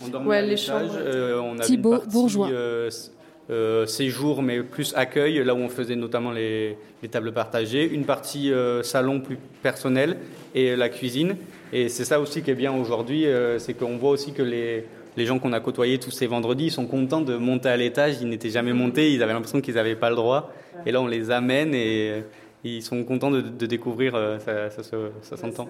On 0.00 0.26
ouais, 0.26 0.46
les 0.46 0.56
chambres. 0.56 0.92
Euh, 0.96 1.40
on 1.40 1.54
avait 1.54 1.64
Thibaut 1.64 1.98
Bourgeois. 2.08 2.50
Euh, 2.52 3.84
séjour, 3.84 4.42
mais 4.42 4.62
plus 4.62 4.94
accueil, 4.94 5.42
là 5.42 5.52
où 5.52 5.58
on 5.58 5.68
faisait 5.68 5.96
notamment 5.96 6.30
les, 6.30 6.78
les 7.02 7.08
tables 7.08 7.32
partagées. 7.32 7.90
Une 7.90 8.04
partie 8.04 8.52
salon 8.84 9.20
plus 9.20 9.38
personnel 9.60 10.18
et 10.54 10.76
la 10.76 10.88
cuisine. 10.88 11.34
Et 11.72 11.88
c'est 11.88 12.04
ça 12.04 12.20
aussi 12.20 12.42
qui 12.42 12.52
est 12.52 12.54
bien 12.54 12.72
aujourd'hui, 12.72 13.26
c'est 13.58 13.74
qu'on 13.74 13.96
voit 13.96 14.10
aussi 14.10 14.32
que 14.32 14.42
les 14.44 14.86
les 15.20 15.26
gens 15.26 15.38
qu'on 15.38 15.52
a 15.52 15.60
côtoyés 15.60 15.98
tous 15.98 16.10
ces 16.10 16.26
vendredis, 16.26 16.66
ils 16.66 16.70
sont 16.70 16.86
contents 16.86 17.20
de 17.20 17.36
monter 17.36 17.68
à 17.68 17.76
l'étage. 17.76 18.16
Ils 18.22 18.28
n'étaient 18.28 18.48
jamais 18.48 18.72
montés, 18.72 19.12
ils 19.12 19.22
avaient 19.22 19.34
l'impression 19.34 19.60
qu'ils 19.60 19.74
n'avaient 19.74 19.94
pas 19.94 20.08
le 20.08 20.16
droit. 20.16 20.50
Et 20.86 20.92
là, 20.92 21.02
on 21.02 21.06
les 21.06 21.30
amène 21.30 21.74
et 21.74 22.10
euh, 22.10 22.20
ils 22.64 22.82
sont 22.82 23.04
contents 23.04 23.30
de, 23.30 23.66
découvrir, 23.66 24.14
euh, 24.14 24.38
ça, 24.38 25.36
s'entend. 25.36 25.68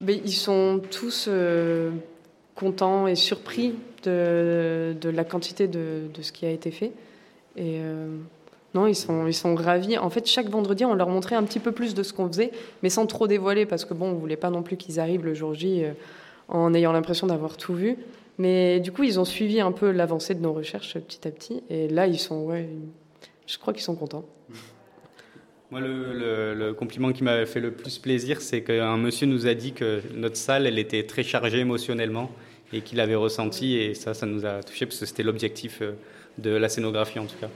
Mais 0.00 0.14
ils 0.24 0.32
sont 0.32 0.80
tous 0.92 1.26
euh, 1.28 1.90
contents 2.54 3.08
et 3.08 3.16
surpris 3.16 3.74
de, 4.04 4.94
la 5.02 5.24
quantité 5.24 5.66
de, 5.66 6.08
ce 6.20 6.30
qui 6.30 6.46
a 6.46 6.50
été 6.50 6.70
fait. 6.70 6.92
Et 7.56 7.80
non, 8.74 8.86
ils 8.86 8.94
sont, 8.94 9.26
ils 9.26 9.34
sont 9.34 9.56
ravis. 9.56 9.98
En 9.98 10.08
fait, 10.08 10.26
chaque 10.26 10.48
vendredi, 10.48 10.84
on 10.84 10.94
leur 10.94 11.08
montrait 11.08 11.36
un 11.36 11.42
petit 11.42 11.60
peu 11.60 11.72
plus 11.72 11.94
de 11.94 12.04
ce 12.04 12.12
qu'on 12.12 12.28
faisait, 12.28 12.52
mais 12.84 12.90
sans 12.90 13.06
trop 13.06 13.26
dévoiler, 13.26 13.66
parce 13.66 13.84
que 13.84 13.92
bon, 13.92 14.10
on 14.10 14.14
voulait 14.14 14.36
pas 14.36 14.50
non 14.50 14.62
plus 14.62 14.76
qu'ils 14.76 15.00
arrivent 15.00 15.24
le 15.24 15.34
jour 15.34 15.52
J 15.52 15.84
en 16.48 16.74
ayant 16.74 16.92
l'impression 16.92 17.26
d'avoir 17.26 17.56
tout 17.56 17.74
vu. 17.74 17.96
Mais 18.38 18.80
du 18.80 18.92
coup, 18.92 19.02
ils 19.02 19.20
ont 19.20 19.24
suivi 19.24 19.60
un 19.60 19.72
peu 19.72 19.90
l'avancée 19.90 20.34
de 20.34 20.40
nos 20.40 20.52
recherches 20.52 20.94
petit 20.94 21.26
à 21.28 21.30
petit. 21.30 21.62
Et 21.70 21.88
là, 21.88 22.06
ils 22.06 22.18
sont, 22.18 22.44
ouais, 22.44 22.68
je 23.46 23.58
crois 23.58 23.72
qu'ils 23.72 23.82
sont 23.82 23.94
contents. 23.94 24.24
Moi, 25.70 25.80
le, 25.80 26.72
compliment 26.72 27.12
qui 27.12 27.22
m'avait 27.22 27.46
fait 27.46 27.60
le 27.60 27.72
plus 27.72 27.98
plaisir, 27.98 28.42
c'est 28.42 28.62
qu'un 28.62 28.98
monsieur 28.98 29.26
nous 29.26 29.46
a 29.46 29.54
dit 29.54 29.72
que 29.72 30.02
notre 30.14 30.36
salle, 30.36 30.66
elle 30.66 30.78
était 30.78 31.04
très 31.04 31.22
chargée 31.22 31.60
émotionnellement 31.60 32.30
et 32.74 32.82
qu'il 32.82 33.00
avait 33.00 33.14
ressenti. 33.14 33.76
Et 33.76 33.94
ça, 33.94 34.12
ça 34.12 34.26
nous 34.26 34.44
a 34.44 34.62
touché 34.62 34.84
parce 34.84 34.98
que 34.98 35.06
c'était 35.06 35.22
l'objectif 35.22 35.78
euh, 35.80 35.92
de 36.36 36.50
la 36.50 36.68
scénographie, 36.68 37.18
en 37.18 37.24
tout 37.24 37.36
cas. 37.40 37.48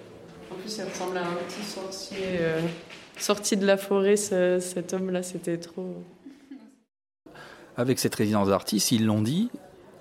En 0.51 0.55
plus, 0.55 0.79
il 0.79 0.85
ressemble 0.85 1.19
à 1.19 1.23
un 1.23 1.35
petit 1.47 1.63
sorcier 1.63 2.19
euh, 2.41 2.61
sorti 3.19 3.57
de 3.57 3.67
la 3.67 3.77
forêt, 3.77 4.17
cet 4.17 4.95
homme-là. 4.95 5.23
C'était 5.23 5.59
trop. 5.59 6.03
Avec 7.77 7.99
cette 7.99 8.15
résidence 8.15 8.49
d'artistes, 8.49 8.93
ils 8.93 9.05
l'ont 9.05 9.21
dit, 9.21 9.51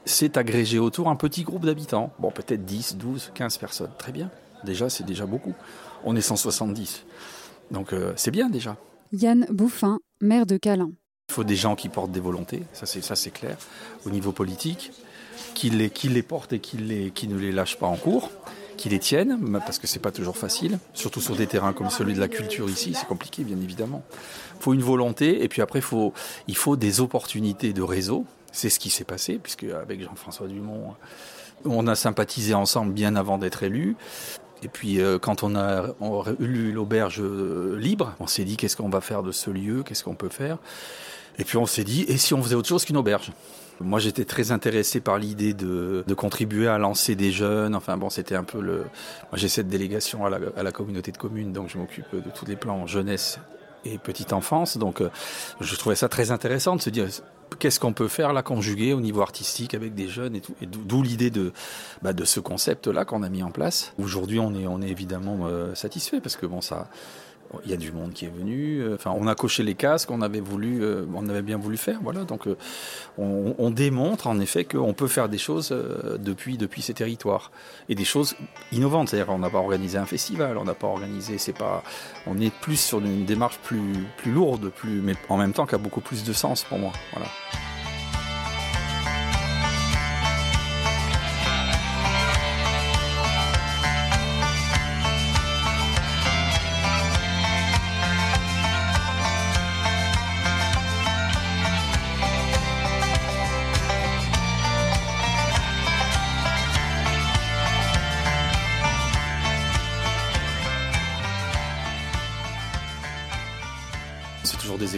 c'est 0.05 0.37
agrégé 0.37 0.79
autour 0.79 1.09
un 1.09 1.15
petit 1.15 1.43
groupe 1.43 1.65
d'habitants. 1.65 2.13
Bon, 2.19 2.31
peut-être 2.31 2.63
10, 2.63 2.97
12, 2.97 3.31
15 3.33 3.57
personnes. 3.57 3.91
Très 3.97 4.11
bien. 4.11 4.29
Déjà, 4.63 4.89
c'est 4.89 5.05
déjà 5.05 5.25
beaucoup. 5.25 5.53
On 6.03 6.15
est 6.15 6.21
170. 6.21 7.03
Donc, 7.71 7.93
euh, 7.93 8.13
c'est 8.15 8.31
bien 8.31 8.49
déjà. 8.49 8.77
Yann 9.11 9.45
Bouffin, 9.49 9.99
maire 10.21 10.45
de 10.45 10.57
Calin. 10.57 10.91
Il 11.29 11.33
faut 11.33 11.43
des 11.43 11.55
gens 11.55 11.75
qui 11.75 11.89
portent 11.89 12.11
des 12.11 12.19
volontés, 12.19 12.63
ça 12.71 12.85
c'est, 12.85 13.01
ça 13.01 13.15
c'est 13.15 13.31
clair, 13.31 13.57
au 14.05 14.11
niveau 14.11 14.31
politique, 14.31 14.91
qui 15.55 15.71
les, 15.71 15.89
qui 15.89 16.07
les 16.07 16.21
portent 16.21 16.53
et 16.53 16.59
qui, 16.59 16.77
les, 16.77 17.09
qui 17.09 17.27
ne 17.27 17.35
les 17.35 17.51
lâchent 17.51 17.79
pas 17.79 17.87
en 17.87 17.95
cours, 17.95 18.29
qui 18.77 18.89
les 18.89 18.99
tiennent, 18.99 19.59
parce 19.65 19.79
que 19.79 19.87
c'est 19.87 19.99
pas 19.99 20.11
toujours 20.11 20.37
facile, 20.37 20.77
surtout 20.93 21.21
sur 21.21 21.35
des 21.35 21.47
terrains 21.47 21.73
comme 21.73 21.89
celui 21.89 22.13
de 22.13 22.19
la 22.19 22.27
culture 22.27 22.69
ici, 22.69 22.93
c'est 22.93 23.07
compliqué 23.07 23.43
bien 23.43 23.59
évidemment. 23.59 24.03
Il 24.59 24.61
faut 24.61 24.73
une 24.73 24.83
volonté 24.83 25.43
et 25.43 25.47
puis 25.47 25.63
après 25.63 25.81
faut, 25.81 26.13
il 26.47 26.55
faut 26.55 26.75
des 26.75 27.01
opportunités 27.01 27.73
de 27.73 27.81
réseau, 27.81 28.25
c'est 28.55 28.69
ce 28.69 28.79
qui 28.79 28.89
s'est 28.89 29.03
passé, 29.03 29.37
puisque 29.41 29.63
avec 29.65 30.01
Jean-François 30.01 30.47
Dumont, 30.47 30.95
on 31.65 31.87
a 31.87 31.95
sympathisé 31.95 32.53
ensemble 32.53 32.93
bien 32.93 33.15
avant 33.15 33.37
d'être 33.37 33.63
élus. 33.63 33.95
Et 34.63 34.67
puis 34.69 35.01
euh, 35.01 35.19
quand 35.19 35.43
on 35.43 35.55
a, 35.55 35.93
eu 36.39 36.71
l'auberge 36.71 37.21
euh, 37.21 37.77
libre, 37.77 38.15
on 38.19 38.27
s'est 38.27 38.45
dit 38.45 38.57
qu'est-ce 38.57 38.77
qu'on 38.77 38.89
va 38.89 39.01
faire 39.01 39.23
de 39.23 39.31
ce 39.31 39.51
lieu, 39.51 39.83
qu'est-ce 39.83 40.03
qu'on 40.03 40.15
peut 40.15 40.29
faire? 40.29 40.57
Et 41.37 41.43
puis 41.43 41.57
on 41.57 41.65
s'est 41.65 41.83
dit, 41.83 42.05
et 42.07 42.17
si 42.17 42.33
on 42.33 42.41
faisait 42.41 42.55
autre 42.55 42.69
chose 42.69 42.85
qu'une 42.85 42.97
auberge? 42.97 43.31
Moi, 43.81 43.99
j'étais 43.99 44.23
très 44.23 44.53
intéressé 44.53 45.01
par 45.01 45.17
l'idée 45.17 45.53
de, 45.53 46.05
contribuer 46.15 46.69
à 46.69 46.77
lancer 46.77 47.15
des 47.15 47.33
jeunes. 47.33 47.75
Enfin 47.75 47.97
bon, 47.97 48.09
c'était 48.09 48.35
un 48.35 48.45
peu 48.45 48.61
le. 48.61 48.77
Moi, 48.77 49.33
j'ai 49.33 49.49
cette 49.49 49.67
délégation 49.67 50.25
à 50.25 50.29
la, 50.29 50.39
à 50.55 50.63
la, 50.63 50.71
communauté 50.71 51.11
de 51.11 51.17
communes, 51.17 51.51
donc 51.51 51.67
je 51.67 51.77
m'occupe 51.77 52.09
de 52.13 52.29
tous 52.33 52.45
les 52.45 52.55
plans 52.55 52.87
jeunesse 52.87 53.37
et 53.83 53.97
petite 53.97 54.31
enfance. 54.33 54.77
Donc, 54.77 55.01
euh, 55.01 55.09
je 55.59 55.75
trouvais 55.75 55.95
ça 55.95 56.09
très 56.09 56.31
intéressant 56.31 56.77
de 56.77 56.81
se 56.81 56.89
dire 56.89 57.07
qu'est-ce 57.59 57.79
qu'on 57.79 57.93
peut 57.93 58.07
faire 58.07 58.33
là 58.33 58.43
conjuguer 58.43 58.93
au 58.93 59.01
niveau 59.01 59.21
artistique 59.21 59.73
avec 59.73 59.93
des 59.93 60.07
jeunes 60.07 60.35
et 60.35 60.41
tout. 60.41 60.53
D'où 60.61 61.01
l'idée 61.03 61.29
de, 61.29 61.51
bah, 62.01 62.11
ce 62.23 62.39
concept-là 62.39 63.05
qu'on 63.05 63.23
a 63.23 63.29
mis 63.29 63.43
en 63.43 63.51
place. 63.51 63.93
Aujourd'hui, 63.97 64.39
on 64.39 64.53
est, 64.53 64.67
on 64.67 64.81
évidemment 64.81 65.47
euh, 65.47 65.73
satisfait 65.75 66.21
parce 66.21 66.35
que 66.35 66.45
bon, 66.45 66.61
ça, 66.61 66.87
il 67.63 67.71
y 67.71 67.73
a 67.73 67.77
du 67.77 67.91
monde 67.91 68.13
qui 68.13 68.25
est 68.25 68.29
venu. 68.35 68.81
Euh, 68.81 68.97
on 69.05 69.27
a 69.27 69.35
coché 69.35 69.63
les 69.63 69.75
casques 69.75 70.09
qu'on 70.09 70.21
avait 70.21 70.39
voulu, 70.39 70.83
euh, 70.83 71.05
on 71.13 71.27
avait 71.29 71.41
bien 71.41 71.57
voulu 71.57 71.77
faire. 71.77 71.99
Voilà. 72.01 72.23
Donc, 72.23 72.47
euh, 72.47 72.55
on, 73.17 73.71
démontre 73.71 74.27
en 74.27 74.39
effet 74.39 74.63
qu'on 74.63 74.93
peut 74.93 75.07
faire 75.07 75.27
des 75.27 75.37
choses 75.37 75.75
depuis 76.19 76.57
ces 76.81 76.93
territoires 76.93 77.51
et 77.89 77.95
des 77.95 78.05
choses 78.05 78.35
innovantes. 78.71 79.09
C'est-à-dire, 79.09 79.33
on 79.33 79.39
n'a 79.39 79.49
pas 79.49 79.57
organisé 79.57 79.97
un 79.97 80.05
festival, 80.05 80.57
on 80.57 80.63
n'a 80.63 80.73
pas 80.73 80.87
organisé. 80.87 81.37
C'est 81.37 81.57
pas. 81.57 81.83
On 82.25 82.39
est 82.39 82.53
plus 82.53 82.79
sur 82.79 82.99
une 82.99 83.25
démarche 83.25 83.59
plus 83.59 84.05
plus 84.17 84.31
lourde, 84.31 84.71
mais 84.85 85.15
en 85.29 85.37
même 85.37 85.53
temps 85.53 85.65
qui 85.65 85.75
a 85.75 85.79
beaucoup 85.79 86.01
plus 86.01 86.23
de 86.23 86.33
sens 86.33 86.63
pour 86.63 86.79
moi. 86.79 86.91
Voilà. 87.11 87.27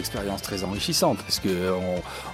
Expérience 0.08 0.40
très 0.40 0.64
enrichissante 0.64 1.18
parce 1.18 1.38
que 1.38 1.72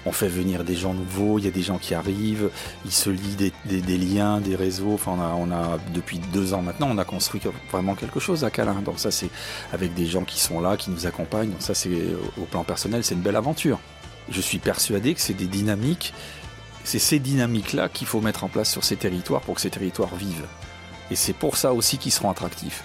on, 0.07 0.13
fait 0.13 0.29
venir 0.29 0.63
des 0.63 0.77
gens 0.77 0.95
nouveaux, 0.95 1.41
il 1.41 1.45
y 1.45 1.49
a 1.49 1.51
des 1.51 1.63
gens 1.63 1.79
qui 1.79 1.93
arrivent, 1.93 2.51
ils 2.85 2.93
se 2.93 3.11
lient 3.11 3.53
des, 3.65 3.99
liens, 3.99 4.41
des 4.41 4.55
réseaux. 4.55 4.95
Enfin, 4.95 5.17
on 5.37 5.51
a, 5.51 5.79
depuis 5.93 6.19
deux 6.33 6.55
ans 6.55 6.63
maintenant, 6.63 6.89
on 6.91 6.99
a 6.99 7.05
construit 7.05 7.41
vraiment 7.73 7.97
quelque 7.97 8.21
chose 8.21 8.45
à 8.45 8.51
Calin. 8.51 8.81
Donc 8.85 9.01
ça, 9.01 9.11
c'est 9.11 9.29
avec 9.73 9.93
des 9.95 10.07
gens 10.07 10.23
qui 10.23 10.41
sont 10.41 10.61
là, 10.61 10.77
qui 10.77 10.91
nous 10.91 11.07
accompagnent. 11.07 11.51
Donc 11.51 11.63
ça, 11.63 11.75
c'est 11.75 11.91
au 12.41 12.45
plan 12.45 12.63
personnel, 12.63 13.03
c'est 13.03 13.15
une 13.15 13.23
belle 13.23 13.37
aventure. 13.37 13.81
Je 14.31 14.41
suis 14.41 14.59
persuadé 14.59 15.13
que 15.15 15.21
c'est 15.21 15.35
des 15.35 15.47
dynamiques, 15.47 16.15
c'est 16.85 17.01
ces 17.01 17.19
dynamiques-là 17.19 17.89
qu'il 17.89 18.07
faut 18.07 18.21
mettre 18.21 18.45
en 18.45 18.49
place 18.49 18.71
sur 18.71 18.85
ces 18.85 18.97
territoires 18.97 19.41
pour 19.41 19.57
que 19.57 19.61
ces 19.61 19.71
territoires 19.71 20.15
vivent. 20.15 20.47
Et 21.11 21.17
c'est 21.17 21.33
pour 21.33 21.57
ça 21.57 21.73
aussi 21.73 21.99
qu'ils 21.99 22.13
seront 22.13 22.31
attractifs. 22.31 22.85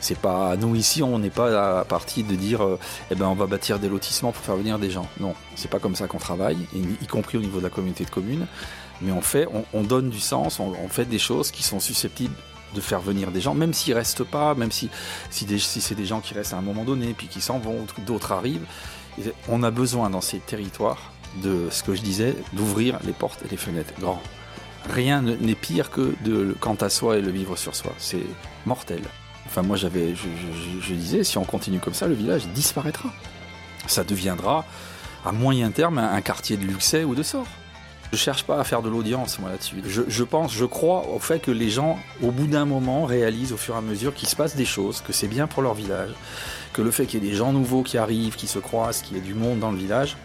C'est 0.00 0.18
pas 0.18 0.56
nous 0.56 0.74
ici, 0.74 1.02
on 1.02 1.18
n'est 1.18 1.30
pas 1.30 1.80
à 1.80 1.84
partie 1.84 2.22
de 2.22 2.34
dire, 2.34 2.62
euh, 2.62 2.78
eh 3.10 3.14
ben 3.14 3.26
on 3.26 3.34
va 3.34 3.46
bâtir 3.46 3.78
des 3.78 3.88
lotissements 3.88 4.32
pour 4.32 4.42
faire 4.42 4.56
venir 4.56 4.78
des 4.78 4.90
gens. 4.90 5.08
Non, 5.20 5.34
c'est 5.54 5.70
pas 5.70 5.78
comme 5.78 5.96
ça 5.96 6.06
qu'on 6.06 6.18
travaille, 6.18 6.58
y, 6.74 7.06
compris 7.06 7.38
au 7.38 7.40
niveau 7.40 7.58
de 7.58 7.64
la 7.64 7.70
communauté 7.70 8.04
de 8.04 8.10
communes. 8.10 8.46
Mais 9.02 9.12
on 9.12 9.20
fait, 9.20 9.46
on, 9.74 9.82
donne 9.82 10.08
du 10.08 10.20
sens, 10.20 10.58
on, 10.58 10.88
fait 10.88 11.04
des 11.04 11.18
choses 11.18 11.50
qui 11.50 11.62
sont 11.62 11.80
susceptibles 11.80 12.34
de 12.74 12.80
faire 12.80 13.00
venir 13.00 13.30
des 13.30 13.42
gens, 13.42 13.54
même 13.54 13.74
s'ils 13.74 13.92
restent 13.92 14.24
pas, 14.24 14.54
même 14.54 14.72
si 14.72 14.88
c'est 15.30 15.94
des 15.94 16.06
gens 16.06 16.20
qui 16.20 16.32
restent 16.32 16.54
à 16.54 16.56
un 16.56 16.62
moment 16.62 16.84
donné, 16.84 17.14
puis 17.16 17.26
qui 17.26 17.42
s'en 17.42 17.58
vont, 17.58 17.86
d'autres 18.06 18.32
arrivent. 18.32 18.66
On 19.48 19.62
a 19.62 19.70
besoin 19.70 20.08
dans 20.08 20.22
ces 20.22 20.38
territoires 20.38 21.12
de 21.42 21.68
ce 21.70 21.82
que 21.82 21.94
je 21.94 22.00
disais, 22.00 22.34
d'ouvrir 22.54 22.98
les 23.04 23.12
portes 23.12 23.40
et 23.44 23.48
les 23.48 23.56
fenêtres 23.58 23.92
grand. 24.00 24.22
Rien 24.88 25.20
n'est 25.22 25.54
pire 25.54 25.90
que 25.90 26.14
de 26.24 26.56
quant 26.58 26.76
à 26.76 26.88
soi 26.88 27.18
et 27.18 27.20
le 27.20 27.30
vivre 27.30 27.56
sur 27.56 27.74
soi. 27.74 27.92
C'est 27.98 28.24
mortel. 28.64 29.02
Enfin, 29.46 29.62
moi, 29.62 29.76
j'avais, 29.76 30.14
je, 30.14 30.94
disais, 30.94 31.24
si 31.24 31.38
on 31.38 31.44
continue 31.44 31.78
comme 31.78 31.94
ça, 31.94 32.06
le 32.06 32.14
village 32.14 32.46
disparaîtra. 32.48 33.10
Ça 33.86 34.04
deviendra, 34.04 34.64
à 35.24 35.32
moyen 35.32 35.70
terme, 35.70 35.98
un, 35.98 36.20
quartier 36.20 36.56
de 36.56 36.64
luxe 36.64 36.96
ou 37.06 37.14
de 37.14 37.22
sort. 37.22 37.46
Je 38.12 38.18
cherche 38.18 38.44
pas 38.44 38.60
à 38.60 38.64
faire 38.64 38.82
de 38.82 38.88
l'audience, 38.88 39.38
moi, 39.38 39.50
là-dessus. 39.50 39.82
Je, 39.86 40.02
je, 40.06 40.24
pense, 40.24 40.52
je 40.52 40.64
crois 40.64 41.08
au 41.08 41.18
fait 41.18 41.40
que 41.40 41.50
les 41.50 41.70
gens, 41.70 41.98
au 42.22 42.30
bout 42.30 42.46
d'un 42.46 42.64
moment, 42.64 43.04
réalisent 43.04 43.52
au 43.52 43.56
fur 43.56 43.74
et 43.74 43.78
à 43.78 43.80
mesure 43.80 44.14
qu'il 44.14 44.28
se 44.28 44.36
passe 44.36 44.54
des 44.54 44.64
choses, 44.64 45.00
que 45.00 45.12
c'est 45.12 45.28
bien 45.28 45.46
pour 45.46 45.62
leur 45.62 45.74
village, 45.74 46.10
que 46.72 46.82
le 46.82 46.90
fait 46.90 47.06
qu'il 47.06 47.22
y 47.22 47.26
ait 47.26 47.30
des 47.30 47.36
gens 47.36 47.52
nouveaux 47.52 47.82
qui 47.82 47.98
arrivent, 47.98 48.36
qui 48.36 48.46
se 48.46 48.58
croisent, 48.58 49.02
qu'il 49.02 49.16
y 49.16 49.20
ait 49.20 49.22
du 49.22 49.34
monde 49.34 49.58
dans 49.58 49.72
le 49.72 49.78
village, 49.78 50.16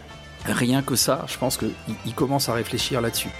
rien 0.44 0.82
que 0.82 0.96
ça, 0.96 1.24
je 1.28 1.38
pense 1.38 1.58
qu'ils 1.58 2.14
commencent 2.14 2.48
à 2.48 2.54
réfléchir 2.54 3.00
là-dessus. 3.00 3.30